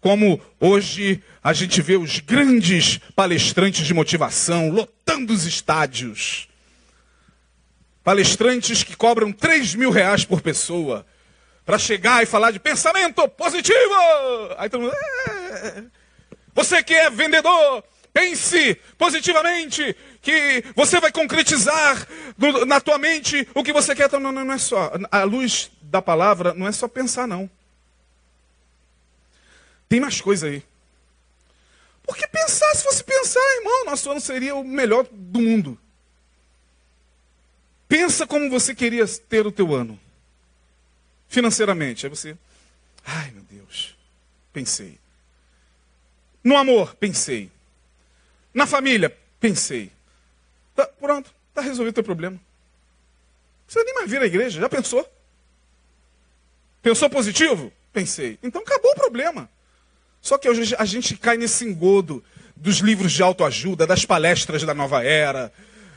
Como 0.00 0.40
hoje 0.58 1.22
a 1.42 1.52
gente 1.52 1.82
vê 1.82 1.96
os 1.96 2.20
grandes 2.20 2.98
palestrantes 3.14 3.86
de 3.86 3.94
motivação 3.94 4.70
lotando 4.70 5.32
os 5.32 5.46
estádios 5.46 6.48
palestrantes 8.02 8.82
que 8.82 8.96
cobram 8.96 9.32
3 9.32 9.74
mil 9.74 9.90
reais 9.90 10.24
por 10.24 10.40
pessoa 10.40 11.06
para 11.64 11.78
chegar 11.78 12.22
e 12.22 12.26
falar 12.26 12.50
de 12.50 12.58
pensamento 12.58 13.26
positivo. 13.28 13.94
Aí 14.58 14.68
todo 14.68 14.82
mundo. 14.82 14.94
É. 14.94 15.84
Você 16.54 16.82
que 16.82 16.92
é 16.92 17.08
vendedor, 17.08 17.82
pense 18.12 18.74
positivamente 18.98 19.96
que 20.20 20.64
você 20.76 21.00
vai 21.00 21.10
concretizar 21.10 22.06
no, 22.36 22.66
na 22.66 22.80
tua 22.80 22.98
mente 22.98 23.48
o 23.54 23.64
que 23.64 23.72
você 23.72 23.94
quer. 23.94 24.06
Então, 24.06 24.20
não, 24.20 24.32
não, 24.32 24.44
não 24.44 24.54
é 24.54 24.58
só. 24.58 24.92
A 25.10 25.22
luz 25.22 25.70
da 25.80 26.02
palavra 26.02 26.52
não 26.54 26.66
é 26.66 26.72
só 26.72 26.86
pensar, 26.88 27.26
não. 27.26 27.48
Tem 29.88 30.00
mais 30.00 30.20
coisa 30.20 30.46
aí. 30.46 30.62
Porque 32.02 32.26
pensar, 32.26 32.74
se 32.74 32.82
fosse 32.82 33.04
pensar, 33.04 33.40
irmão, 33.58 33.84
nosso 33.84 34.10
ano 34.10 34.20
seria 34.20 34.54
o 34.54 34.64
melhor 34.64 35.06
do 35.10 35.40
mundo. 35.40 35.78
Pensa 37.92 38.26
como 38.26 38.48
você 38.48 38.74
queria 38.74 39.06
ter 39.06 39.46
o 39.46 39.52
teu 39.52 39.74
ano. 39.74 40.00
Financeiramente. 41.28 42.06
Aí 42.06 42.10
você, 42.10 42.34
ai 43.04 43.30
meu 43.32 43.42
Deus, 43.42 43.94
pensei. 44.50 44.98
No 46.42 46.56
amor, 46.56 46.94
pensei. 46.94 47.50
Na 48.54 48.66
família, 48.66 49.14
pensei. 49.38 49.92
Tá, 50.74 50.86
pronto, 50.86 51.34
está 51.50 51.60
resolvido 51.60 51.92
o 51.92 51.96
teu 51.96 52.02
problema. 52.02 52.40
Você 53.68 53.84
nem 53.84 53.92
mais 53.92 54.10
vir 54.10 54.22
à 54.22 54.24
igreja, 54.24 54.58
já 54.58 54.70
pensou? 54.70 55.06
Pensou 56.80 57.10
positivo? 57.10 57.70
Pensei. 57.92 58.38
Então 58.42 58.62
acabou 58.62 58.92
o 58.92 58.96
problema. 58.96 59.50
Só 60.22 60.38
que 60.38 60.48
hoje 60.48 60.74
a 60.78 60.86
gente 60.86 61.14
cai 61.18 61.36
nesse 61.36 61.66
engodo 61.66 62.24
dos 62.56 62.78
livros 62.78 63.12
de 63.12 63.22
autoajuda, 63.22 63.86
das 63.86 64.06
palestras 64.06 64.62
da 64.62 64.72
nova 64.72 65.04
era, 65.04 65.52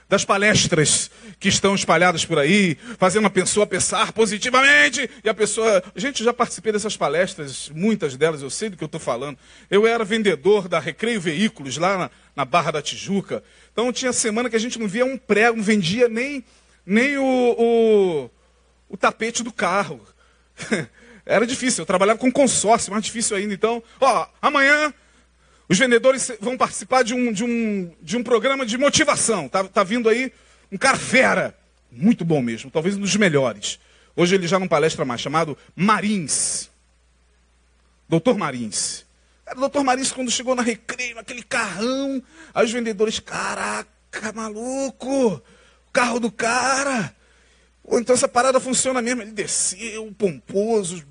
das 0.08 0.24
palestras 0.24 1.10
que 1.40 1.50
estão 1.50 1.74
espalhadas 1.74 2.24
por 2.24 2.38
aí, 2.38 2.78
fazendo 2.98 3.26
a 3.26 3.30
pessoa 3.30 3.66
pensar 3.66 4.12
positivamente. 4.14 5.10
E 5.24 5.30
a 5.30 5.34
pessoa. 5.34 5.84
Gente, 5.96 6.24
já 6.24 6.34
participei 6.34 6.72
dessas 6.72 6.96
palestras, 6.96 7.70
muitas 7.70 8.16
delas, 8.16 8.42
eu 8.42 8.50
sei 8.50 8.70
do 8.70 8.78
que 8.78 8.84
eu 8.84 8.88
estou 8.88 9.00
falando. 9.00 9.38
Eu 9.70 9.88
era 9.88 10.04
vendedor 10.04 10.68
da 10.68 10.80
Recreio 10.80 11.20
Veículos, 11.20 11.78
lá 11.78 11.98
na, 11.98 12.12
na, 12.36 12.46
Barra 12.46 12.72
da 12.72 12.82
Tijuca. 12.82 13.44
Então 13.72 13.92
tinha 13.92 14.14
semana 14.14 14.50
que 14.50 14.56
a 14.56 14.60
gente 14.60 14.80
não 14.80 14.88
via 14.88 15.06
um 15.06 15.18
prego, 15.18 15.58
não 15.58 15.64
vendia 15.64 16.08
nem, 16.08 16.44
nem 16.86 17.18
o, 17.18 17.24
o, 17.58 18.30
o 18.90 18.98
tapete 18.98 19.44
do 19.44 19.52
carro. 19.52 20.02
Era 21.26 21.48
difícil, 21.48 21.82
eu 21.82 21.88
trabalhava 21.88 22.20
com 22.20 22.32
consórcio, 22.32 22.92
mais 22.92 23.04
difícil 23.04 23.36
ainda. 23.36 23.52
Então, 23.52 23.82
ó, 24.00 24.28
amanhã 24.40 24.94
os 25.68 25.78
vendedores 25.78 26.32
vão 26.40 26.58
participar 26.58 27.04
de 27.04 27.14
um, 27.14 27.32
de 27.32 27.44
um, 27.44 27.92
de 28.02 28.18
um 28.18 28.24
programa 28.24 28.66
de 28.66 28.78
motivação. 28.78 29.50
Tá, 29.50 29.64
tá 29.64 29.84
vindo 29.84 30.08
aí 30.08 30.32
um 30.72 30.78
cara 30.78 30.98
fera, 30.98 31.58
muito 31.92 32.24
bom 32.26 32.42
mesmo, 32.42 32.70
talvez 32.70 32.96
um 32.96 33.02
dos 33.02 33.16
melhores. 33.16 33.80
Hoje 34.16 34.36
ele 34.36 34.48
já 34.48 34.60
não 34.60 34.68
palestra 34.68 35.04
mais, 35.04 35.22
chamado 35.22 35.58
Marins. 35.76 36.70
Doutor 38.08 38.38
Marins. 38.38 39.06
Era 39.46 39.58
o 39.58 39.62
doutor 39.62 39.84
Marins 39.84 40.12
quando 40.12 40.32
chegou 40.32 40.56
na 40.56 40.62
recreio, 40.62 41.16
naquele 41.16 41.44
carrão. 41.44 42.22
Aí 42.54 42.66
os 42.66 42.72
vendedores, 42.72 43.20
caraca, 43.20 44.32
maluco, 44.34 45.34
o 45.36 45.92
carro 45.92 46.20
do 46.20 46.32
cara. 46.32 47.16
Ou 47.84 48.00
então 48.00 48.16
essa 48.16 48.28
parada 48.28 48.60
funciona 48.60 49.02
mesmo. 49.02 49.22
Ele 49.22 49.32
desceu, 49.32 50.12
pomposo, 50.18 51.06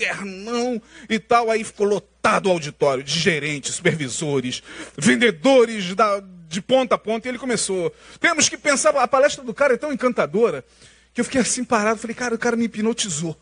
ternão 0.00 0.80
e 1.08 1.18
tal. 1.18 1.50
Aí 1.50 1.62
ficou 1.62 1.86
lotado 1.86 2.46
o 2.46 2.50
auditório 2.50 3.04
de 3.04 3.18
gerentes, 3.18 3.74
supervisores, 3.74 4.62
vendedores 4.96 5.94
da, 5.94 6.22
de 6.48 6.62
ponta 6.62 6.94
a 6.94 6.98
ponta. 6.98 7.28
E 7.28 7.30
ele 7.30 7.38
começou. 7.38 7.94
Temos 8.18 8.48
que 8.48 8.56
pensar. 8.56 8.96
A 8.96 9.06
palestra 9.06 9.44
do 9.44 9.52
cara 9.52 9.74
é 9.74 9.76
tão 9.76 9.92
encantadora 9.92 10.64
que 11.12 11.20
eu 11.20 11.24
fiquei 11.24 11.42
assim 11.42 11.62
parado. 11.62 12.00
Falei, 12.00 12.16
cara, 12.16 12.34
o 12.34 12.38
cara 12.38 12.56
me 12.56 12.64
hipnotizou. 12.64 13.38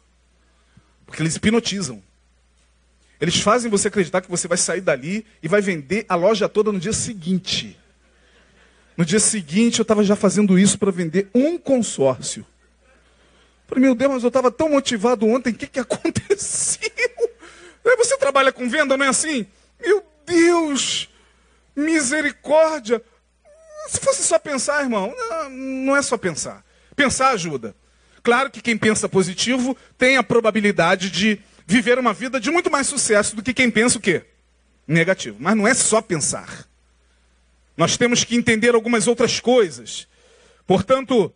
Porque 1.07 1.23
eles 1.23 1.37
hipnotizam. 1.37 2.03
Eles 3.21 3.37
fazem 3.41 3.71
você 3.71 3.89
acreditar 3.89 4.21
que 4.21 4.31
você 4.31 4.47
vai 4.47 4.59
sair 4.59 4.81
dali 4.81 5.25
e 5.43 5.49
vai 5.49 5.61
vender 5.61 6.05
a 6.09 6.15
loja 6.15 6.49
toda 6.49 6.73
no 6.73 6.79
dia 6.79 6.93
seguinte. 6.93 7.79
No 8.97 9.05
dia 9.05 9.21
seguinte, 9.21 9.79
eu 9.79 9.83
estava 9.83 10.03
já 10.03 10.17
fazendo 10.17 10.59
isso 10.59 10.79
para 10.79 10.91
vender 10.91 11.29
um 11.33 11.57
consórcio. 11.57 12.45
Falei, 13.69 13.85
meu 13.85 13.95
Deus, 13.95 14.15
mas 14.15 14.23
eu 14.23 14.29
estava 14.29 14.51
tão 14.51 14.71
motivado 14.71 15.27
ontem, 15.27 15.51
o 15.51 15.55
que, 15.55 15.67
que 15.67 15.79
aconteceu? 15.79 16.91
Aí 17.85 17.97
você 17.97 18.17
trabalha 18.17 18.51
com 18.51 18.69
venda, 18.69 18.97
não 18.97 19.05
é 19.05 19.09
assim? 19.09 19.47
Meu 19.79 20.03
Deus, 20.27 21.09
misericórdia. 21.77 23.03
Se 23.89 24.01
fosse 24.01 24.25
só 24.25 24.39
pensar, 24.39 24.83
irmão, 24.83 25.15
não, 25.17 25.51
não 25.51 25.97
é 25.97 26.03
só 26.03 26.17
pensar. 26.17 26.65
Pensar 26.97 27.31
ajuda. 27.31 27.77
Claro 28.23 28.51
que 28.51 28.63
quem 28.63 28.77
pensa 28.77 29.09
positivo 29.09 29.77
tem 29.97 30.17
a 30.17 30.23
probabilidade 30.23 31.11
de 31.11 31.39
viver 31.67 31.99
uma 31.99 32.15
vida 32.15 32.41
de 32.41 32.51
muito 32.51 32.71
mais 32.71 32.87
sucesso 32.87 33.37
do 33.37 33.43
que 33.43 33.55
quem 33.55 33.71
pensa 33.71 33.99
o 33.99 34.01
quê? 34.01 34.25
Negativo. 34.87 35.37
Mas 35.39 35.55
não 35.55 35.69
é 35.69 35.75
só 35.75 36.01
pensar. 36.01 36.67
Nós 37.77 37.99
temos 37.99 38.25
que 38.25 38.35
entender 38.35 38.75
algumas 38.75 39.07
outras 39.07 39.41
coisas. 39.41 40.09
Portanto, 40.67 41.33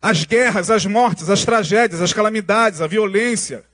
as 0.00 0.24
guerras, 0.24 0.70
as 0.70 0.86
mortes, 0.86 1.28
as 1.28 1.44
tragédias, 1.44 2.00
as 2.00 2.12
calamidades, 2.12 2.80
a 2.80 2.86
violência, 2.86 3.64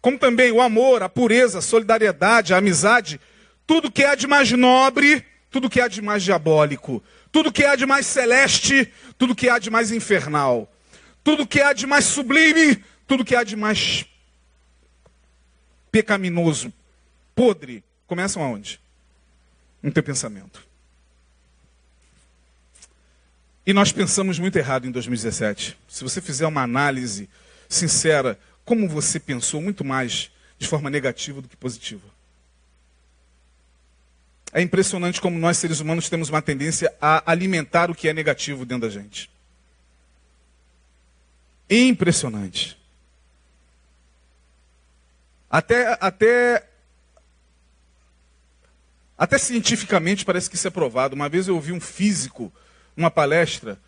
como 0.00 0.18
também 0.18 0.52
o 0.52 0.60
amor, 0.60 1.02
a 1.02 1.08
pureza, 1.08 1.58
a 1.58 1.62
solidariedade, 1.62 2.52
a 2.52 2.58
amizade, 2.58 3.20
tudo 3.66 3.90
que 3.90 4.04
há 4.04 4.14
de 4.14 4.26
mais 4.26 4.50
nobre, 4.52 5.24
tudo 5.50 5.70
que 5.70 5.80
há 5.80 5.88
de 5.88 6.02
mais 6.02 6.22
diabólico, 6.22 7.02
tudo 7.30 7.52
que 7.52 7.64
há 7.64 7.76
de 7.76 7.86
mais 7.86 8.06
celeste, 8.06 8.92
tudo 9.16 9.34
que 9.34 9.48
há 9.48 9.58
de 9.58 9.70
mais 9.70 9.90
infernal, 9.90 10.70
tudo 11.24 11.46
que 11.46 11.60
há 11.60 11.72
de 11.72 11.86
mais 11.86 12.04
sublime, 12.04 12.82
tudo 13.06 13.24
que 13.24 13.34
há 13.34 13.44
de 13.44 13.56
mais 13.56 14.04
pecaminoso, 15.90 16.72
podre, 17.34 17.84
começam 18.06 18.42
aonde? 18.42 18.80
No 19.82 19.90
teu 19.90 20.02
pensamento. 20.02 20.71
E 23.64 23.72
nós 23.72 23.92
pensamos 23.92 24.38
muito 24.38 24.56
errado 24.56 24.86
em 24.86 24.90
2017. 24.90 25.78
Se 25.88 26.02
você 26.02 26.20
fizer 26.20 26.46
uma 26.46 26.62
análise 26.62 27.28
sincera, 27.68 28.38
como 28.64 28.88
você 28.88 29.20
pensou 29.20 29.60
muito 29.60 29.84
mais 29.84 30.30
de 30.58 30.66
forma 30.66 30.90
negativa 30.90 31.40
do 31.40 31.48
que 31.48 31.56
positiva. 31.56 32.06
É 34.52 34.60
impressionante 34.60 35.20
como 35.20 35.38
nós, 35.38 35.56
seres 35.56 35.80
humanos, 35.80 36.10
temos 36.10 36.28
uma 36.28 36.42
tendência 36.42 36.92
a 37.00 37.30
alimentar 37.30 37.90
o 37.90 37.94
que 37.94 38.08
é 38.08 38.12
negativo 38.12 38.66
dentro 38.66 38.88
da 38.88 38.92
gente. 38.92 39.30
Impressionante. 41.70 42.76
Até, 45.48 45.96
até, 46.00 46.68
até 49.16 49.38
cientificamente 49.38 50.24
parece 50.24 50.50
que 50.50 50.56
isso 50.56 50.68
é 50.68 50.70
provado. 50.70 51.14
Uma 51.14 51.28
vez 51.28 51.48
eu 51.48 51.54
ouvi 51.54 51.72
um 51.72 51.80
físico 51.80 52.52
uma 52.96 53.10
palestra 53.10 53.78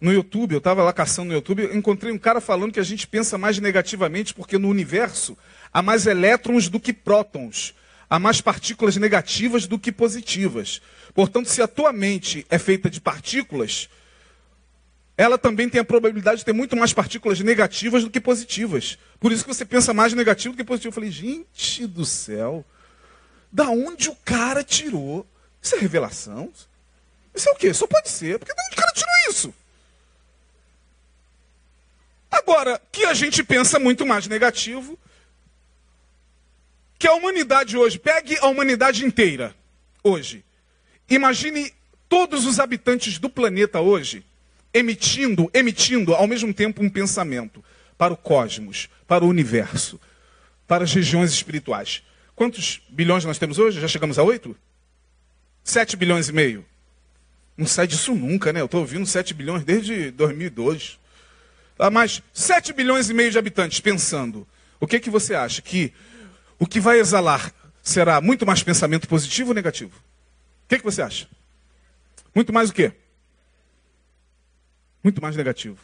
no 0.00 0.12
YouTube, 0.12 0.52
eu 0.52 0.58
estava 0.58 0.82
lá 0.82 0.92
caçando 0.92 1.28
no 1.28 1.34
YouTube, 1.34 1.70
encontrei 1.72 2.12
um 2.12 2.18
cara 2.18 2.40
falando 2.40 2.72
que 2.72 2.80
a 2.80 2.84
gente 2.84 3.06
pensa 3.06 3.38
mais 3.38 3.58
negativamente 3.58 4.34
porque 4.34 4.58
no 4.58 4.68
universo 4.68 5.36
há 5.72 5.80
mais 5.80 6.06
elétrons 6.06 6.68
do 6.68 6.78
que 6.78 6.92
prótons, 6.92 7.74
há 8.08 8.18
mais 8.18 8.40
partículas 8.40 8.96
negativas 8.96 9.66
do 9.66 9.78
que 9.78 9.90
positivas. 9.90 10.82
Portanto, 11.14 11.48
se 11.48 11.62
a 11.62 11.68
tua 11.68 11.92
mente 11.92 12.44
é 12.50 12.58
feita 12.58 12.90
de 12.90 13.00
partículas, 13.00 13.88
ela 15.16 15.38
também 15.38 15.68
tem 15.68 15.80
a 15.80 15.84
probabilidade 15.84 16.38
de 16.38 16.44
ter 16.44 16.52
muito 16.52 16.76
mais 16.76 16.92
partículas 16.92 17.40
negativas 17.40 18.02
do 18.02 18.10
que 18.10 18.20
positivas. 18.20 18.98
Por 19.20 19.32
isso 19.32 19.44
que 19.44 19.54
você 19.54 19.64
pensa 19.64 19.94
mais 19.94 20.12
negativo 20.12 20.54
do 20.54 20.56
que 20.56 20.64
positivo. 20.64 20.88
Eu 20.88 20.94
falei, 20.94 21.10
gente 21.10 21.86
do 21.86 22.04
céu, 22.04 22.64
da 23.50 23.70
onde 23.70 24.08
o 24.10 24.16
cara 24.16 24.64
tirou? 24.64 25.24
Isso 25.62 25.76
é 25.76 25.78
revelação? 25.78 26.52
Isso 27.34 27.48
é 27.48 27.52
o 27.52 27.56
quê? 27.56 27.74
Só 27.74 27.86
pode 27.86 28.08
ser. 28.08 28.38
Porque 28.38 28.54
de 28.54 28.60
onde 28.60 28.74
o 28.74 28.78
cara 28.78 28.92
tirou 28.92 29.14
isso? 29.28 29.54
Agora, 32.30 32.80
que 32.90 33.04
a 33.04 33.14
gente 33.14 33.42
pensa 33.42 33.78
muito 33.78 34.04
mais 34.04 34.26
negativo, 34.26 34.98
que 36.98 37.06
a 37.06 37.14
humanidade 37.14 37.76
hoje, 37.76 37.98
pegue 37.98 38.36
a 38.38 38.46
humanidade 38.46 39.04
inteira, 39.04 39.54
hoje. 40.02 40.44
Imagine 41.08 41.72
todos 42.08 42.46
os 42.46 42.58
habitantes 42.58 43.18
do 43.18 43.28
planeta 43.28 43.80
hoje 43.80 44.24
emitindo, 44.74 45.48
emitindo 45.54 46.14
ao 46.14 46.26
mesmo 46.26 46.52
tempo 46.52 46.82
um 46.82 46.90
pensamento 46.90 47.64
para 47.96 48.12
o 48.12 48.16
cosmos, 48.16 48.88
para 49.06 49.24
o 49.24 49.28
universo, 49.28 50.00
para 50.66 50.82
as 50.82 50.92
regiões 50.92 51.32
espirituais. 51.32 52.02
Quantos 52.34 52.82
bilhões 52.88 53.24
nós 53.24 53.38
temos 53.38 53.58
hoje? 53.58 53.80
Já 53.80 53.86
chegamos 53.86 54.18
a 54.18 54.24
oito? 54.24 54.56
Sete 55.62 55.96
bilhões 55.96 56.28
e 56.28 56.32
meio. 56.32 56.66
Não 57.56 57.66
sai 57.66 57.86
disso 57.86 58.14
nunca, 58.14 58.52
né? 58.52 58.60
Eu 58.60 58.64
estou 58.66 58.80
ouvindo 58.80 59.06
7 59.06 59.32
bilhões 59.32 59.64
desde 59.64 60.10
2002. 60.10 60.98
Tá, 61.76 61.90
mas 61.90 62.22
7 62.32 62.72
bilhões 62.72 63.10
e 63.10 63.14
meio 63.14 63.30
de 63.30 63.38
habitantes 63.38 63.80
pensando. 63.80 64.46
O 64.80 64.86
que, 64.86 65.00
que 65.00 65.10
você 65.10 65.34
acha? 65.34 65.62
Que 65.62 65.92
o 66.58 66.66
que 66.66 66.80
vai 66.80 66.98
exalar 66.98 67.52
será 67.82 68.20
muito 68.20 68.44
mais 68.46 68.62
pensamento 68.62 69.08
positivo 69.08 69.50
ou 69.50 69.54
negativo? 69.54 69.96
O 70.64 70.68
que, 70.68 70.78
que 70.78 70.84
você 70.84 71.02
acha? 71.02 71.28
Muito 72.34 72.52
mais 72.52 72.70
o 72.70 72.72
quê? 72.72 72.92
Muito 75.02 75.20
mais 75.22 75.36
negativo. 75.36 75.78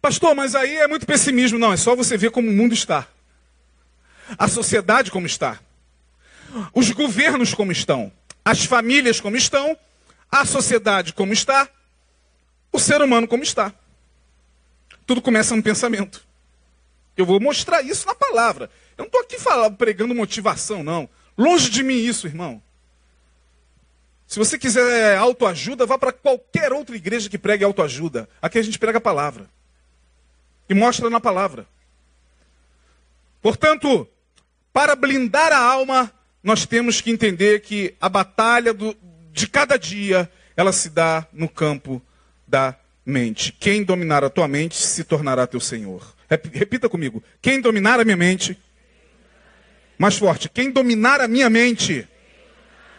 Pastor, 0.00 0.34
mas 0.34 0.54
aí 0.54 0.76
é 0.76 0.88
muito 0.88 1.06
pessimismo. 1.06 1.58
Não, 1.58 1.72
é 1.72 1.76
só 1.76 1.94
você 1.94 2.16
ver 2.16 2.30
como 2.30 2.48
o 2.48 2.52
mundo 2.52 2.74
está. 2.74 3.06
A 4.36 4.48
sociedade 4.48 5.10
como 5.10 5.26
está. 5.26 5.60
Os 6.74 6.90
governos 6.90 7.54
como 7.54 7.70
estão 7.70 8.12
as 8.46 8.64
famílias 8.64 9.20
como 9.20 9.36
estão, 9.36 9.76
a 10.30 10.44
sociedade 10.44 11.12
como 11.12 11.32
está, 11.32 11.68
o 12.70 12.78
ser 12.78 13.02
humano 13.02 13.26
como 13.26 13.42
está. 13.42 13.74
Tudo 15.04 15.20
começa 15.20 15.56
no 15.56 15.62
pensamento. 15.64 16.24
Eu 17.16 17.26
vou 17.26 17.40
mostrar 17.40 17.82
isso 17.82 18.06
na 18.06 18.14
palavra. 18.14 18.70
Eu 18.96 19.02
não 19.02 19.06
estou 19.06 19.20
aqui 19.20 19.36
falando, 19.36 19.76
pregando 19.76 20.14
motivação, 20.14 20.84
não. 20.84 21.08
Longe 21.36 21.68
de 21.68 21.82
mim 21.82 21.96
isso, 21.96 22.28
irmão. 22.28 22.62
Se 24.28 24.38
você 24.38 24.56
quiser 24.56 25.18
autoajuda, 25.18 25.84
vá 25.84 25.98
para 25.98 26.12
qualquer 26.12 26.72
outra 26.72 26.94
igreja 26.94 27.28
que 27.28 27.38
pregue 27.38 27.64
autoajuda. 27.64 28.28
Aqui 28.40 28.60
a 28.60 28.62
gente 28.62 28.78
prega 28.78 28.98
a 28.98 29.00
palavra. 29.00 29.50
E 30.68 30.74
mostra 30.74 31.10
na 31.10 31.18
palavra. 31.18 31.66
Portanto, 33.42 34.08
para 34.72 34.94
blindar 34.94 35.52
a 35.52 35.58
alma, 35.58 36.12
nós 36.46 36.64
temos 36.64 37.00
que 37.00 37.10
entender 37.10 37.60
que 37.60 37.96
a 38.00 38.08
batalha 38.08 38.72
do, 38.72 38.96
de 39.32 39.48
cada 39.48 39.76
dia, 39.76 40.30
ela 40.56 40.70
se 40.70 40.88
dá 40.88 41.26
no 41.32 41.48
campo 41.48 42.00
da 42.46 42.78
mente. 43.04 43.50
Quem 43.50 43.82
dominar 43.82 44.22
a 44.22 44.30
tua 44.30 44.46
mente 44.46 44.76
se 44.76 45.02
tornará 45.02 45.44
teu 45.44 45.58
Senhor. 45.58 46.14
Repita 46.52 46.88
comigo. 46.88 47.20
Quem 47.42 47.60
dominar 47.60 47.98
a 47.98 48.04
minha 48.04 48.16
mente, 48.16 48.56
mais 49.98 50.16
forte, 50.16 50.48
quem 50.48 50.70
dominar 50.70 51.20
a 51.20 51.26
minha 51.26 51.50
mente 51.50 52.06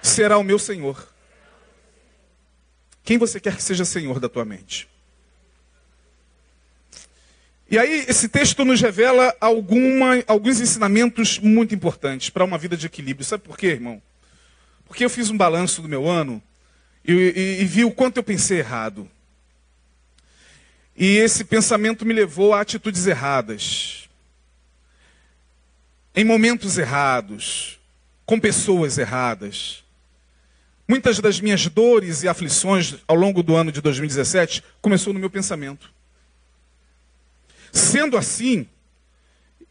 será 0.02 0.38
o 0.38 0.44
meu 0.44 0.60
Senhor. 0.60 1.08
Quem 3.02 3.18
você 3.18 3.40
quer 3.40 3.56
que 3.56 3.64
seja 3.64 3.86
senhor 3.86 4.20
da 4.20 4.28
tua 4.28 4.44
mente? 4.44 4.90
E 7.70 7.78
aí, 7.78 8.06
esse 8.08 8.30
texto 8.30 8.64
nos 8.64 8.80
revela 8.80 9.36
alguma, 9.42 10.24
alguns 10.26 10.62
ensinamentos 10.62 11.38
muito 11.38 11.76
importantes 11.76 12.30
para 12.30 12.46
uma 12.46 12.58
vida 12.58 12.78
de 12.78 12.86
equilíbrio. 12.86 13.26
Sabe 13.26 13.44
por 13.44 13.58
quê, 13.58 13.68
irmão? 13.68 14.02
Porque 14.86 15.04
eu 15.04 15.10
fiz 15.10 15.30
um 15.30 15.38
balanço 15.38 15.82
do 15.82 15.90
meu 15.90 16.08
ano 16.08 16.42
e, 17.06 17.12
e, 17.12 17.62
e 17.62 17.66
vi 17.66 17.84
o 17.84 17.92
quanto 17.92 18.18
eu 18.18 18.24
pensei 18.24 18.60
errado. 18.60 19.10
E 20.96 21.18
esse 21.18 21.44
pensamento 21.44 22.06
me 22.06 22.14
levou 22.14 22.54
a 22.54 22.62
atitudes 22.62 23.06
erradas, 23.06 24.10
em 26.16 26.24
momentos 26.24 26.78
errados, 26.78 27.78
com 28.26 28.40
pessoas 28.40 28.98
erradas. 28.98 29.84
Muitas 30.88 31.20
das 31.20 31.40
minhas 31.42 31.68
dores 31.68 32.24
e 32.24 32.30
aflições 32.30 32.96
ao 33.06 33.16
longo 33.16 33.44
do 33.44 33.56
ano 33.56 33.74
de 33.74 33.82
2017 33.82 34.64
começou 34.82 35.14
no 35.14 35.20
meu 35.20 35.30
pensamento. 35.30 35.97
Sendo 37.78 38.18
assim, 38.18 38.68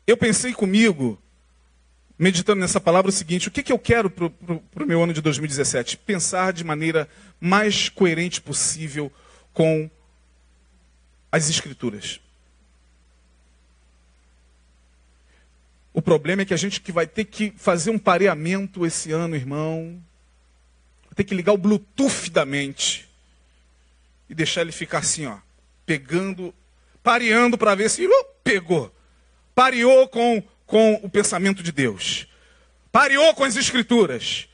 eu 0.06 0.16
pensei 0.16 0.52
comigo, 0.52 1.20
meditando 2.16 2.60
nessa 2.60 2.80
palavra, 2.80 3.08
o 3.08 3.12
seguinte: 3.12 3.48
o 3.48 3.50
que, 3.50 3.64
que 3.64 3.72
eu 3.72 3.78
quero 3.78 4.08
para 4.08 4.26
o 4.26 4.86
meu 4.86 5.02
ano 5.02 5.12
de 5.12 5.20
2017? 5.20 5.96
Pensar 5.98 6.52
de 6.52 6.62
maneira 6.62 7.08
mais 7.40 7.88
coerente 7.88 8.40
possível 8.40 9.12
com 9.52 9.90
as 11.32 11.50
Escrituras. 11.50 12.20
O 15.92 16.00
problema 16.00 16.42
é 16.42 16.44
que 16.44 16.54
a 16.54 16.58
gente 16.58 16.80
que 16.80 16.92
vai 16.92 17.08
ter 17.08 17.24
que 17.24 17.52
fazer 17.56 17.90
um 17.90 17.98
pareamento 17.98 18.86
esse 18.86 19.10
ano, 19.10 19.34
irmão, 19.34 20.00
vai 21.06 21.14
ter 21.16 21.24
que 21.24 21.34
ligar 21.34 21.54
o 21.54 21.58
Bluetooth 21.58 22.30
da 22.30 22.44
mente 22.44 23.08
e 24.30 24.34
deixar 24.34 24.60
ele 24.60 24.72
ficar 24.72 24.98
assim, 24.98 25.26
ó, 25.26 25.38
pegando 25.84 26.54
pareando 27.06 27.56
para 27.56 27.76
ver 27.76 27.88
se 27.88 28.04
uh, 28.04 28.24
pegou. 28.42 28.92
Pareou 29.54 30.08
com, 30.08 30.42
com 30.66 30.94
o 31.04 31.08
pensamento 31.08 31.62
de 31.62 31.70
Deus. 31.70 32.26
Pareou 32.90 33.32
com 33.32 33.44
as 33.44 33.54
escrituras. 33.54 34.48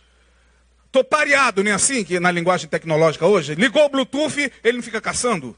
Estou 0.85 1.03
pareado, 1.03 1.65
nem 1.65 1.73
é 1.73 1.77
assim 1.77 2.05
que 2.05 2.21
na 2.21 2.31
linguagem 2.31 2.69
tecnológica 2.69 3.27
hoje? 3.27 3.55
Ligou 3.55 3.87
o 3.87 3.89
Bluetooth, 3.89 4.53
ele 4.63 4.77
não 4.77 4.83
fica 4.83 5.01
caçando? 5.01 5.57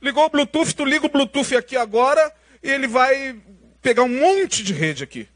Ligou 0.00 0.24
o 0.24 0.28
Bluetooth, 0.28 0.72
tu 0.72 0.84
liga 0.84 1.04
o 1.04 1.08
Bluetooth 1.08 1.56
aqui 1.56 1.76
agora 1.76 2.32
e 2.62 2.70
ele 2.70 2.86
vai 2.86 3.36
pegar 3.82 4.04
um 4.04 4.20
monte 4.20 4.62
de 4.62 4.72
rede 4.72 5.02
aqui. 5.02 5.26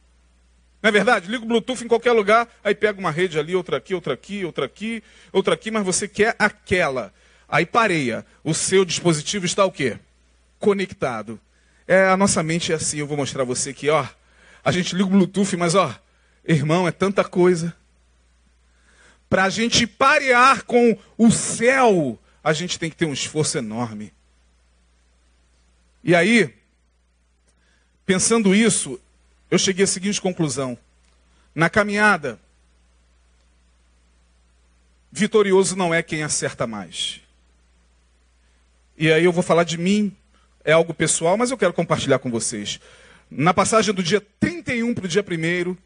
Não 0.80 0.90
é 0.90 0.92
verdade? 0.92 1.28
Liga 1.28 1.42
o 1.42 1.48
Bluetooth 1.48 1.84
em 1.84 1.88
qualquer 1.88 2.12
lugar, 2.12 2.48
aí 2.62 2.72
pega 2.72 3.00
uma 3.00 3.10
rede 3.10 3.36
ali, 3.36 3.56
outra 3.56 3.78
aqui, 3.78 3.96
outra 3.96 4.14
aqui, 4.14 4.44
outra 4.44 4.66
aqui, 4.66 5.02
outra 5.32 5.54
aqui, 5.54 5.72
mas 5.72 5.84
você 5.84 6.06
quer 6.06 6.36
aquela. 6.38 7.12
Aí 7.48 7.66
pareia. 7.66 8.24
O 8.44 8.54
seu 8.54 8.84
dispositivo 8.84 9.44
está 9.44 9.64
o 9.64 9.72
quê? 9.72 9.98
Conectado. 10.64 11.38
É, 11.86 12.06
a 12.06 12.16
nossa 12.16 12.42
mente 12.42 12.72
é 12.72 12.76
assim, 12.76 12.96
eu 12.96 13.06
vou 13.06 13.18
mostrar 13.18 13.42
a 13.42 13.44
você 13.44 13.68
aqui, 13.68 13.90
ó. 13.90 14.06
A 14.64 14.72
gente 14.72 14.96
liga 14.96 15.04
o 15.04 15.10
Bluetooth, 15.10 15.54
mas 15.58 15.74
ó, 15.74 15.94
irmão, 16.42 16.88
é 16.88 16.90
tanta 16.90 17.22
coisa. 17.22 17.76
Para 19.28 19.44
a 19.44 19.50
gente 19.50 19.86
parear 19.86 20.64
com 20.64 20.98
o 21.18 21.30
céu, 21.30 22.18
a 22.42 22.54
gente 22.54 22.78
tem 22.78 22.88
que 22.88 22.96
ter 22.96 23.04
um 23.04 23.12
esforço 23.12 23.58
enorme. 23.58 24.10
E 26.02 26.14
aí, 26.14 26.54
pensando 28.06 28.54
isso, 28.54 28.98
eu 29.50 29.58
cheguei 29.58 29.84
à 29.84 29.86
seguinte 29.86 30.18
conclusão. 30.18 30.78
Na 31.54 31.68
caminhada, 31.68 32.40
vitorioso 35.12 35.76
não 35.76 35.92
é 35.92 36.02
quem 36.02 36.22
acerta 36.22 36.66
mais. 36.66 37.20
E 38.96 39.12
aí 39.12 39.24
eu 39.24 39.32
vou 39.32 39.42
falar 39.42 39.64
de 39.64 39.76
mim 39.76 40.16
é 40.64 40.72
algo 40.72 40.94
pessoal, 40.94 41.36
mas 41.36 41.50
eu 41.50 41.58
quero 41.58 41.72
compartilhar 41.72 42.18
com 42.18 42.30
vocês. 42.30 42.80
Na 43.30 43.52
passagem 43.52 43.92
do 43.94 44.02
dia 44.02 44.20
31 44.40 44.94
para 44.94 45.04
o 45.04 45.08
dia 45.08 45.22
1, 45.22 45.76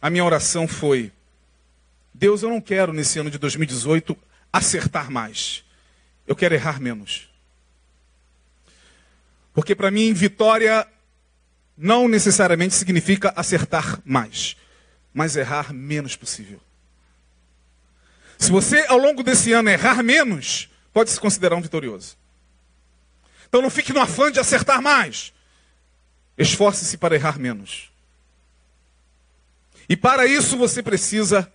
a 0.00 0.10
minha 0.10 0.24
oração 0.24 0.66
foi: 0.66 1.12
Deus, 2.14 2.42
eu 2.42 2.48
não 2.48 2.60
quero 2.60 2.92
nesse 2.92 3.18
ano 3.18 3.30
de 3.30 3.38
2018 3.38 4.16
acertar 4.52 5.10
mais. 5.10 5.64
Eu 6.26 6.34
quero 6.34 6.54
errar 6.54 6.80
menos. 6.80 7.28
Porque 9.52 9.74
para 9.74 9.90
mim, 9.90 10.12
vitória 10.12 10.86
não 11.76 12.08
necessariamente 12.08 12.74
significa 12.74 13.32
acertar 13.36 14.00
mais, 14.04 14.56
mas 15.12 15.36
errar 15.36 15.72
menos 15.72 16.16
possível. 16.16 16.60
Se 18.38 18.50
você, 18.50 18.84
ao 18.88 18.98
longo 18.98 19.22
desse 19.22 19.52
ano, 19.52 19.68
errar 19.68 20.02
menos, 20.02 20.68
pode 20.92 21.10
se 21.10 21.20
considerar 21.20 21.56
um 21.56 21.60
vitorioso. 21.60 22.16
Então 23.52 23.60
não 23.60 23.68
fique 23.68 23.92
no 23.92 24.00
afã 24.00 24.32
de 24.32 24.40
acertar 24.40 24.80
mais. 24.80 25.30
Esforce-se 26.38 26.96
para 26.96 27.14
errar 27.14 27.38
menos. 27.38 27.92
E 29.86 29.94
para 29.94 30.24
isso 30.24 30.56
você 30.56 30.82
precisa 30.82 31.52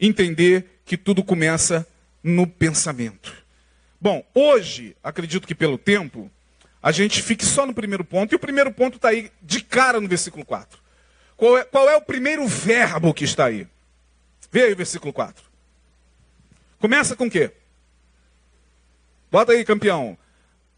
entender 0.00 0.80
que 0.86 0.96
tudo 0.96 1.22
começa 1.22 1.86
no 2.24 2.46
pensamento. 2.46 3.36
Bom, 4.00 4.24
hoje, 4.34 4.96
acredito 5.04 5.46
que 5.46 5.54
pelo 5.54 5.76
tempo, 5.76 6.30
a 6.82 6.90
gente 6.90 7.20
fique 7.20 7.44
só 7.44 7.66
no 7.66 7.74
primeiro 7.74 8.02
ponto, 8.02 8.32
e 8.32 8.36
o 8.36 8.38
primeiro 8.38 8.72
ponto 8.72 8.96
está 8.96 9.10
aí 9.10 9.30
de 9.42 9.60
cara 9.62 10.00
no 10.00 10.08
versículo 10.08 10.42
4. 10.42 10.80
Qual 11.36 11.58
é, 11.58 11.64
qual 11.64 11.90
é 11.90 11.96
o 11.96 12.00
primeiro 12.00 12.48
verbo 12.48 13.12
que 13.12 13.24
está 13.24 13.44
aí? 13.44 13.68
Vê 14.50 14.62
aí 14.62 14.72
o 14.72 14.76
versículo 14.76 15.12
4. 15.12 15.44
Começa 16.78 17.14
com 17.14 17.26
o 17.26 17.30
quê? 17.30 17.50
Bota 19.30 19.52
aí, 19.52 19.66
campeão. 19.66 20.16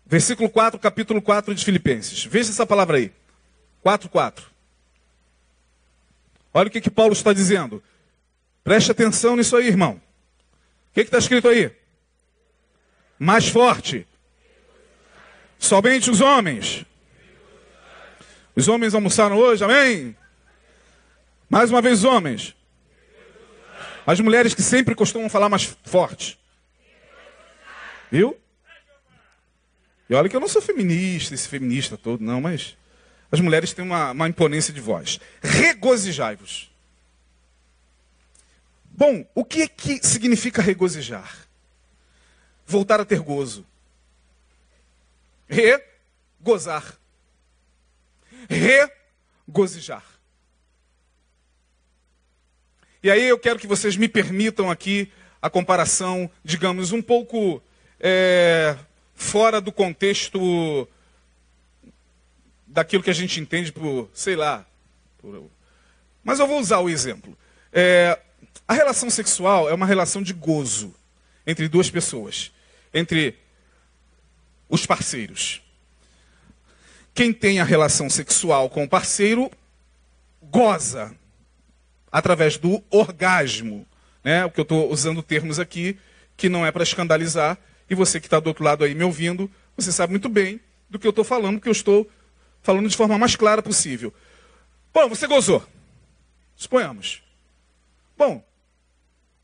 Versículo 0.08 0.48
4, 0.48 0.80
capítulo 0.80 1.20
4 1.20 1.54
de 1.54 1.62
Filipenses. 1.62 2.24
Veja 2.24 2.48
essa 2.48 2.66
palavra 2.66 2.96
aí. 2.96 3.12
4, 3.82 4.08
4. 4.08 4.46
Olha 6.54 6.68
o 6.68 6.70
que, 6.70 6.80
que 6.80 6.90
Paulo 6.90 7.12
está 7.12 7.34
dizendo. 7.34 7.82
Preste 8.64 8.90
atenção 8.90 9.36
nisso 9.36 9.54
aí, 9.54 9.66
irmão. 9.66 10.00
O 10.90 10.94
que 10.94 11.02
está 11.02 11.18
escrito 11.18 11.46
aí? 11.46 11.70
Mais 13.18 13.48
forte. 13.48 14.08
Somente 15.58 16.10
os 16.10 16.22
homens. 16.22 16.86
Os 18.56 18.66
homens 18.66 18.94
almoçaram 18.94 19.36
hoje, 19.36 19.62
amém? 19.62 20.16
Mais 21.50 21.70
uma 21.70 21.82
vez, 21.82 21.98
os 21.98 22.04
homens. 22.04 22.56
As 24.06 24.18
mulheres 24.20 24.54
que 24.54 24.62
sempre 24.62 24.94
costumam 24.94 25.28
falar 25.28 25.50
mais 25.50 25.64
forte. 25.84 26.38
Viu? 28.10 28.38
E 30.08 30.14
olha 30.14 30.28
que 30.28 30.34
eu 30.34 30.40
não 30.40 30.48
sou 30.48 30.62
feminista, 30.62 31.34
esse 31.34 31.48
feminista 31.48 31.96
todo, 31.96 32.24
não, 32.24 32.40
mas 32.40 32.76
as 33.30 33.40
mulheres 33.40 33.72
têm 33.72 33.84
uma, 33.84 34.12
uma 34.12 34.28
imponência 34.28 34.72
de 34.72 34.80
voz. 34.80 35.20
Regozijai-vos. 35.42 36.70
Bom, 38.84 39.24
o 39.34 39.44
que 39.44 39.62
é 39.62 39.68
que 39.68 40.04
significa 40.04 40.62
regozijar? 40.62 41.46
Voltar 42.66 43.00
a 43.00 43.04
ter 43.04 43.20
gozo. 43.20 43.66
Regozar. 45.48 46.98
Regozijar. 48.48 50.04
E 53.02 53.10
aí 53.10 53.28
eu 53.28 53.38
quero 53.38 53.58
que 53.58 53.66
vocês 53.66 53.96
me 53.96 54.08
permitam 54.08 54.70
aqui 54.70 55.12
a 55.40 55.48
comparação, 55.48 56.28
digamos, 56.42 56.90
um 56.90 57.00
pouco 57.00 57.62
é, 58.00 58.76
fora 59.18 59.60
do 59.60 59.72
contexto 59.72 60.88
daquilo 62.64 63.02
que 63.02 63.10
a 63.10 63.14
gente 63.14 63.40
entende 63.40 63.72
por, 63.72 64.08
sei 64.14 64.36
lá. 64.36 64.64
Por... 65.18 65.50
Mas 66.22 66.38
eu 66.38 66.46
vou 66.46 66.60
usar 66.60 66.78
o 66.78 66.88
exemplo. 66.88 67.36
É, 67.72 68.16
a 68.66 68.72
relação 68.72 69.10
sexual 69.10 69.68
é 69.68 69.74
uma 69.74 69.86
relação 69.86 70.22
de 70.22 70.32
gozo 70.32 70.94
entre 71.44 71.68
duas 71.68 71.90
pessoas, 71.90 72.52
entre 72.94 73.36
os 74.68 74.86
parceiros. 74.86 75.60
Quem 77.12 77.32
tem 77.32 77.58
a 77.58 77.64
relação 77.64 78.08
sexual 78.08 78.70
com 78.70 78.84
o 78.84 78.88
parceiro 78.88 79.50
goza 80.40 81.12
através 82.12 82.56
do 82.56 82.82
orgasmo. 82.88 83.84
Né? 84.22 84.44
O 84.44 84.50
que 84.50 84.60
eu 84.60 84.62
estou 84.62 84.92
usando 84.92 85.24
termos 85.24 85.58
aqui, 85.58 85.98
que 86.36 86.48
não 86.48 86.64
é 86.64 86.70
para 86.70 86.84
escandalizar, 86.84 87.58
e 87.88 87.94
você 87.94 88.20
que 88.20 88.26
está 88.26 88.38
do 88.38 88.48
outro 88.48 88.64
lado 88.64 88.84
aí 88.84 88.94
me 88.94 89.04
ouvindo, 89.04 89.50
você 89.76 89.90
sabe 89.90 90.12
muito 90.12 90.28
bem 90.28 90.60
do 90.88 90.98
que 90.98 91.06
eu 91.06 91.10
estou 91.10 91.24
falando, 91.24 91.56
porque 91.56 91.68
eu 91.68 91.72
estou 91.72 92.08
falando 92.62 92.88
de 92.88 92.96
forma 92.96 93.18
mais 93.18 93.36
clara 93.36 93.62
possível. 93.62 94.12
Bom, 94.92 95.08
você 95.08 95.26
gozou. 95.26 95.64
Suponhamos. 96.56 97.22
Bom, 98.16 98.44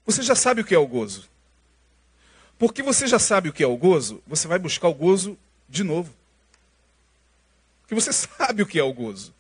você 0.05 0.23
já 0.23 0.35
sabe 0.35 0.61
o 0.61 0.65
que 0.65 0.75
é 0.75 0.79
o 0.79 0.87
gozo. 0.87 1.29
Porque 2.59 2.83
você 2.83 3.07
já 3.07 3.19
sabe 3.19 3.49
o 3.49 3.53
que 3.53 3.63
é 3.63 3.67
o 3.67 3.77
gozo, 3.77 4.23
você 4.27 4.47
vai 4.47 4.59
buscar 4.59 4.89
o 4.89 4.95
gozo 4.95 5.39
de 5.69 5.83
novo. 5.83 6.15
Porque 7.83 7.95
você 7.95 8.13
sabe 8.13 8.63
o 8.63 8.67
que 8.67 8.79
é 8.79 8.83
o 8.83 8.93
gozo. 8.93 9.35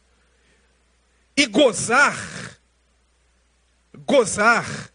E 1.37 1.47
gozar, 1.47 2.17
gozar, 4.07 4.91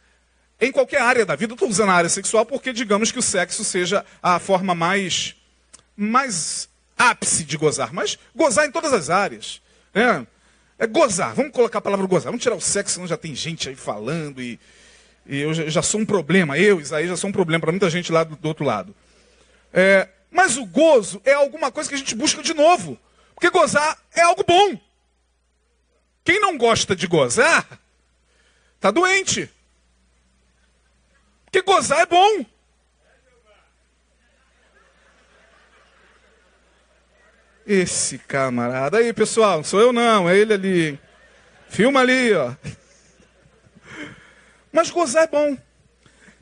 em 0.59 0.71
qualquer 0.71 1.01
área 1.01 1.25
da 1.25 1.35
vida, 1.35 1.53
estou 1.53 1.69
usando 1.69 1.89
a 1.89 1.93
área 1.93 2.09
sexual 2.09 2.45
porque 2.45 2.73
digamos 2.73 3.11
que 3.11 3.19
o 3.19 3.21
sexo 3.21 3.63
seja 3.63 4.05
a 4.21 4.39
forma 4.39 4.75
mais, 4.75 5.35
mais 5.95 6.67
ápice 6.97 7.45
de 7.45 7.55
gozar, 7.55 7.93
mas 7.93 8.19
gozar 8.35 8.67
em 8.67 8.71
todas 8.71 8.91
as 8.91 9.09
áreas. 9.09 9.61
Né? 9.93 10.27
É 10.77 10.85
gozar, 10.85 11.33
vamos 11.33 11.53
colocar 11.53 11.79
a 11.79 11.81
palavra 11.81 12.05
gozar, 12.05 12.31
vamos 12.31 12.43
tirar 12.43 12.55
o 12.55 12.61
sexo, 12.61 12.95
senão 12.95 13.07
já 13.07 13.15
tem 13.15 13.33
gente 13.33 13.69
aí 13.69 13.75
falando 13.75 14.41
e, 14.41 14.59
e 15.25 15.39
eu 15.39 15.53
já, 15.53 15.81
sou 15.81 16.01
um 16.01 16.05
problema, 16.05 16.57
eu, 16.57 16.79
Isaí, 16.81 17.07
já 17.07 17.15
sou 17.15 17.29
um 17.29 17.33
problema 17.33 17.61
para 17.61 17.71
muita 17.71 17.89
gente 17.89 18.11
lá 18.11 18.25
do, 18.25 18.35
do 18.35 18.47
outro 18.47 18.65
lado. 18.65 18.93
É, 19.73 20.09
mas 20.29 20.57
o 20.57 20.65
gozo 20.65 21.21
é 21.23 21.33
alguma 21.33 21.71
coisa 21.71 21.87
que 21.87 21.95
a 21.95 21.97
gente 21.97 22.15
busca 22.15 22.43
de 22.43 22.53
novo, 22.53 22.97
porque 23.33 23.49
gozar 23.49 23.97
é 24.13 24.21
algo 24.21 24.43
bom. 24.45 24.77
Quem 26.23 26.39
não 26.41 26.57
gosta 26.57 26.95
de 26.95 27.07
gozar, 27.07 27.65
está 28.75 28.91
doente. 28.91 29.49
Porque 31.51 31.63
gozar 31.63 32.01
é 32.01 32.05
bom. 32.05 32.45
Esse 37.65 38.19
camarada. 38.19 38.99
Aí, 38.99 39.11
pessoal, 39.13 39.63
sou 39.63 39.79
eu 39.79 39.91
não, 39.91 40.29
é 40.29 40.37
ele 40.37 40.53
ali. 40.53 40.99
Filma 41.67 42.01
ali, 42.01 42.33
ó. 42.33 42.53
Mas 44.71 44.91
gozar 44.91 45.23
é 45.23 45.27
bom. 45.27 45.57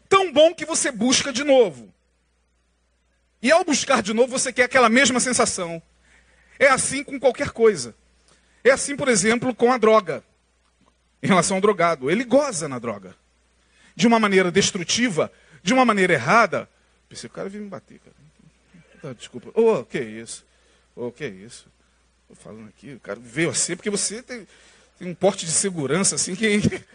Tão 0.10 0.32
bom 0.32 0.53
que 0.53 0.66
você 0.66 0.91
busca 0.91 1.32
de 1.32 1.43
novo. 1.43 1.93
E 3.41 3.49
ao 3.49 3.64
buscar 3.64 4.01
de 4.01 4.14
novo, 4.14 4.38
você 4.38 4.51
quer 4.51 4.64
aquela 4.64 4.89
mesma 4.89 5.22
sensação. 5.22 5.82
É 6.60 6.68
assim 6.68 7.01
com 7.01 7.18
qualquer 7.18 7.51
coisa. 7.51 7.95
É 8.62 8.72
assim, 8.72 8.97
por 8.97 9.08
exemplo, 9.08 9.55
com 9.55 9.72
a 9.72 9.78
droga. 9.78 10.22
Em 11.24 11.28
relação 11.28 11.58
ao 11.58 11.62
drogado. 11.62 12.12
Ele 12.12 12.26
goza 12.26 12.68
na 12.68 12.78
droga 12.78 13.16
de 13.98 14.06
uma 14.06 14.20
maneira 14.20 14.52
destrutiva, 14.52 15.32
de 15.64 15.74
uma 15.74 15.84
maneira 15.84 16.14
errada. 16.14 16.70
Pensei, 17.10 17.28
o 17.28 17.34
cara 17.34 17.50
veio 17.50 17.64
me 17.64 17.70
bater, 17.70 18.00
cara. 18.00 18.16
Ah, 19.04 19.14
desculpa. 19.18 19.50
Ô, 19.60 19.74
oh, 19.74 19.84
que 19.84 20.00
isso? 20.00 20.45
Ô, 20.95 21.08
oh, 21.08 21.12
que 21.12 21.26
isso? 21.26 21.68
Tô 22.28 22.36
falando 22.36 22.70
aqui, 22.70 22.93
o 22.93 23.00
cara 23.00 23.20
veio 23.20 23.50
assim, 23.50 23.76
porque 23.76 23.89
você 23.89 24.22
tem, 24.22 24.48
tem 25.00 25.08
um 25.08 25.16
porte 25.16 25.48
de 25.48 25.52
segurança 25.52 26.14
assim 26.14 26.36
que. 26.36 26.62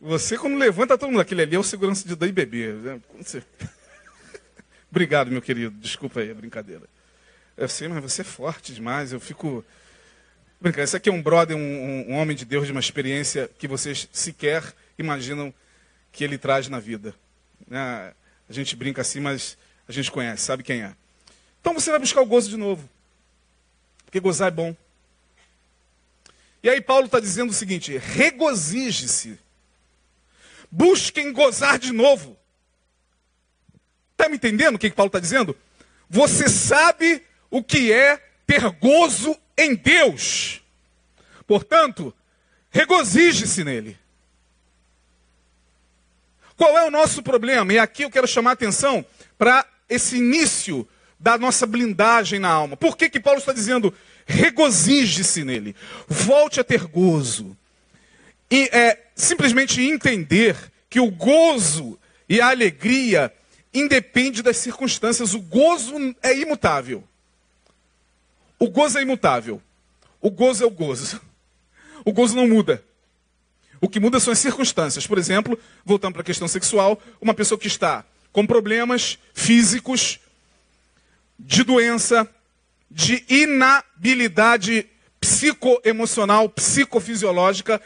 Você, 0.00 0.38
quando 0.38 0.56
levanta 0.56 0.96
todo 0.96 1.10
mundo, 1.10 1.22
aquele 1.22 1.42
ali 1.42 1.56
é 1.56 1.58
o 1.58 1.64
segurança 1.64 2.06
de 2.06 2.14
dar 2.14 2.28
e 2.28 2.30
beber. 2.30 2.74
Né? 2.74 3.00
Você... 3.20 3.42
Obrigado, 4.88 5.28
meu 5.28 5.42
querido. 5.42 5.74
Desculpa 5.80 6.20
aí 6.20 6.30
a 6.30 6.34
brincadeira. 6.34 6.84
Eu 7.56 7.68
sei, 7.68 7.88
mas 7.88 8.00
você 8.00 8.20
é 8.20 8.24
forte 8.24 8.72
demais. 8.72 9.12
Eu 9.12 9.18
fico. 9.18 9.64
Brincadeira. 10.60 10.84
Esse 10.84 10.96
aqui 10.96 11.08
é 11.08 11.12
um 11.12 11.20
brother, 11.20 11.56
um, 11.56 12.10
um 12.10 12.12
homem 12.12 12.36
de 12.36 12.44
Deus 12.44 12.66
de 12.66 12.70
uma 12.70 12.78
experiência 12.78 13.50
que 13.58 13.66
vocês 13.66 14.08
sequer 14.12 14.62
imaginam 14.98 15.54
que 16.12 16.24
ele 16.24 16.36
traz 16.36 16.68
na 16.68 16.80
vida. 16.80 17.14
Né? 17.66 18.12
A 18.48 18.52
gente 18.52 18.74
brinca 18.74 19.02
assim, 19.02 19.20
mas 19.20 19.56
a 19.88 19.92
gente 19.92 20.10
conhece, 20.10 20.42
sabe 20.42 20.62
quem 20.62 20.82
é. 20.82 20.94
Então 21.60 21.72
você 21.72 21.90
vai 21.90 22.00
buscar 22.00 22.20
o 22.20 22.26
gozo 22.26 22.50
de 22.50 22.56
novo. 22.56 22.88
Porque 24.04 24.20
gozar 24.20 24.48
é 24.48 24.50
bom. 24.50 24.74
E 26.62 26.68
aí 26.68 26.80
Paulo 26.80 27.06
está 27.06 27.20
dizendo 27.20 27.50
o 27.50 27.54
seguinte: 27.54 27.96
regozije-se. 27.96 29.38
Busquem 30.70 31.32
gozar 31.32 31.78
de 31.78 31.92
novo. 31.92 32.36
Está 34.12 34.28
me 34.28 34.36
entendendo 34.36 34.74
o 34.74 34.78
que, 34.78 34.90
que 34.90 34.96
Paulo 34.96 35.08
está 35.08 35.20
dizendo? 35.20 35.56
Você 36.10 36.48
sabe 36.48 37.22
o 37.50 37.62
que 37.62 37.92
é 37.92 38.16
ter 38.46 38.68
gozo 38.72 39.36
em 39.56 39.74
Deus. 39.74 40.62
Portanto, 41.46 42.14
regozije-se 42.70 43.64
nele. 43.64 43.98
Qual 46.58 46.76
é 46.76 46.84
o 46.84 46.90
nosso 46.90 47.22
problema? 47.22 47.72
E 47.72 47.78
aqui 47.78 48.02
eu 48.02 48.10
quero 48.10 48.26
chamar 48.26 48.50
a 48.50 48.52
atenção 48.54 49.06
para 49.38 49.64
esse 49.88 50.16
início 50.16 50.86
da 51.18 51.38
nossa 51.38 51.64
blindagem 51.64 52.40
na 52.40 52.48
alma. 52.48 52.76
Por 52.76 52.96
que, 52.96 53.08
que 53.08 53.20
Paulo 53.20 53.38
está 53.38 53.52
dizendo 53.52 53.94
regozije-se 54.26 55.44
nele? 55.44 55.76
Volte 56.08 56.58
a 56.58 56.64
ter 56.64 56.84
gozo. 56.84 57.56
E 58.50 58.68
é 58.72 59.06
simplesmente 59.14 59.80
entender 59.80 60.56
que 60.90 60.98
o 60.98 61.12
gozo 61.12 61.96
e 62.28 62.40
a 62.40 62.48
alegria 62.48 63.32
independe 63.72 64.42
das 64.42 64.56
circunstâncias. 64.56 65.34
O 65.34 65.40
gozo 65.40 65.94
é 66.20 66.36
imutável. 66.36 67.04
O 68.58 68.68
gozo 68.68 68.98
é 68.98 69.02
imutável. 69.02 69.62
O 70.20 70.28
gozo 70.28 70.64
é 70.64 70.66
o 70.66 70.70
gozo. 70.70 71.20
O 72.04 72.12
gozo 72.12 72.34
não 72.34 72.48
muda. 72.48 72.84
O 73.80 73.88
que 73.88 74.00
muda 74.00 74.18
são 74.18 74.32
as 74.32 74.38
circunstâncias. 74.38 75.06
Por 75.06 75.18
exemplo, 75.18 75.58
voltando 75.84 76.14
para 76.14 76.22
a 76.22 76.24
questão 76.24 76.48
sexual, 76.48 77.00
uma 77.20 77.34
pessoa 77.34 77.58
que 77.58 77.66
está 77.66 78.04
com 78.32 78.46
problemas 78.46 79.18
físicos, 79.32 80.20
de 81.38 81.62
doença, 81.62 82.28
de 82.90 83.24
inabilidade 83.28 84.86
psicoemocional, 85.20 86.48
psicofisiológica, 86.48 87.80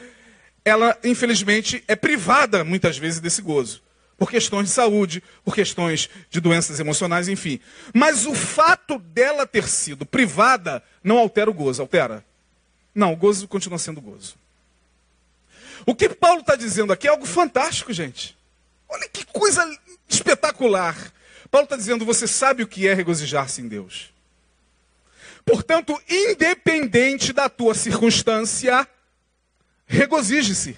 ela, 0.65 0.97
infelizmente, 1.05 1.83
é 1.89 1.97
privada 1.97 2.65
muitas 2.65 2.97
vezes 2.97 3.21
desse 3.21 3.43
gozo. 3.43 3.83
Por 4.17 4.31
questões 4.31 4.69
de 4.69 4.75
saúde, 4.75 5.23
por 5.45 5.55
questões 5.55 6.09
de 6.31 6.41
doenças 6.41 6.79
emocionais, 6.79 7.29
enfim. 7.29 7.59
Mas 7.93 8.25
o 8.27 8.35
fato 8.35 8.99
dela 8.99 9.47
ter 9.47 9.69
sido 9.69 10.07
privada 10.07 10.83
não 11.03 11.19
altera 11.19 11.51
o 11.51 11.55
gozo, 11.55 11.83
altera? 11.83 12.25
Não, 12.95 13.13
o 13.13 13.17
gozo 13.17 13.49
continua 13.49 13.79
sendo 13.79 14.01
gozo. 14.01 14.37
O 15.87 15.95
que 15.95 16.09
Paulo 16.09 16.41
está 16.41 16.57
dizendo 16.57 16.93
aqui 16.93 17.07
é 17.07 17.11
algo 17.11 17.27
fantástico, 17.27 17.93
gente. 17.93 18.37
Olha 18.89 19.09
que 19.09 19.25
coisa 19.25 19.69
espetacular. 20.09 20.97
Paulo 21.51 21.65
está 21.65 21.77
dizendo: 21.77 22.05
você 22.05 22.27
sabe 22.27 22.63
o 22.63 22.69
que 22.69 22.87
é 22.87 22.95
regozijar-se 22.95 23.61
em 23.61 23.69
Deus. 23.69 24.13
Portanto, 25.45 26.01
independente 26.09 27.33
da 27.33 27.49
tua 27.49 27.75
circunstância, 27.75 28.87
regozije-se. 29.87 30.77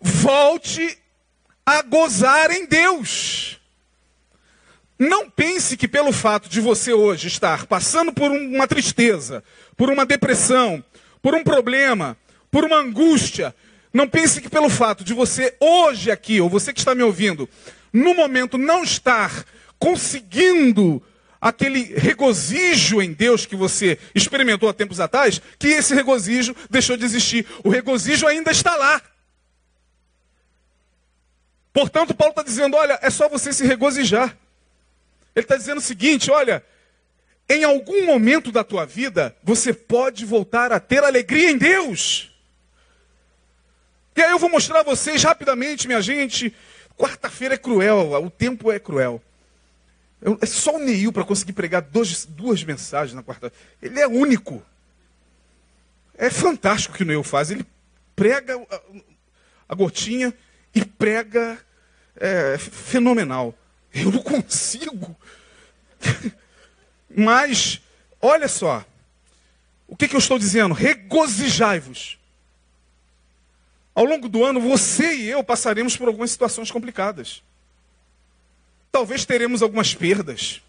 Volte 0.00 0.98
a 1.64 1.80
gozar 1.82 2.50
em 2.50 2.66
Deus. 2.66 3.60
Não 4.98 5.30
pense 5.30 5.76
que 5.76 5.88
pelo 5.88 6.12
fato 6.12 6.48
de 6.48 6.60
você 6.60 6.92
hoje 6.92 7.28
estar 7.28 7.66
passando 7.66 8.12
por 8.12 8.30
uma 8.30 8.66
tristeza, 8.66 9.42
por 9.76 9.90
uma 9.90 10.06
depressão, 10.06 10.84
por 11.20 11.34
um 11.34 11.42
problema, 11.42 12.16
por 12.54 12.64
uma 12.64 12.76
angústia. 12.76 13.52
Não 13.92 14.08
pense 14.08 14.40
que 14.40 14.48
pelo 14.48 14.70
fato 14.70 15.02
de 15.02 15.12
você 15.12 15.56
hoje 15.58 16.08
aqui, 16.08 16.40
ou 16.40 16.48
você 16.48 16.72
que 16.72 16.78
está 16.78 16.94
me 16.94 17.02
ouvindo, 17.02 17.48
no 17.92 18.14
momento 18.14 18.56
não 18.56 18.84
estar 18.84 19.44
conseguindo 19.76 21.02
aquele 21.40 21.82
regozijo 21.96 23.02
em 23.02 23.12
Deus 23.12 23.44
que 23.44 23.56
você 23.56 23.98
experimentou 24.14 24.68
há 24.68 24.72
tempos 24.72 25.00
atrás, 25.00 25.42
que 25.58 25.66
esse 25.66 25.96
regozijo 25.96 26.54
deixou 26.70 26.96
de 26.96 27.04
existir. 27.04 27.44
O 27.64 27.70
regozijo 27.70 28.24
ainda 28.24 28.52
está 28.52 28.76
lá. 28.76 29.02
Portanto, 31.72 32.14
Paulo 32.14 32.30
está 32.30 32.44
dizendo: 32.44 32.76
olha, 32.76 33.00
é 33.02 33.10
só 33.10 33.28
você 33.28 33.52
se 33.52 33.66
regozijar. 33.66 34.38
Ele 35.34 35.44
está 35.44 35.56
dizendo 35.56 35.78
o 35.78 35.80
seguinte: 35.80 36.30
olha, 36.30 36.64
em 37.48 37.64
algum 37.64 38.06
momento 38.06 38.52
da 38.52 38.62
tua 38.62 38.86
vida, 38.86 39.36
você 39.42 39.72
pode 39.74 40.24
voltar 40.24 40.70
a 40.70 40.78
ter 40.78 41.02
alegria 41.02 41.50
em 41.50 41.58
Deus. 41.58 42.32
E 44.16 44.22
aí 44.22 44.30
eu 44.30 44.38
vou 44.38 44.48
mostrar 44.48 44.80
a 44.80 44.84
vocês 44.84 45.22
rapidamente, 45.22 45.86
minha 45.86 46.00
gente. 46.00 46.54
Quarta-feira 46.96 47.54
é 47.54 47.58
cruel, 47.58 48.12
o 48.24 48.30
tempo 48.30 48.70
é 48.70 48.78
cruel. 48.78 49.20
É 50.40 50.46
só 50.46 50.76
o 50.76 50.78
Neil 50.78 51.12
para 51.12 51.24
conseguir 51.24 51.52
pregar 51.52 51.82
dois, 51.82 52.24
duas 52.24 52.62
mensagens 52.64 53.14
na 53.14 53.22
quarta. 53.22 53.52
Ele 53.82 54.00
é 54.00 54.06
único. 54.06 54.62
É 56.16 56.30
fantástico 56.30 56.94
o 56.94 56.96
que 56.96 57.02
o 57.02 57.06
Neil 57.06 57.22
faz. 57.22 57.50
Ele 57.50 57.66
prega 58.16 58.56
a, 58.56 58.80
a 59.68 59.74
gotinha 59.74 60.32
e 60.74 60.84
prega 60.84 61.58
é, 62.16 62.56
fenomenal. 62.56 63.54
Eu 63.92 64.10
não 64.10 64.22
consigo. 64.22 65.14
Mas, 67.14 67.82
olha 68.20 68.48
só. 68.48 68.84
O 69.86 69.96
que, 69.96 70.08
que 70.08 70.16
eu 70.16 70.20
estou 70.20 70.38
dizendo? 70.38 70.72
Regozijai-vos. 70.72 72.18
Ao 73.94 74.04
longo 74.04 74.28
do 74.28 74.44
ano, 74.44 74.60
você 74.60 75.14
e 75.14 75.30
eu 75.30 75.44
passaremos 75.44 75.96
por 75.96 76.08
algumas 76.08 76.30
situações 76.30 76.70
complicadas. 76.70 77.42
Talvez 78.90 79.24
teremos 79.24 79.62
algumas 79.62 79.94
perdas. 79.94 80.60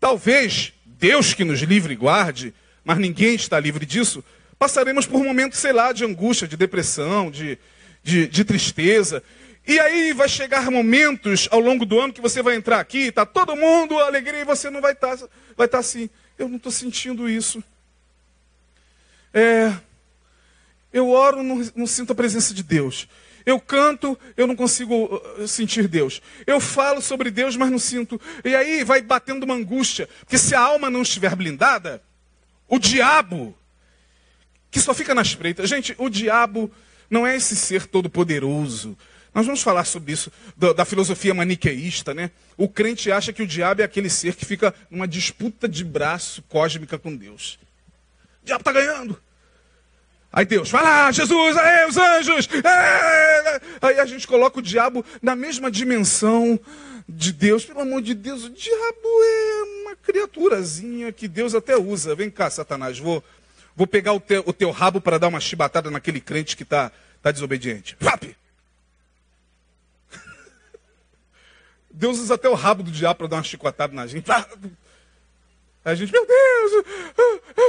Talvez, 0.00 0.72
Deus 0.84 1.34
que 1.34 1.44
nos 1.44 1.60
livre 1.60 1.92
e 1.92 1.96
guarde, 1.96 2.52
mas 2.84 2.98
ninguém 2.98 3.36
está 3.36 3.60
livre 3.60 3.86
disso, 3.86 4.24
passaremos 4.58 5.06
por 5.06 5.22
momentos, 5.22 5.58
sei 5.58 5.72
lá, 5.72 5.92
de 5.92 6.04
angústia, 6.04 6.48
de 6.48 6.56
depressão, 6.56 7.30
de, 7.30 7.58
de, 8.02 8.26
de 8.26 8.44
tristeza. 8.44 9.22
E 9.66 9.78
aí 9.78 10.12
vai 10.12 10.28
chegar 10.28 10.68
momentos 10.70 11.48
ao 11.52 11.60
longo 11.60 11.86
do 11.86 12.00
ano 12.00 12.12
que 12.12 12.20
você 12.20 12.42
vai 12.42 12.56
entrar 12.56 12.80
aqui, 12.80 13.08
está 13.08 13.24
todo 13.24 13.54
mundo 13.54 13.98
alegria 13.98 14.40
e 14.40 14.44
você 14.44 14.68
não 14.70 14.80
vai 14.80 14.92
estar 14.92 15.16
tá, 15.16 15.28
vai 15.56 15.68
tá 15.68 15.78
assim. 15.78 16.10
Eu 16.36 16.48
não 16.48 16.56
estou 16.56 16.72
sentindo 16.72 17.28
isso. 17.28 17.62
É, 19.32 19.72
eu 20.92 21.10
oro, 21.10 21.42
não, 21.42 21.64
não 21.74 21.86
sinto 21.86 22.12
a 22.12 22.14
presença 22.14 22.52
de 22.52 22.62
Deus. 22.62 23.08
Eu 23.44 23.60
canto, 23.60 24.18
eu 24.36 24.46
não 24.46 24.54
consigo 24.54 25.06
uh, 25.06 25.48
sentir 25.48 25.88
Deus. 25.88 26.22
Eu 26.46 26.60
falo 26.60 27.00
sobre 27.00 27.30
Deus, 27.30 27.56
mas 27.56 27.70
não 27.70 27.78
sinto. 27.78 28.20
E 28.44 28.54
aí 28.54 28.84
vai 28.84 29.02
batendo 29.02 29.44
uma 29.44 29.54
angústia. 29.54 30.08
Porque 30.20 30.38
se 30.38 30.54
a 30.54 30.60
alma 30.60 30.88
não 30.88 31.02
estiver 31.02 31.34
blindada, 31.34 32.02
o 32.68 32.78
diabo, 32.78 33.56
que 34.70 34.80
só 34.80 34.94
fica 34.94 35.14
na 35.14 35.22
espreita. 35.22 35.66
Gente, 35.66 35.94
o 35.98 36.08
diabo 36.08 36.70
não 37.10 37.26
é 37.26 37.36
esse 37.36 37.56
ser 37.56 37.86
todo-poderoso. 37.86 38.96
Nós 39.34 39.46
vamos 39.46 39.62
falar 39.62 39.84
sobre 39.84 40.12
isso, 40.12 40.30
da, 40.56 40.72
da, 40.72 40.84
filosofia 40.84 41.32
maniqueísta, 41.32 42.12
né? 42.12 42.30
O 42.56 42.68
crente 42.68 43.10
acha 43.10 43.32
que 43.32 43.42
o 43.42 43.46
diabo 43.46 43.80
é 43.80 43.84
aquele 43.84 44.10
ser 44.10 44.34
que 44.34 44.44
fica 44.44 44.74
numa 44.90 45.08
disputa 45.08 45.66
de 45.66 45.84
braço 45.84 46.42
cósmica 46.42 46.98
com 46.98 47.16
Deus. 47.16 47.58
O 48.42 48.46
diabo 48.46 48.60
está 48.60 48.72
ganhando. 48.72 49.18
Aí 50.32 50.46
Deus, 50.46 50.70
vai 50.70 50.82
lá, 50.82 51.12
Jesus, 51.12 51.56
aí 51.58 51.86
os 51.86 51.96
anjos. 51.98 52.48
É! 52.64 53.60
Aí 53.82 54.00
a 54.00 54.06
gente 54.06 54.26
coloca 54.26 54.60
o 54.60 54.62
diabo 54.62 55.04
na 55.20 55.36
mesma 55.36 55.70
dimensão 55.70 56.58
de 57.06 57.32
Deus. 57.34 57.66
Pelo 57.66 57.80
amor 57.80 58.00
de 58.00 58.14
Deus, 58.14 58.44
o 58.44 58.50
diabo 58.50 59.08
é 59.24 59.62
uma 59.82 59.96
criaturazinha 59.96 61.12
que 61.12 61.28
Deus 61.28 61.54
até 61.54 61.76
usa. 61.76 62.14
Vem 62.14 62.30
cá, 62.30 62.48
Satanás, 62.48 62.98
vou, 62.98 63.22
vou 63.76 63.86
pegar 63.86 64.14
o 64.14 64.20
teu, 64.20 64.42
o 64.46 64.54
teu 64.54 64.70
rabo 64.70 65.02
para 65.02 65.18
dar 65.18 65.28
uma 65.28 65.40
chibatada 65.40 65.90
naquele 65.90 66.20
crente 66.20 66.56
que 66.56 66.62
está 66.62 66.90
tá 67.20 67.30
desobediente. 67.30 67.94
Vap! 68.00 68.34
Deus 71.92 72.18
usa 72.18 72.36
até 72.36 72.48
o 72.48 72.54
rabo 72.54 72.82
do 72.82 72.90
diabo 72.90 73.18
para 73.18 73.26
dar 73.26 73.36
uma 73.36 73.42
chicotada 73.42 73.92
na 73.92 74.06
gente. 74.06 74.24
A 75.84 75.94
gente, 75.94 76.12
meu 76.12 76.26
Deus, 76.26 76.84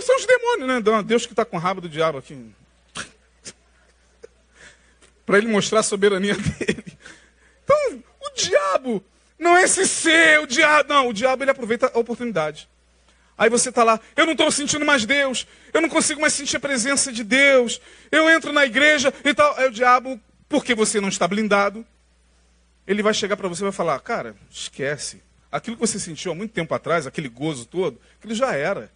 são 0.05 0.18
os 0.18 0.26
demônios, 0.26 0.68
né? 0.68 1.03
Deus 1.03 1.26
que 1.26 1.34
está 1.34 1.43
com 1.43 1.57
o 1.57 1.59
rabo 1.59 1.82
do 1.82 1.89
diabo 1.89 2.20
aqui. 2.20 2.53
para 5.26 5.38
ele 5.38 5.47
mostrar 5.47 5.80
a 5.80 5.84
soberania 5.84 6.36
dele. 6.36 6.97
Então, 7.64 8.03
o 8.22 8.30
diabo 8.36 9.03
não 9.39 9.57
é 9.57 9.64
esse 9.64 9.88
ser, 9.88 10.39
o 10.41 10.47
diabo. 10.47 10.89
Não, 10.89 11.09
o 11.09 11.14
diabo 11.14 11.43
ele 11.43 11.51
aproveita 11.51 11.91
a 11.93 11.99
oportunidade. 11.99 12.70
Aí 13.36 13.49
você 13.49 13.70
está 13.70 13.84
lá, 13.84 13.99
eu 14.16 14.26
não 14.26 14.34
estou 14.34 14.51
sentindo 14.51 14.86
mais 14.86 15.05
Deus, 15.05 15.47
eu 15.74 15.82
não 15.82 15.89
consigo 15.89 16.22
mais 16.22 16.34
sentir 16.34 16.57
a 16.57 16.59
presença 16.59 17.11
de 17.11 17.24
Deus, 17.24 17.82
eu 18.11 18.30
entro 18.30 18.53
na 18.53 18.64
igreja 18.64 19.11
e 19.26 19.34
tal. 19.34 19.57
Aí 19.57 19.68
o 19.68 19.72
diabo, 19.72 20.20
porque 20.47 20.76
você 20.76 21.01
não 21.01 21.09
está 21.09 21.28
blindado, 21.28 21.86
ele 22.86 23.01
vai 23.01 23.14
chegar 23.14 23.36
para 23.36 23.47
você 23.47 23.64
e 23.64 23.66
vai 23.66 23.72
falar, 23.72 23.99
cara, 24.01 24.36
esquece. 24.51 25.22
Aquilo 25.54 25.78
que 25.78 25.82
você 25.82 25.99
sentiu 25.99 26.32
há 26.32 26.36
muito 26.36 26.51
tempo 26.51 26.74
atrás, 26.74 27.06
aquele 27.06 27.30
gozo 27.30 27.68
todo, 27.68 28.01
aquilo 28.18 28.34
já 28.34 28.56
era. 28.56 28.91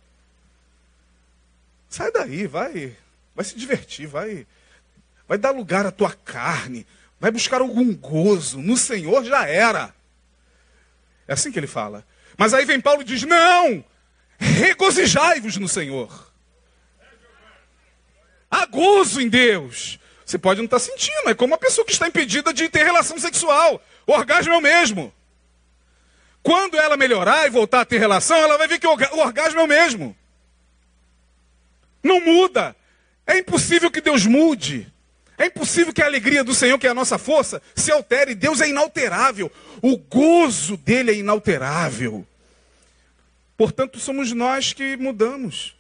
Sai 1.88 2.12
daí, 2.12 2.48
vai, 2.48 2.98
vai 3.36 3.46
se 3.46 3.56
divertir, 3.56 4.08
vai, 4.08 4.48
vai 5.28 5.38
dar 5.38 5.52
lugar 5.52 5.86
à 5.86 5.92
tua 5.92 6.12
carne, 6.12 6.84
vai 7.20 7.30
buscar 7.30 7.62
algum 7.62 7.96
gozo. 7.96 8.58
No 8.58 8.76
Senhor 8.76 9.24
já 9.24 9.48
era. 9.48 9.94
É 11.28 11.34
assim 11.34 11.52
que 11.52 11.60
ele 11.60 11.68
fala. 11.68 12.04
Mas 12.36 12.56
aí 12.56 12.66
vem 12.66 12.82
Paulo 12.82 13.04
e 13.04 13.06
diz: 13.06 13.22
não, 13.22 13.86
regozijai-vos 14.40 15.58
no 15.58 15.68
Senhor. 15.68 16.34
Há 18.50 18.66
gozo 18.66 19.22
em 19.22 19.30
Deus. 19.30 20.00
Você 20.26 20.40
pode 20.40 20.58
não 20.58 20.66
estar 20.66 20.80
sentindo, 20.80 21.30
é 21.30 21.36
como 21.36 21.54
uma 21.54 21.60
pessoa 21.60 21.86
que 21.86 21.94
está 21.94 22.08
impedida 22.08 22.52
de 22.52 22.68
ter 22.68 22.84
relação 22.84 23.20
sexual. 23.20 23.80
O 24.08 24.12
orgasmo 24.12 24.54
é 24.54 24.58
o 24.58 24.62
mesmo. 24.62 25.14
Quando 26.48 26.78
ela 26.78 26.96
melhorar 26.96 27.46
e 27.46 27.50
voltar 27.50 27.82
a 27.82 27.86
ter 27.86 27.98
relação, 27.98 28.38
ela 28.38 28.58
vai 28.58 28.70
ver 28.70 28.80
que 28.80 28.88
o 28.88 29.20
orgasmo 29.20 29.60
é 29.60 29.64
o 29.64 29.68
mesmo. 29.68 30.16
Não 32.02 32.22
muda. 32.22 32.74
É 33.26 33.38
impossível 33.38 33.92
que 33.92 34.00
Deus 34.00 34.26
mude. 34.26 34.90
É 35.38 35.48
impossível 35.48 35.92
que 35.92 36.02
a 36.02 36.06
alegria 36.06 36.46
do 36.46 36.56
Senhor, 36.56 36.80
que 36.80 36.88
é 36.88 36.90
a 36.90 36.94
nossa 36.94 37.18
força, 37.18 37.62
se 37.76 37.92
altere. 37.92 38.34
Deus 38.34 38.62
é 38.62 38.70
inalterável. 38.70 39.52
O 39.82 39.98
gozo 39.98 40.78
dele 40.78 41.12
é 41.12 41.16
inalterável. 41.16 42.26
Portanto, 43.58 44.00
somos 44.00 44.32
nós 44.32 44.72
que 44.72 44.96
mudamos. 44.96 45.76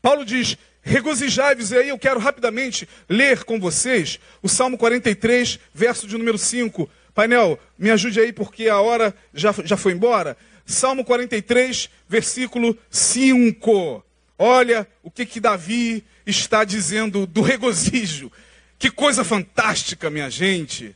Paulo 0.00 0.24
diz: 0.24 0.56
regozijai-vos. 0.82 1.72
E 1.72 1.78
aí 1.78 1.88
eu 1.88 1.98
quero 1.98 2.20
rapidamente 2.20 2.88
ler 3.08 3.42
com 3.42 3.58
vocês 3.58 4.20
o 4.40 4.48
Salmo 4.48 4.78
43, 4.78 5.58
verso 5.74 6.06
de 6.06 6.16
número 6.16 6.38
5. 6.38 6.88
Painel, 7.16 7.58
me 7.78 7.90
ajude 7.90 8.20
aí 8.20 8.30
porque 8.30 8.68
a 8.68 8.78
hora 8.78 9.14
já, 9.32 9.50
já 9.64 9.74
foi 9.74 9.92
embora. 9.92 10.36
Salmo 10.66 11.02
43, 11.02 11.88
versículo 12.06 12.76
5. 12.90 14.04
Olha 14.38 14.86
o 15.02 15.10
que, 15.10 15.24
que 15.24 15.40
Davi 15.40 16.04
está 16.26 16.62
dizendo 16.62 17.26
do 17.26 17.40
regozijo. 17.40 18.30
Que 18.78 18.90
coisa 18.90 19.24
fantástica, 19.24 20.10
minha 20.10 20.28
gente. 20.28 20.94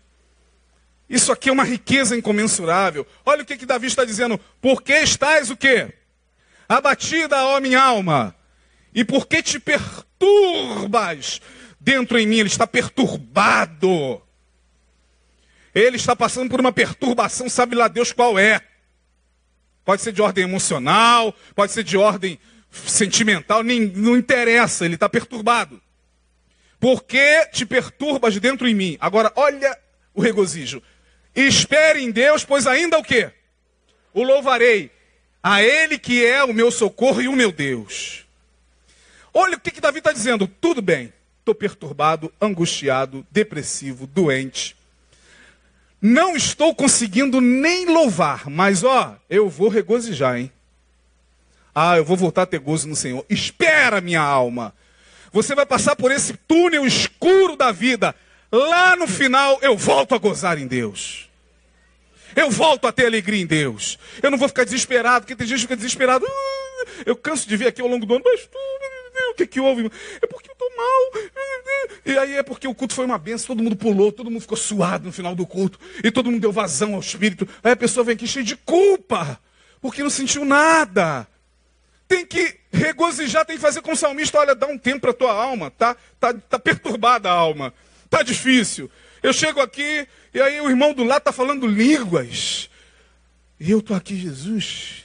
Isso 1.09 1.33
aqui 1.33 1.49
é 1.49 1.53
uma 1.53 1.65
riqueza 1.65 2.15
incomensurável. 2.15 3.07
Olha 3.25 3.43
o 3.43 3.47
que, 3.47 3.57
que 3.57 3.65
Davi 3.65 3.87
está 3.87 4.05
dizendo. 4.05 4.39
Por 4.61 4.83
que 4.83 4.93
estás 4.93 5.51
o 5.51 5.57
quê? 5.57 5.91
Abatida, 6.69 7.47
ó 7.47 7.59
minha 7.61 7.83
alma. 7.83 8.37
E 8.95 9.07
por 9.07 9.27
que 9.27 9.43
te 9.43 9.59
perturbas 9.59 11.41
dentro 11.81 12.19
em 12.19 12.27
mim? 12.27 12.41
Ele 12.41 12.49
está 12.51 12.67
perturbado. 12.67 14.21
Ele 15.75 15.97
está 15.97 16.17
passando 16.17 16.51
por 16.51 16.61
uma 16.61 16.73
perturbação, 16.73 17.49
sabe 17.49 17.75
lá 17.75 17.89
Deus 17.89 18.13
qual 18.13 18.39
é. 18.39 18.61
Pode 19.85 20.03
ser 20.03 20.13
de 20.13 20.23
ordem 20.23 20.45
emocional, 20.45 21.35
pode 21.55 21.73
ser 21.73 21.83
de 21.83 21.97
ordem 21.97 22.39
sentimental, 22.71 23.63
nem, 23.63 23.81
não 23.81 24.17
interessa, 24.17 24.85
ele 24.85 24.95
está 24.95 25.09
perturbado. 25.09 25.81
Por 26.79 27.05
que 27.05 27.47
te 27.53 27.67
perturbas 27.67 28.39
dentro 28.39 28.67
em 28.67 28.75
mim? 28.75 28.97
Agora, 29.01 29.33
olha 29.37 29.77
o 30.15 30.21
regozijo. 30.21 30.83
Espere 31.35 32.03
em 32.03 32.11
Deus, 32.11 32.45
pois 32.45 32.67
ainda 32.67 32.99
o 32.99 33.05
que? 33.05 33.31
O 34.13 34.23
louvarei. 34.23 34.91
A 35.43 35.63
Ele 35.63 35.99
que 35.99 36.25
é 36.25 36.43
o 36.43 36.53
meu 36.53 36.71
socorro 36.71 37.21
e 37.21 37.29
o 37.29 37.33
meu 37.33 37.53
Deus. 37.53 38.27
Olha 39.33 39.57
o 39.57 39.61
que, 39.61 39.71
que 39.71 39.81
Davi 39.81 39.99
está 39.99 40.13
dizendo. 40.13 40.47
Tudo 40.47 40.83
bem, 40.83 41.13
estou 41.39 41.55
perturbado, 41.55 42.33
angustiado, 42.41 43.27
depressivo, 43.31 44.07
doente. 44.07 44.77
Não 46.01 46.35
estou 46.35 46.75
conseguindo 46.75 47.41
nem 47.41 47.87
louvar, 47.87 48.49
mas 48.49 48.83
ó, 48.83 49.17
eu 49.29 49.49
vou 49.49 49.69
regozijar, 49.69 50.39
hein? 50.39 50.51
Ah, 51.75 51.97
eu 51.97 52.05
vou 52.05 52.17
voltar 52.17 52.43
a 52.43 52.47
ter 52.47 52.59
gozo 52.59 52.89
no 52.89 52.97
Senhor. 52.97 53.25
Espera, 53.29 54.01
minha 54.01 54.21
alma. 54.21 54.75
Você 55.33 55.55
vai 55.55 55.67
passar 55.67 55.95
por 55.95 56.11
esse 56.11 56.35
túnel 56.49 56.87
escuro 56.87 57.57
da 57.57 57.71
vida. 57.71 58.15
Lá 58.51 58.97
no 58.97 59.07
final, 59.07 59.59
eu 59.63 59.77
volto 59.77 60.15
a 60.15 60.19
gozar 60.19 60.59
em 60.59 60.67
Deus. 60.67 61.29
Eu 62.35 62.51
volto 62.51 62.87
a 62.87 62.93
ter 62.93 63.07
alegria 63.07 63.41
em 63.41 63.47
Deus. 63.47 63.99
Eu 64.23 64.31
não 64.31 64.39
vou 64.39 64.49
ficar 64.49 64.65
desesperado, 64.65 65.25
porque 65.25 65.37
tem 65.37 65.47
gente 65.47 65.59
que 65.59 65.63
fica 65.63 65.77
desesperado. 65.77 66.27
Ah, 66.27 66.87
eu 67.07 67.15
canso 67.15 67.49
de 67.49 67.57
ver 67.57 67.69
aqui 67.69 67.81
ao 67.81 67.89
longo 67.89 68.07
do 68.07 68.15
ano, 68.15 68.25
mas 68.25 68.49
o 69.31 69.35
que, 69.35 69.47
que 69.47 69.61
houve? 69.61 69.91
É 70.21 70.27
porque 70.27 70.51
eu 70.51 70.53
estou 70.53 70.71
mal. 70.77 71.31
E 72.05 72.19
aí 72.19 72.37
é 72.37 72.43
porque 72.43 72.67
o 72.67 72.75
culto 72.75 72.95
foi 72.95 73.05
uma 73.05 73.19
benção, 73.19 73.49
todo 73.49 73.63
mundo 73.63 73.77
pulou, 73.77 74.11
todo 74.13 74.31
mundo 74.31 74.41
ficou 74.41 74.57
suado 74.57 75.07
no 75.07 75.13
final 75.13 75.35
do 75.35 75.47
culto, 75.47 75.79
e 76.03 76.11
todo 76.11 76.31
mundo 76.31 76.41
deu 76.41 76.53
vazão 76.53 76.95
ao 76.95 77.01
Espírito. 77.01 77.49
Aí 77.63 77.73
a 77.73 77.77
pessoa 77.77 78.05
vem 78.05 78.15
aqui 78.15 78.27
cheia 78.27 78.45
de 78.45 78.57
culpa, 78.57 79.39
porque 79.81 80.03
não 80.03 80.11
sentiu 80.11 80.45
nada. 80.45 81.27
Tem 82.09 82.27
que 82.27 82.59
regozijar, 82.73 83.45
tem 83.45 83.57
que 83.57 83.63
fazer 83.63 83.83
com 83.83 83.93
o 83.93 83.97
salmista, 83.97 84.39
olha, 84.39 84.55
dá 84.55 84.67
um 84.67 84.79
tempo 84.79 85.01
para 85.01 85.13
tua 85.13 85.33
alma, 85.33 85.71
tá, 85.71 85.97
tá, 86.19 86.35
tá 86.35 86.59
perturbada 86.59 87.31
a 87.31 87.33
alma, 87.33 87.73
tá 88.09 88.23
difícil. 88.23 88.91
Eu 89.23 89.33
chego 89.33 89.61
aqui, 89.61 90.07
e 90.33 90.41
aí 90.41 90.61
o 90.61 90.69
irmão 90.69 90.93
do 90.93 91.05
lado 91.05 91.19
está 91.19 91.33
falando 91.33 91.67
línguas. 91.67 92.71
E 93.59 93.71
eu 93.71 93.81
estou 93.81 93.95
aqui, 93.95 94.17
Jesus. 94.17 95.05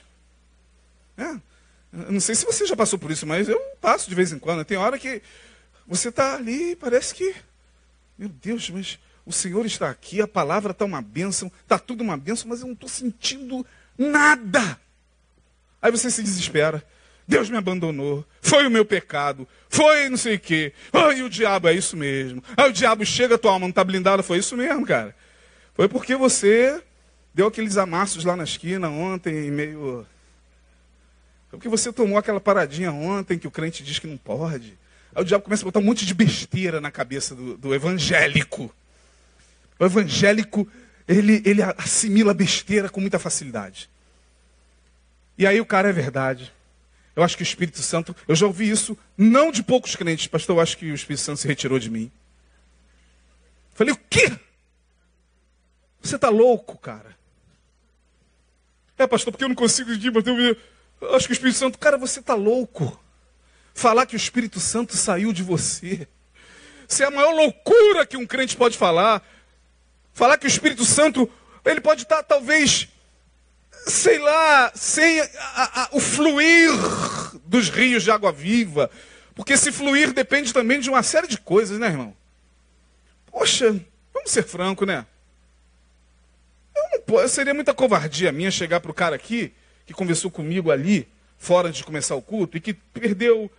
É, 1.18 1.36
não 2.10 2.20
sei 2.20 2.36
se 2.36 2.46
você 2.46 2.66
já 2.66 2.76
passou 2.76 3.00
por 3.00 3.12
isso, 3.12 3.26
mas 3.26 3.48
eu 3.48 3.60
passo 3.80 4.10
de 4.10 4.16
vez 4.16 4.32
em 4.32 4.39
quando. 4.39 4.66
Tem 4.66 4.78
hora 4.78 5.00
que 5.00 5.22
você 5.88 6.10
está 6.10 6.36
ali 6.36 6.76
parece 6.76 7.14
que, 7.14 7.34
meu 8.18 8.30
Deus, 8.30 8.70
mas 8.70 9.00
o 9.26 9.32
Senhor 9.32 9.66
está 9.66 9.89
aqui, 9.89 10.22
a 10.22 10.28
palavra 10.28 10.72
está 10.72 10.86
uma 10.86 11.02
bênção, 11.02 11.52
está 11.62 11.80
tudo 11.80 12.04
uma 12.04 12.18
bênção, 12.18 12.50
mas 12.50 12.62
eu 12.62 12.68
não 12.68 12.74
estou 12.74 12.89
sentindo 12.89 13.66
nada. 13.98 14.80
Aí 15.82 15.91
você 15.91 16.12
se 16.12 16.22
desespera. 16.22 16.84
Deus 17.28 17.50
me 17.50 17.58
abandonou, 17.58 18.24
foi 18.39 18.68
o 18.68 18.70
meu 18.70 18.86
pecado, 18.86 19.48
foi 19.68 20.10
não 20.10 20.18
sei 20.18 20.36
o 20.36 20.39
quê. 20.39 20.74
Ai, 20.93 21.24
o 21.24 21.30
diabo, 21.30 21.68
é 21.68 21.74
isso 21.74 21.98
mesmo. 21.98 22.43
Aí 22.56 22.70
o 22.70 22.74
diabo 22.74 23.04
chega, 23.04 23.38
tua 23.38 23.52
alma 23.52 23.66
não 23.66 23.72
está 23.72 23.84
blindada, 23.84 24.22
foi 24.22 24.38
isso 24.38 24.56
mesmo, 24.56 24.86
cara. 24.86 25.16
Foi 25.74 25.89
porque 25.89 26.16
você 26.16 26.80
deu 27.34 27.48
aqueles 27.48 27.78
amassos 27.78 28.24
lá 28.24 28.36
na 28.36 28.43
esquina 28.43 28.89
ontem, 28.89 29.50
meio 29.50 30.06
porque 31.50 31.70
você 31.70 31.91
tomou 31.91 32.18
aquela 32.18 32.39
paradinha 32.39 32.91
ontem 32.91 33.39
que 33.39 33.48
o 33.48 33.52
crente 33.52 33.84
diz 33.84 34.00
que 34.00 34.08
não 34.08 34.18
pode. 34.18 34.78
Aí 35.14 35.22
o 35.22 35.26
diabo 35.26 35.43
começa 35.43 35.64
a 35.64 35.66
botar 35.66 35.80
um 35.80 35.84
monte 35.84 36.06
de 36.06 36.14
besteira 36.14 36.82
na 36.82 36.91
cabeça 36.91 37.34
do, 37.34 37.58
do 37.58 37.74
evangélico. 37.74 38.74
O 39.80 39.86
evangélico, 39.86 40.68
ele, 41.08 41.41
ele 41.46 41.62
assimila 41.62 42.34
besteira 42.34 42.89
com 42.89 43.00
muita 43.00 43.20
facilidade. 43.20 43.89
E 45.38 45.46
aí 45.48 45.60
o 45.60 45.66
cara 45.66 45.89
é 45.89 45.93
verdade. 45.93 46.52
Eu 47.16 47.24
acho 47.24 47.38
que 47.38 47.43
o 47.43 47.46
Espírito 47.46 47.82
Santo, 47.82 48.14
eu 48.28 48.36
já 48.36 48.46
ouvi 48.46 48.70
isso, 48.70 48.98
não 49.18 49.52
de 49.52 49.64
poucos 49.64 49.96
crentes, 49.96 50.28
pastor, 50.28 50.58
eu 50.58 50.62
acho 50.62 50.78
que 50.78 50.91
o 50.91 50.96
Espírito 50.96 51.22
Santo 51.22 51.39
se 51.39 51.48
retirou 51.48 51.80
de 51.80 51.89
mim. 51.89 52.12
Falei, 53.74 53.93
o 53.93 54.00
quê? 54.10 54.38
Você 56.02 56.20
tá 56.20 56.30
louco, 56.30 56.78
cara? 56.78 57.16
É, 58.98 59.08
pastor, 59.08 59.32
porque 59.32 59.43
eu 59.43 59.50
não 59.50 59.56
consigo 59.56 59.91
ir, 59.91 60.12
mas 60.12 60.26
eu 60.26 60.58
acho 61.14 61.28
que 61.28 61.34
o 61.34 61.36
Espírito 61.36 61.58
Santo, 61.58 61.78
cara, 61.78 61.97
você 61.97 62.22
tá 62.22 62.34
louco. 62.34 62.99
Falar 63.74 64.06
que 64.06 64.16
o 64.16 64.18
Espírito 64.18 64.60
Santo 64.60 64.95
saiu 64.95 65.34
de 65.34 65.43
você. 65.43 66.08
Isso 66.88 67.03
é 67.03 67.06
a 67.06 67.12
maior 67.12 67.34
loucura 67.34 68.06
que 68.06 68.18
um 68.18 68.26
crente 68.26 68.56
pode 68.56 68.78
falar. 68.78 69.22
Falar 70.14 70.38
que 70.38 70.45
o 70.45 70.47
Espírito 70.47 70.86
Santo, 70.86 71.30
ele 71.66 71.82
pode 71.82 72.03
estar 72.03 72.24
talvez, 72.24 72.88
sei 73.86 74.18
lá, 74.20 74.72
sem 74.74 75.20
a, 75.20 75.84
a, 75.84 75.89
o 75.91 75.99
fluir 75.99 76.72
dos 77.45 77.70
rios 77.70 78.03
de 78.03 78.12
água 78.12 78.32
viva. 78.32 78.89
Porque 79.36 79.53
esse 79.53 79.72
fluir 79.72 80.14
depende 80.14 80.53
também 80.53 80.80
de 80.80 80.89
uma 80.89 81.03
série 81.03 81.28
de 81.28 81.38
coisas, 81.38 81.78
né, 81.78 81.88
irmão? 81.88 82.16
Poxa, 83.26 83.72
vamos 84.14 84.32
ser 84.32 84.43
franco, 84.43 84.86
né? 84.86 85.06
Eu 86.74 87.03
não, 87.08 87.28
seria 87.28 87.53
muita 87.53 87.74
covardia 87.74 88.32
minha 88.32 88.49
chegar 88.49 88.80
para 88.80 88.91
o 88.91 88.93
cara 88.93 89.16
aqui, 89.16 89.53
que 89.86 89.94
conversou 89.94 90.32
comigo 90.32 90.72
ali, 90.72 91.08
fora 91.38 91.72
de 91.72 91.84
começar 91.84 92.16
o 92.16 92.22
culto, 92.22 92.58
e 92.58 92.62
que 92.62 92.74
perdeu, 92.74 93.52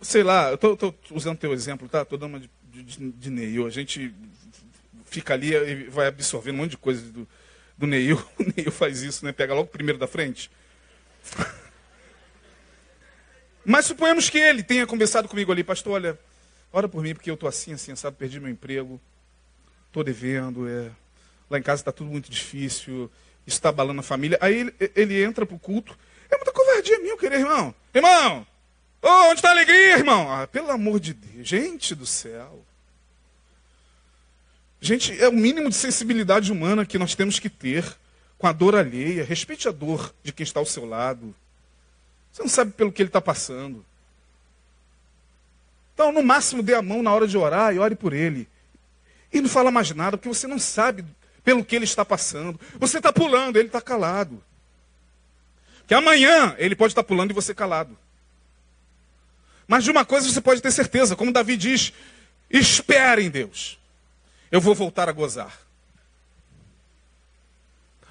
sei 0.00 0.22
lá, 0.22 0.50
eu 0.50 0.54
estou 0.54 0.94
usando 1.10 1.38
teu 1.38 1.52
exemplo, 1.52 1.88
tá? 1.88 2.02
Estou 2.02 2.18
dando 2.18 2.36
uma 2.36 2.40
de, 2.40 2.50
de, 2.82 3.10
de 3.12 3.30
Neil. 3.30 3.66
A 3.66 3.70
gente 3.70 4.14
fica 5.04 5.34
ali 5.34 5.54
e 5.54 5.84
vai 5.84 6.06
absorvendo 6.06 6.54
um 6.54 6.58
monte 6.58 6.72
de 6.72 6.78
coisa 6.78 7.02
do, 7.10 7.28
do 7.76 7.86
Neil. 7.86 8.16
O 8.38 8.44
Neil 8.56 8.70
faz 8.70 9.02
isso, 9.02 9.24
né? 9.24 9.32
Pega 9.32 9.54
logo 9.54 9.68
o 9.68 9.72
primeiro 9.72 9.98
da 9.98 10.06
frente. 10.06 10.50
Mas 13.64 13.86
suponhamos 13.86 14.28
que 14.28 14.38
ele 14.38 14.62
tenha 14.62 14.86
conversado 14.86 15.28
comigo 15.28 15.52
ali, 15.52 15.62
pastor, 15.62 15.94
olha, 15.94 16.18
ora 16.72 16.88
por 16.88 17.02
mim, 17.02 17.14
porque 17.14 17.30
eu 17.30 17.34
estou 17.34 17.48
assim, 17.48 17.72
assim, 17.72 17.94
sabe, 17.94 18.16
perdi 18.16 18.40
meu 18.40 18.50
emprego, 18.50 19.00
estou 19.86 20.02
devendo, 20.02 20.68
é, 20.68 20.90
lá 21.52 21.58
em 21.58 21.62
casa 21.62 21.82
está 21.82 21.92
tudo 21.92 22.10
muito 22.10 22.30
difícil, 22.30 23.10
isso 23.46 23.56
está 23.56 23.68
abalando 23.68 24.00
a 24.00 24.02
família. 24.02 24.38
Aí 24.40 24.60
ele, 24.60 24.74
ele 24.96 25.22
entra 25.22 25.46
para 25.46 25.54
o 25.54 25.58
culto, 25.58 25.96
é 26.30 26.36
muita 26.36 26.52
covardia 26.52 26.98
minha, 26.98 27.16
querido 27.16 27.42
irmão. 27.42 27.74
Irmão, 27.94 28.46
oh, 29.02 29.28
onde 29.28 29.34
está 29.34 29.48
a 29.48 29.52
alegria, 29.52 29.98
irmão? 29.98 30.32
Ah, 30.32 30.46
pelo 30.46 30.70
amor 30.70 30.98
de 30.98 31.12
Deus, 31.12 31.46
gente 31.46 31.94
do 31.94 32.06
céu. 32.06 32.64
Gente, 34.80 35.16
é 35.22 35.28
o 35.28 35.32
mínimo 35.32 35.68
de 35.68 35.76
sensibilidade 35.76 36.50
humana 36.50 36.84
que 36.84 36.98
nós 36.98 37.14
temos 37.14 37.38
que 37.38 37.48
ter 37.48 37.96
com 38.36 38.48
a 38.48 38.52
dor 38.52 38.74
alheia. 38.74 39.24
Respeite 39.24 39.68
a 39.68 39.70
dor 39.70 40.12
de 40.24 40.32
quem 40.32 40.42
está 40.42 40.58
ao 40.58 40.66
seu 40.66 40.84
lado. 40.84 41.32
Você 42.32 42.42
não 42.42 42.48
sabe 42.48 42.72
pelo 42.72 42.90
que 42.90 43.00
ele 43.00 43.08
está 43.08 43.20
passando. 43.20 43.84
Então, 45.94 46.10
no 46.10 46.22
máximo, 46.22 46.62
dê 46.62 46.74
a 46.74 46.82
mão 46.82 47.00
na 47.02 47.14
hora 47.14 47.28
de 47.28 47.38
orar 47.38 47.72
e 47.72 47.78
ore 47.78 47.94
por 47.94 48.12
ele. 48.12 48.48
E 49.32 49.40
não 49.40 49.48
fala 49.48 49.70
mais 49.70 49.90
nada, 49.92 50.16
porque 50.16 50.28
você 50.28 50.48
não 50.48 50.58
sabe 50.58 51.04
pelo 51.44 51.64
que 51.64 51.76
ele 51.76 51.84
está 51.84 52.04
passando. 52.04 52.60
Você 52.78 52.98
está 52.98 53.12
pulando, 53.12 53.56
ele 53.56 53.68
está 53.68 53.80
calado. 53.80 54.42
Que 55.86 55.94
amanhã 55.94 56.54
ele 56.58 56.76
pode 56.76 56.92
estar 56.92 57.02
pulando 57.02 57.30
e 57.30 57.34
você 57.34 57.54
calado. 57.54 57.98
Mas 59.66 59.84
de 59.84 59.90
uma 59.90 60.04
coisa 60.04 60.28
você 60.28 60.40
pode 60.40 60.60
ter 60.60 60.70
certeza, 60.70 61.16
como 61.16 61.32
Davi 61.32 61.56
diz: 61.56 61.92
espere 62.50 63.24
em 63.24 63.30
Deus. 63.30 63.78
Eu 64.50 64.60
vou 64.60 64.74
voltar 64.74 65.08
a 65.08 65.12
gozar. 65.12 65.62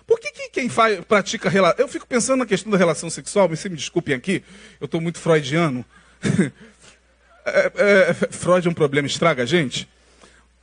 Por 0.07 0.19
que, 0.19 0.31
que 0.31 0.49
quem 0.49 0.67
faz, 0.67 0.99
pratica. 1.05 1.49
Eu 1.77 1.87
fico 1.87 2.05
pensando 2.05 2.39
na 2.39 2.45
questão 2.45 2.69
da 2.69 2.77
relação 2.77 3.09
sexual, 3.09 3.47
mas 3.47 3.59
se 3.59 3.69
me 3.69 3.77
desculpem 3.77 4.13
aqui, 4.13 4.43
eu 4.79 4.85
estou 4.85 4.99
muito 4.99 5.19
freudiano. 5.19 5.85
é, 7.45 7.71
é, 7.75 8.13
Freud 8.13 8.67
é 8.67 8.71
um 8.71 8.73
problema, 8.73 9.07
estraga 9.07 9.43
a 9.43 9.45
gente. 9.45 9.87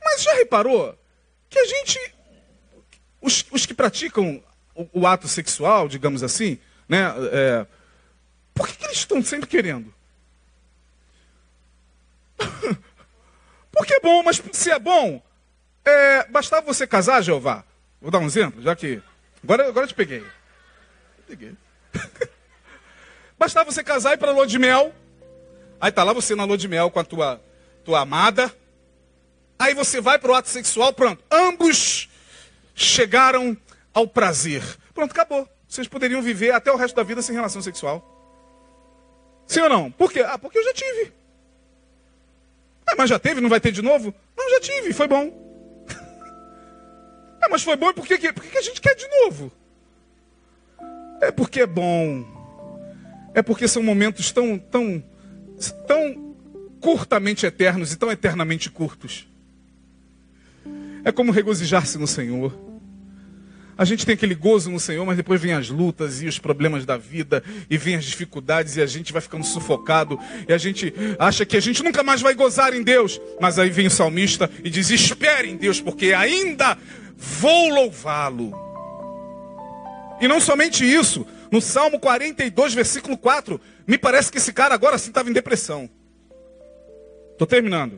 Mas 0.03 0.21
já 0.21 0.33
reparou 0.35 0.95
que 1.49 1.57
a 1.57 1.65
gente. 1.65 1.99
Os, 3.21 3.45
os 3.51 3.65
que 3.65 3.73
praticam 3.73 4.41
o, 4.73 5.01
o, 5.01 5.07
ato 5.07 5.27
sexual, 5.27 5.87
digamos 5.87 6.23
assim, 6.23 6.57
né? 6.87 7.13
É, 7.31 7.67
por 8.53 8.67
que, 8.67 8.77
que 8.77 8.85
eles 8.85 8.97
estão 8.97 9.21
sempre 9.21 9.47
querendo? 9.47 9.93
Porque 13.71 13.93
é 13.93 13.99
bom, 13.99 14.23
mas 14.23 14.41
se 14.51 14.71
é 14.71 14.79
bom, 14.79 15.21
é, 15.85 16.27
bastava 16.29 16.65
você 16.65 16.87
casar, 16.87 17.21
Jeová. 17.21 17.63
Vou 18.01 18.09
dar 18.09 18.19
um 18.19 18.25
exemplo, 18.25 18.61
já 18.61 18.75
que 18.75 19.01
Agora, 19.43 19.67
agora 19.67 19.85
eu 19.85 19.87
te 19.87 19.93
peguei. 19.93 20.23
Peguei. 21.27 21.55
Bastava 23.37 23.71
você 23.71 23.83
casar 23.83 24.11
e 24.11 24.13
ir 24.15 24.17
para 24.17 24.31
a 24.31 24.33
lua 24.33 24.45
de 24.45 24.59
mel. 24.59 24.93
Aí 25.79 25.91
tá 25.91 26.03
lá 26.03 26.11
você 26.11 26.35
na 26.35 26.43
lua 26.43 26.57
de 26.57 26.67
mel 26.67 26.91
com 26.91 26.99
a 26.99 27.03
tua, 27.03 27.41
tua 27.85 28.01
amada. 28.01 28.53
Aí 29.57 29.73
você 29.73 30.01
vai 30.01 30.19
para 30.19 30.31
o 30.31 30.35
ato 30.35 30.49
sexual, 30.49 30.91
pronto. 30.93 31.23
Ambos 31.31 32.08
chegaram 32.83 33.57
ao 33.93 34.07
prazer. 34.07 34.63
Pronto, 34.93 35.11
acabou. 35.11 35.47
Vocês 35.67 35.87
poderiam 35.87 36.21
viver 36.21 36.51
até 36.51 36.71
o 36.71 36.75
resto 36.75 36.95
da 36.95 37.03
vida 37.03 37.21
sem 37.21 37.35
relação 37.35 37.61
sexual. 37.61 38.17
Sim 39.45 39.61
ou 39.61 39.69
não? 39.69 39.91
Por 39.91 40.11
quê? 40.11 40.21
Ah, 40.21 40.37
porque 40.37 40.57
eu 40.57 40.63
já 40.63 40.73
tive. 40.73 41.13
Ah, 42.87 42.95
mas 42.97 43.09
já 43.09 43.19
teve, 43.19 43.41
não 43.41 43.49
vai 43.49 43.59
ter 43.59 43.71
de 43.71 43.81
novo? 43.81 44.13
Não, 44.35 44.49
já 44.49 44.59
tive, 44.61 44.93
foi 44.93 45.07
bom. 45.07 45.31
É, 47.41 47.47
mas 47.49 47.63
foi 47.63 47.75
bom 47.75 47.89
e 47.89 47.93
por 47.93 48.07
que, 48.07 48.33
por 48.33 48.43
que 48.43 48.57
a 48.57 48.61
gente 48.61 48.81
quer 48.81 48.95
de 48.95 49.07
novo? 49.07 49.51
É 51.21 51.31
porque 51.31 51.61
é 51.61 51.67
bom. 51.67 52.25
É 53.33 53.41
porque 53.41 53.67
são 53.67 53.83
momentos 53.83 54.31
tão, 54.31 54.57
tão, 54.57 55.03
tão 55.85 56.35
curtamente 56.81 57.45
eternos 57.45 57.91
e 57.91 57.97
tão 57.97 58.11
eternamente 58.11 58.69
curtos. 58.71 59.27
É 61.03 61.11
como 61.11 61.31
regozijar-se 61.31 61.97
no 61.97 62.07
Senhor. 62.07 62.68
A 63.79 63.85
gente 63.85 64.05
tem 64.05 64.13
aquele 64.13 64.35
gozo 64.35 64.69
no 64.69 64.77
Senhor, 64.77 65.05
mas 65.05 65.15
depois 65.15 65.39
vem 65.39 65.53
as 65.53 65.69
lutas 65.69 66.21
e 66.21 66.27
os 66.27 66.37
problemas 66.37 66.85
da 66.85 66.97
vida, 66.97 67.41
e 67.69 67.77
vem 67.77 67.95
as 67.95 68.03
dificuldades, 68.03 68.75
e 68.75 68.81
a 68.81 68.85
gente 68.85 69.13
vai 69.13 69.21
ficando 69.21 69.45
sufocado, 69.45 70.19
e 70.45 70.51
a 70.51 70.57
gente 70.57 70.93
acha 71.17 71.45
que 71.45 71.55
a 71.55 71.61
gente 71.61 71.81
nunca 71.81 72.03
mais 72.03 72.19
vai 72.19 72.33
gozar 72.33 72.73
em 72.73 72.83
Deus. 72.83 73.21
Mas 73.39 73.57
aí 73.57 73.69
vem 73.69 73.87
o 73.87 73.89
salmista 73.89 74.51
e 74.65 74.69
diz: 74.69 74.89
Espere 74.89 75.49
em 75.49 75.55
Deus, 75.55 75.79
porque 75.79 76.11
ainda 76.11 76.77
vou 77.15 77.69
louvá-lo. 77.69 78.51
E 80.19 80.27
não 80.27 80.41
somente 80.41 80.83
isso, 80.83 81.25
no 81.49 81.61
Salmo 81.61 82.01
42, 82.01 82.73
versículo 82.73 83.17
4, 83.17 83.61
me 83.87 83.97
parece 83.97 84.29
que 84.29 84.39
esse 84.39 84.51
cara 84.51 84.75
agora 84.75 84.97
sim 84.97 85.07
estava 85.07 85.29
em 85.29 85.33
depressão. 85.33 85.89
Estou 87.31 87.47
terminando. 87.47 87.97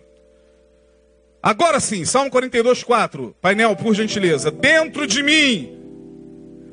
Agora 1.42 1.80
sim, 1.80 2.06
Salmo 2.06 2.30
42, 2.30 2.84
4. 2.84 3.36
Painel, 3.42 3.76
por 3.76 3.96
gentileza. 3.96 4.52
Dentro 4.52 5.08
de 5.08 5.24
mim. 5.24 5.78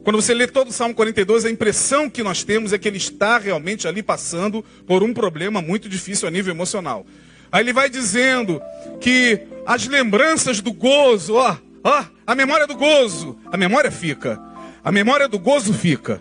Quando 0.05 0.21
você 0.21 0.33
lê 0.33 0.47
todo 0.47 0.69
o 0.69 0.73
Salmo 0.73 0.95
42, 0.95 1.45
a 1.45 1.51
impressão 1.51 2.09
que 2.09 2.23
nós 2.23 2.43
temos 2.43 2.73
é 2.73 2.79
que 2.79 2.89
ele 2.89 2.97
está 2.97 3.39
realmente 3.39 3.87
ali 3.87 4.03
passando 4.03 4.65
por 4.87 5.03
um 5.03 5.13
problema 5.13 5.61
muito 5.61 5.89
difícil 5.89 6.27
a 6.27 6.31
nível 6.31 6.53
emocional. 6.53 7.05
Aí 7.53 7.63
ele 7.63 7.73
vai 7.73 7.91
dizendo 7.91 8.61
que 9.01 9.41
as 9.67 9.87
lembranças 9.87 10.61
do 10.61 10.73
gozo, 10.73 11.35
ó, 11.35 11.57
Ó, 11.85 12.05
a 12.27 12.35
memória 12.35 12.67
do 12.67 12.77
gozo. 12.77 13.39
A 13.51 13.57
memória 13.57 13.91
fica. 13.91 14.39
A 14.85 14.91
memória 14.93 15.29
do 15.29 15.39
gozo 15.39 15.73
fica. 15.73 16.21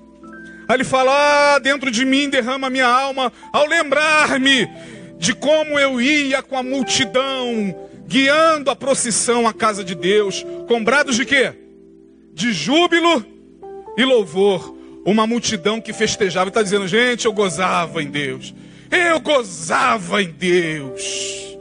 Aí 0.68 0.76
ele 0.76 0.84
fala: 0.84 1.12
ah, 1.56 1.60
dentro 1.60 1.90
de 1.92 2.06
mim 2.06 2.30
derrama 2.30 2.70
minha 2.70 2.88
alma 2.88 3.32
ao 3.52 3.66
lembrar-me 3.66 4.68
de 5.18 5.34
como 5.34 5.80
eu 5.80 6.00
ia 6.00 6.44
com 6.44 6.58
a 6.58 6.64
multidão, 6.64 7.76
guiando 8.08 8.72
a 8.72 8.76
procissão 8.76 9.48
à 9.48 9.54
casa 9.54 9.84
de 9.84 9.94
Deus, 9.94 10.46
com 10.68 10.84
brados 10.84 11.16
de 11.16 11.26
quê? 11.26 11.54
De 12.34 12.54
júbilo 12.54 13.26
e 13.98 14.04
louvor. 14.04 14.76
Uma 15.06 15.28
multidão 15.28 15.80
que 15.80 15.94
festejava 15.94 16.50
está 16.50 16.62
dizendo: 16.62 16.88
gente, 16.88 17.26
eu 17.26 17.34
gozava 17.34 18.02
em 18.02 18.10
Deus. 18.10 18.54
Eu 18.90 19.20
gozava 19.20 20.22
em 20.22 20.32
Deus. 20.32 21.58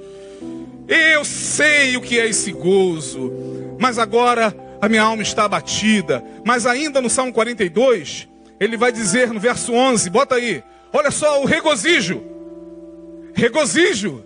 Eu 0.89 1.25
sei 1.25 1.97
o 1.97 2.01
que 2.01 2.19
é 2.19 2.29
esse 2.29 2.53
gozo 2.53 3.57
mas 3.79 3.99
agora 3.99 4.55
a 4.81 4.89
minha 4.89 5.03
alma 5.03 5.23
está 5.23 5.45
abatida. 5.45 6.25
Mas 6.45 6.67
ainda 6.67 7.01
no 7.01 7.11
Salmo 7.11 7.33
42, 7.33 8.29
ele 8.59 8.77
vai 8.77 8.93
dizer 8.93 9.33
no 9.33 9.41
verso 9.41 9.73
11, 9.73 10.11
bota 10.11 10.37
aí, 10.37 10.63
olha 10.93 11.11
só 11.11 11.43
o 11.43 11.47
regozijo. 11.47 12.23
Regozijo. 13.35 14.25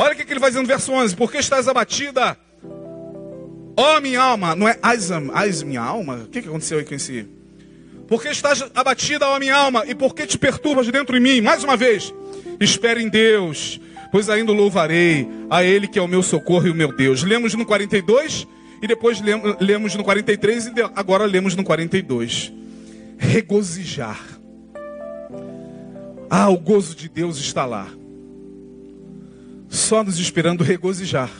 Olha 0.00 0.12
o 0.12 0.16
que 0.16 0.32
ele 0.32 0.38
vai 0.38 0.48
dizer 0.48 0.60
no 0.60 0.66
verso 0.68 0.92
11: 0.92 1.16
Porque 1.16 1.38
estás 1.38 1.66
abatida, 1.66 2.38
ó 3.76 4.00
minha 4.00 4.22
alma, 4.22 4.54
não 4.54 4.68
é 4.68 4.78
Aisam, 4.80 5.30
Ais 5.34 5.60
minha 5.64 5.82
alma? 5.82 6.22
O 6.24 6.28
que, 6.28 6.40
que 6.40 6.48
aconteceu 6.48 6.78
aí 6.78 6.84
com 6.84 6.94
esse? 6.94 7.26
Porque 8.06 8.28
estás 8.28 8.64
abatida, 8.74 9.26
ó 9.26 9.38
minha 9.40 9.56
alma, 9.56 9.84
e 9.86 9.94
por 9.96 10.14
que 10.14 10.24
te 10.24 10.38
perturbas 10.38 10.86
dentro 10.86 11.14
de 11.14 11.20
mim? 11.20 11.40
Mais 11.40 11.64
uma 11.64 11.76
vez, 11.76 12.14
espere 12.60 13.02
em 13.02 13.08
Deus, 13.08 13.80
pois 14.12 14.30
ainda 14.30 14.52
louvarei 14.52 15.28
a 15.50 15.64
Ele 15.64 15.88
que 15.88 15.98
é 15.98 16.02
o 16.02 16.08
meu 16.08 16.22
socorro 16.22 16.68
e 16.68 16.70
o 16.70 16.74
meu 16.74 16.94
Deus. 16.96 17.24
Lemos 17.24 17.52
no 17.54 17.66
42, 17.66 18.46
e 18.80 18.86
depois 18.86 19.20
lemos 19.60 19.96
no 19.96 20.04
43 20.04 20.66
e 20.66 20.72
agora 20.94 21.26
lemos 21.26 21.56
no 21.56 21.64
42. 21.64 22.52
Regozijar. 23.18 24.24
Ah, 26.30 26.48
o 26.48 26.56
gozo 26.56 26.94
de 26.94 27.08
Deus 27.08 27.38
está 27.38 27.66
lá. 27.66 27.97
Só 29.68 30.02
nos 30.02 30.18
esperando 30.18 30.64
regozijar. 30.64 31.30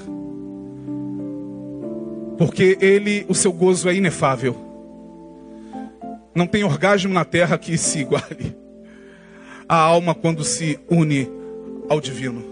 Porque 2.36 2.78
ele, 2.80 3.24
o 3.28 3.34
seu 3.34 3.52
gozo 3.52 3.88
é 3.88 3.94
inefável. 3.94 4.56
Não 6.34 6.46
tem 6.46 6.62
orgasmo 6.62 7.12
na 7.12 7.24
terra 7.24 7.58
que 7.58 7.76
se 7.76 8.00
iguale. 8.00 8.56
A 9.68 9.76
alma 9.76 10.14
quando 10.14 10.44
se 10.44 10.78
une 10.88 11.28
ao 11.88 12.00
divino. 12.00 12.44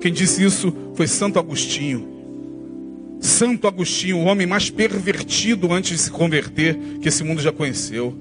Quem 0.00 0.12
disse 0.12 0.44
isso 0.44 0.72
foi 0.94 1.06
Santo 1.06 1.38
Agostinho. 1.38 2.14
Santo 3.20 3.66
Agostinho, 3.66 4.18
o 4.18 4.24
homem 4.24 4.46
mais 4.46 4.68
pervertido 4.68 5.72
antes 5.72 5.92
de 5.92 5.98
se 5.98 6.10
converter 6.10 6.76
que 7.00 7.08
esse 7.08 7.24
mundo 7.24 7.40
já 7.40 7.50
conheceu. 7.50 8.14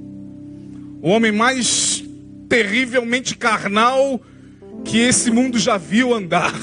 O 1.01 1.09
homem 1.09 1.31
mais 1.31 2.03
terrivelmente 2.47 3.35
carnal 3.35 4.21
que 4.83 4.99
esse 4.99 5.31
mundo 5.31 5.57
já 5.57 5.77
viu 5.77 6.13
andar. 6.13 6.53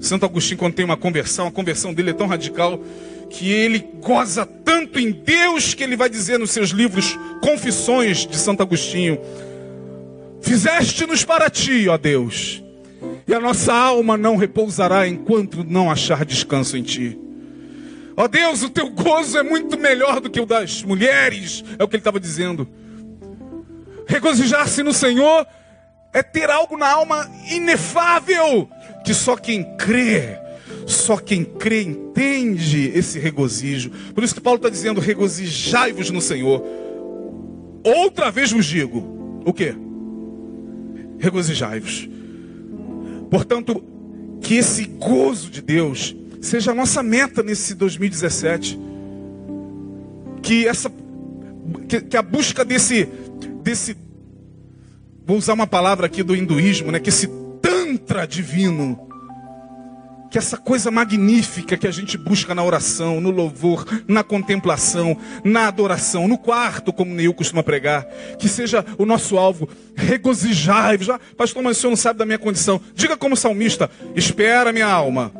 Santo 0.00 0.24
Agostinho, 0.24 0.58
quando 0.58 0.74
tem 0.74 0.84
uma 0.84 0.96
conversão, 0.96 1.46
a 1.46 1.50
conversão 1.50 1.92
dele 1.92 2.10
é 2.10 2.12
tão 2.12 2.26
radical 2.26 2.80
que 3.28 3.50
ele 3.50 3.78
goza 4.00 4.46
tanto 4.46 4.98
em 4.98 5.10
Deus 5.10 5.74
que 5.74 5.82
ele 5.82 5.96
vai 5.96 6.08
dizer 6.08 6.38
nos 6.38 6.50
seus 6.50 6.70
livros 6.70 7.18
Confissões 7.42 8.26
de 8.26 8.36
Santo 8.36 8.62
Agostinho: 8.62 9.18
Fizeste-nos 10.40 11.24
para 11.24 11.50
ti, 11.50 11.88
ó 11.88 11.96
Deus, 11.96 12.62
e 13.26 13.34
a 13.34 13.40
nossa 13.40 13.74
alma 13.74 14.16
não 14.16 14.36
repousará 14.36 15.08
enquanto 15.08 15.64
não 15.64 15.90
achar 15.90 16.24
descanso 16.24 16.76
em 16.76 16.82
ti. 16.82 17.18
Ó 18.16 18.26
Deus, 18.28 18.62
o 18.62 18.70
teu 18.70 18.88
gozo 18.88 19.36
é 19.36 19.42
muito 19.42 19.78
melhor 19.78 20.20
do 20.20 20.30
que 20.30 20.40
o 20.40 20.46
das 20.46 20.82
mulheres, 20.82 21.62
é 21.78 21.84
o 21.84 21.88
que 21.88 21.96
ele 21.96 22.00
estava 22.00 22.18
dizendo. 22.18 22.66
Regozijar-se 24.06 24.82
no 24.82 24.92
Senhor 24.92 25.46
é 26.16 26.22
ter 26.22 26.48
algo 26.48 26.78
na 26.78 26.90
alma 26.90 27.30
inefável, 27.50 28.70
que 29.04 29.12
só 29.12 29.36
quem 29.36 29.76
crê, 29.76 30.38
só 30.86 31.18
quem 31.18 31.44
crê 31.44 31.82
entende 31.82 32.90
esse 32.94 33.18
regozijo. 33.18 33.90
Por 34.14 34.24
isso 34.24 34.34
que 34.34 34.40
Paulo 34.40 34.56
está 34.56 34.70
dizendo: 34.70 34.98
regozijai-vos 34.98 36.08
no 36.08 36.22
Senhor. 36.22 36.64
Outra 37.84 38.30
vez 38.30 38.50
vos 38.50 38.64
digo: 38.64 39.42
o 39.44 39.52
que? 39.52 39.76
Regozijai-vos. 41.18 42.08
Portanto, 43.30 43.84
que 44.40 44.54
esse 44.54 44.86
gozo 44.86 45.50
de 45.50 45.60
Deus 45.60 46.16
seja 46.40 46.70
a 46.70 46.74
nossa 46.74 47.02
meta 47.02 47.42
nesse 47.42 47.74
2017. 47.74 48.80
Que 50.40 50.66
essa 50.66 50.90
que, 51.86 52.00
que 52.00 52.16
a 52.16 52.22
busca 52.22 52.64
desse 52.64 53.06
desse 53.62 54.05
vou 55.26 55.36
usar 55.36 55.54
uma 55.54 55.66
palavra 55.66 56.06
aqui 56.06 56.22
do 56.22 56.36
hinduísmo, 56.36 56.92
né, 56.92 57.00
que 57.00 57.10
esse 57.10 57.28
tantra 57.60 58.26
divino 58.26 59.06
que 60.30 60.38
essa 60.38 60.56
coisa 60.56 60.90
magnífica 60.90 61.76
que 61.76 61.86
a 61.86 61.90
gente 61.90 62.18
busca 62.18 62.54
na 62.54 62.62
oração, 62.62 63.20
no 63.20 63.30
louvor, 63.30 63.86
na 64.06 64.22
contemplação, 64.22 65.16
na 65.44 65.68
adoração, 65.68 66.28
no 66.28 66.36
quarto, 66.36 66.92
como 66.92 67.14
Neil 67.14 67.32
costuma 67.32 67.62
pregar, 67.62 68.04
que 68.38 68.48
seja 68.48 68.84
o 68.98 69.06
nosso 69.06 69.38
alvo. 69.38 69.68
Regozijai-vos. 69.94 71.08
Ah, 71.08 71.20
pastor, 71.36 71.62
mas 71.62 71.78
o 71.78 71.80
senhor 71.80 71.90
não 71.90 71.96
sabe 71.96 72.18
da 72.18 72.26
minha 72.26 72.38
condição. 72.38 72.80
Diga 72.94 73.16
como 73.16 73.36
salmista: 73.36 73.88
espera, 74.14 74.72
minha 74.72 74.88
alma. 74.88 75.32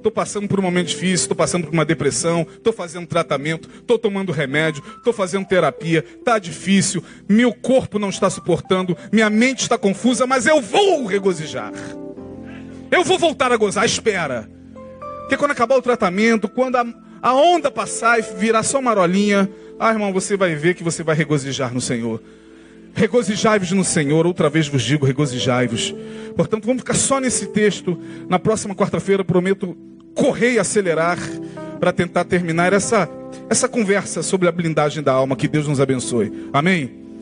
Estou 0.00 0.10
passando 0.10 0.48
por 0.48 0.58
um 0.58 0.62
momento 0.62 0.86
difícil, 0.86 1.24
estou 1.24 1.36
passando 1.36 1.66
por 1.66 1.74
uma 1.74 1.84
depressão, 1.84 2.46
estou 2.50 2.72
fazendo 2.72 3.06
tratamento, 3.06 3.68
estou 3.68 3.98
tomando 3.98 4.32
remédio, 4.32 4.82
estou 4.96 5.12
fazendo 5.12 5.44
terapia, 5.46 6.02
está 6.18 6.38
difícil, 6.38 7.04
meu 7.28 7.52
corpo 7.52 7.98
não 7.98 8.08
está 8.08 8.30
suportando, 8.30 8.96
minha 9.12 9.28
mente 9.28 9.60
está 9.60 9.76
confusa, 9.76 10.26
mas 10.26 10.46
eu 10.46 10.58
vou 10.62 11.04
regozijar. 11.04 11.70
Eu 12.90 13.04
vou 13.04 13.18
voltar 13.18 13.52
a 13.52 13.58
gozar, 13.58 13.84
espera. 13.84 14.50
Porque 15.20 15.36
quando 15.36 15.50
acabar 15.50 15.76
o 15.76 15.82
tratamento, 15.82 16.48
quando 16.48 16.76
a, 16.76 16.86
a 17.20 17.34
onda 17.34 17.70
passar 17.70 18.18
e 18.18 18.22
virar 18.22 18.62
só 18.62 18.80
marolinha, 18.80 19.50
ah, 19.78 19.92
irmão, 19.92 20.14
você 20.14 20.34
vai 20.34 20.54
ver 20.54 20.74
que 20.74 20.82
você 20.82 21.02
vai 21.02 21.14
regozijar 21.14 21.74
no 21.74 21.80
Senhor. 21.80 22.22
Regozijai-vos 22.94 23.72
no 23.72 23.84
Senhor, 23.84 24.26
outra 24.26 24.50
vez 24.50 24.68
vos 24.68 24.82
digo, 24.82 25.06
regozijai-vos. 25.06 25.94
Portanto, 26.36 26.66
vamos 26.66 26.82
ficar 26.82 26.94
só 26.94 27.20
nesse 27.20 27.46
texto. 27.46 27.98
Na 28.28 28.38
próxima 28.38 28.74
quarta-feira, 28.74 29.24
prometo 29.24 29.76
correr 30.14 30.52
e 30.54 30.58
acelerar 30.58 31.18
para 31.78 31.92
tentar 31.92 32.24
terminar 32.24 32.72
essa, 32.72 33.08
essa 33.48 33.68
conversa 33.68 34.22
sobre 34.22 34.48
a 34.48 34.52
blindagem 34.52 35.02
da 35.02 35.12
alma. 35.12 35.36
Que 35.36 35.48
Deus 35.48 35.66
nos 35.66 35.80
abençoe. 35.80 36.48
Amém? 36.52 37.09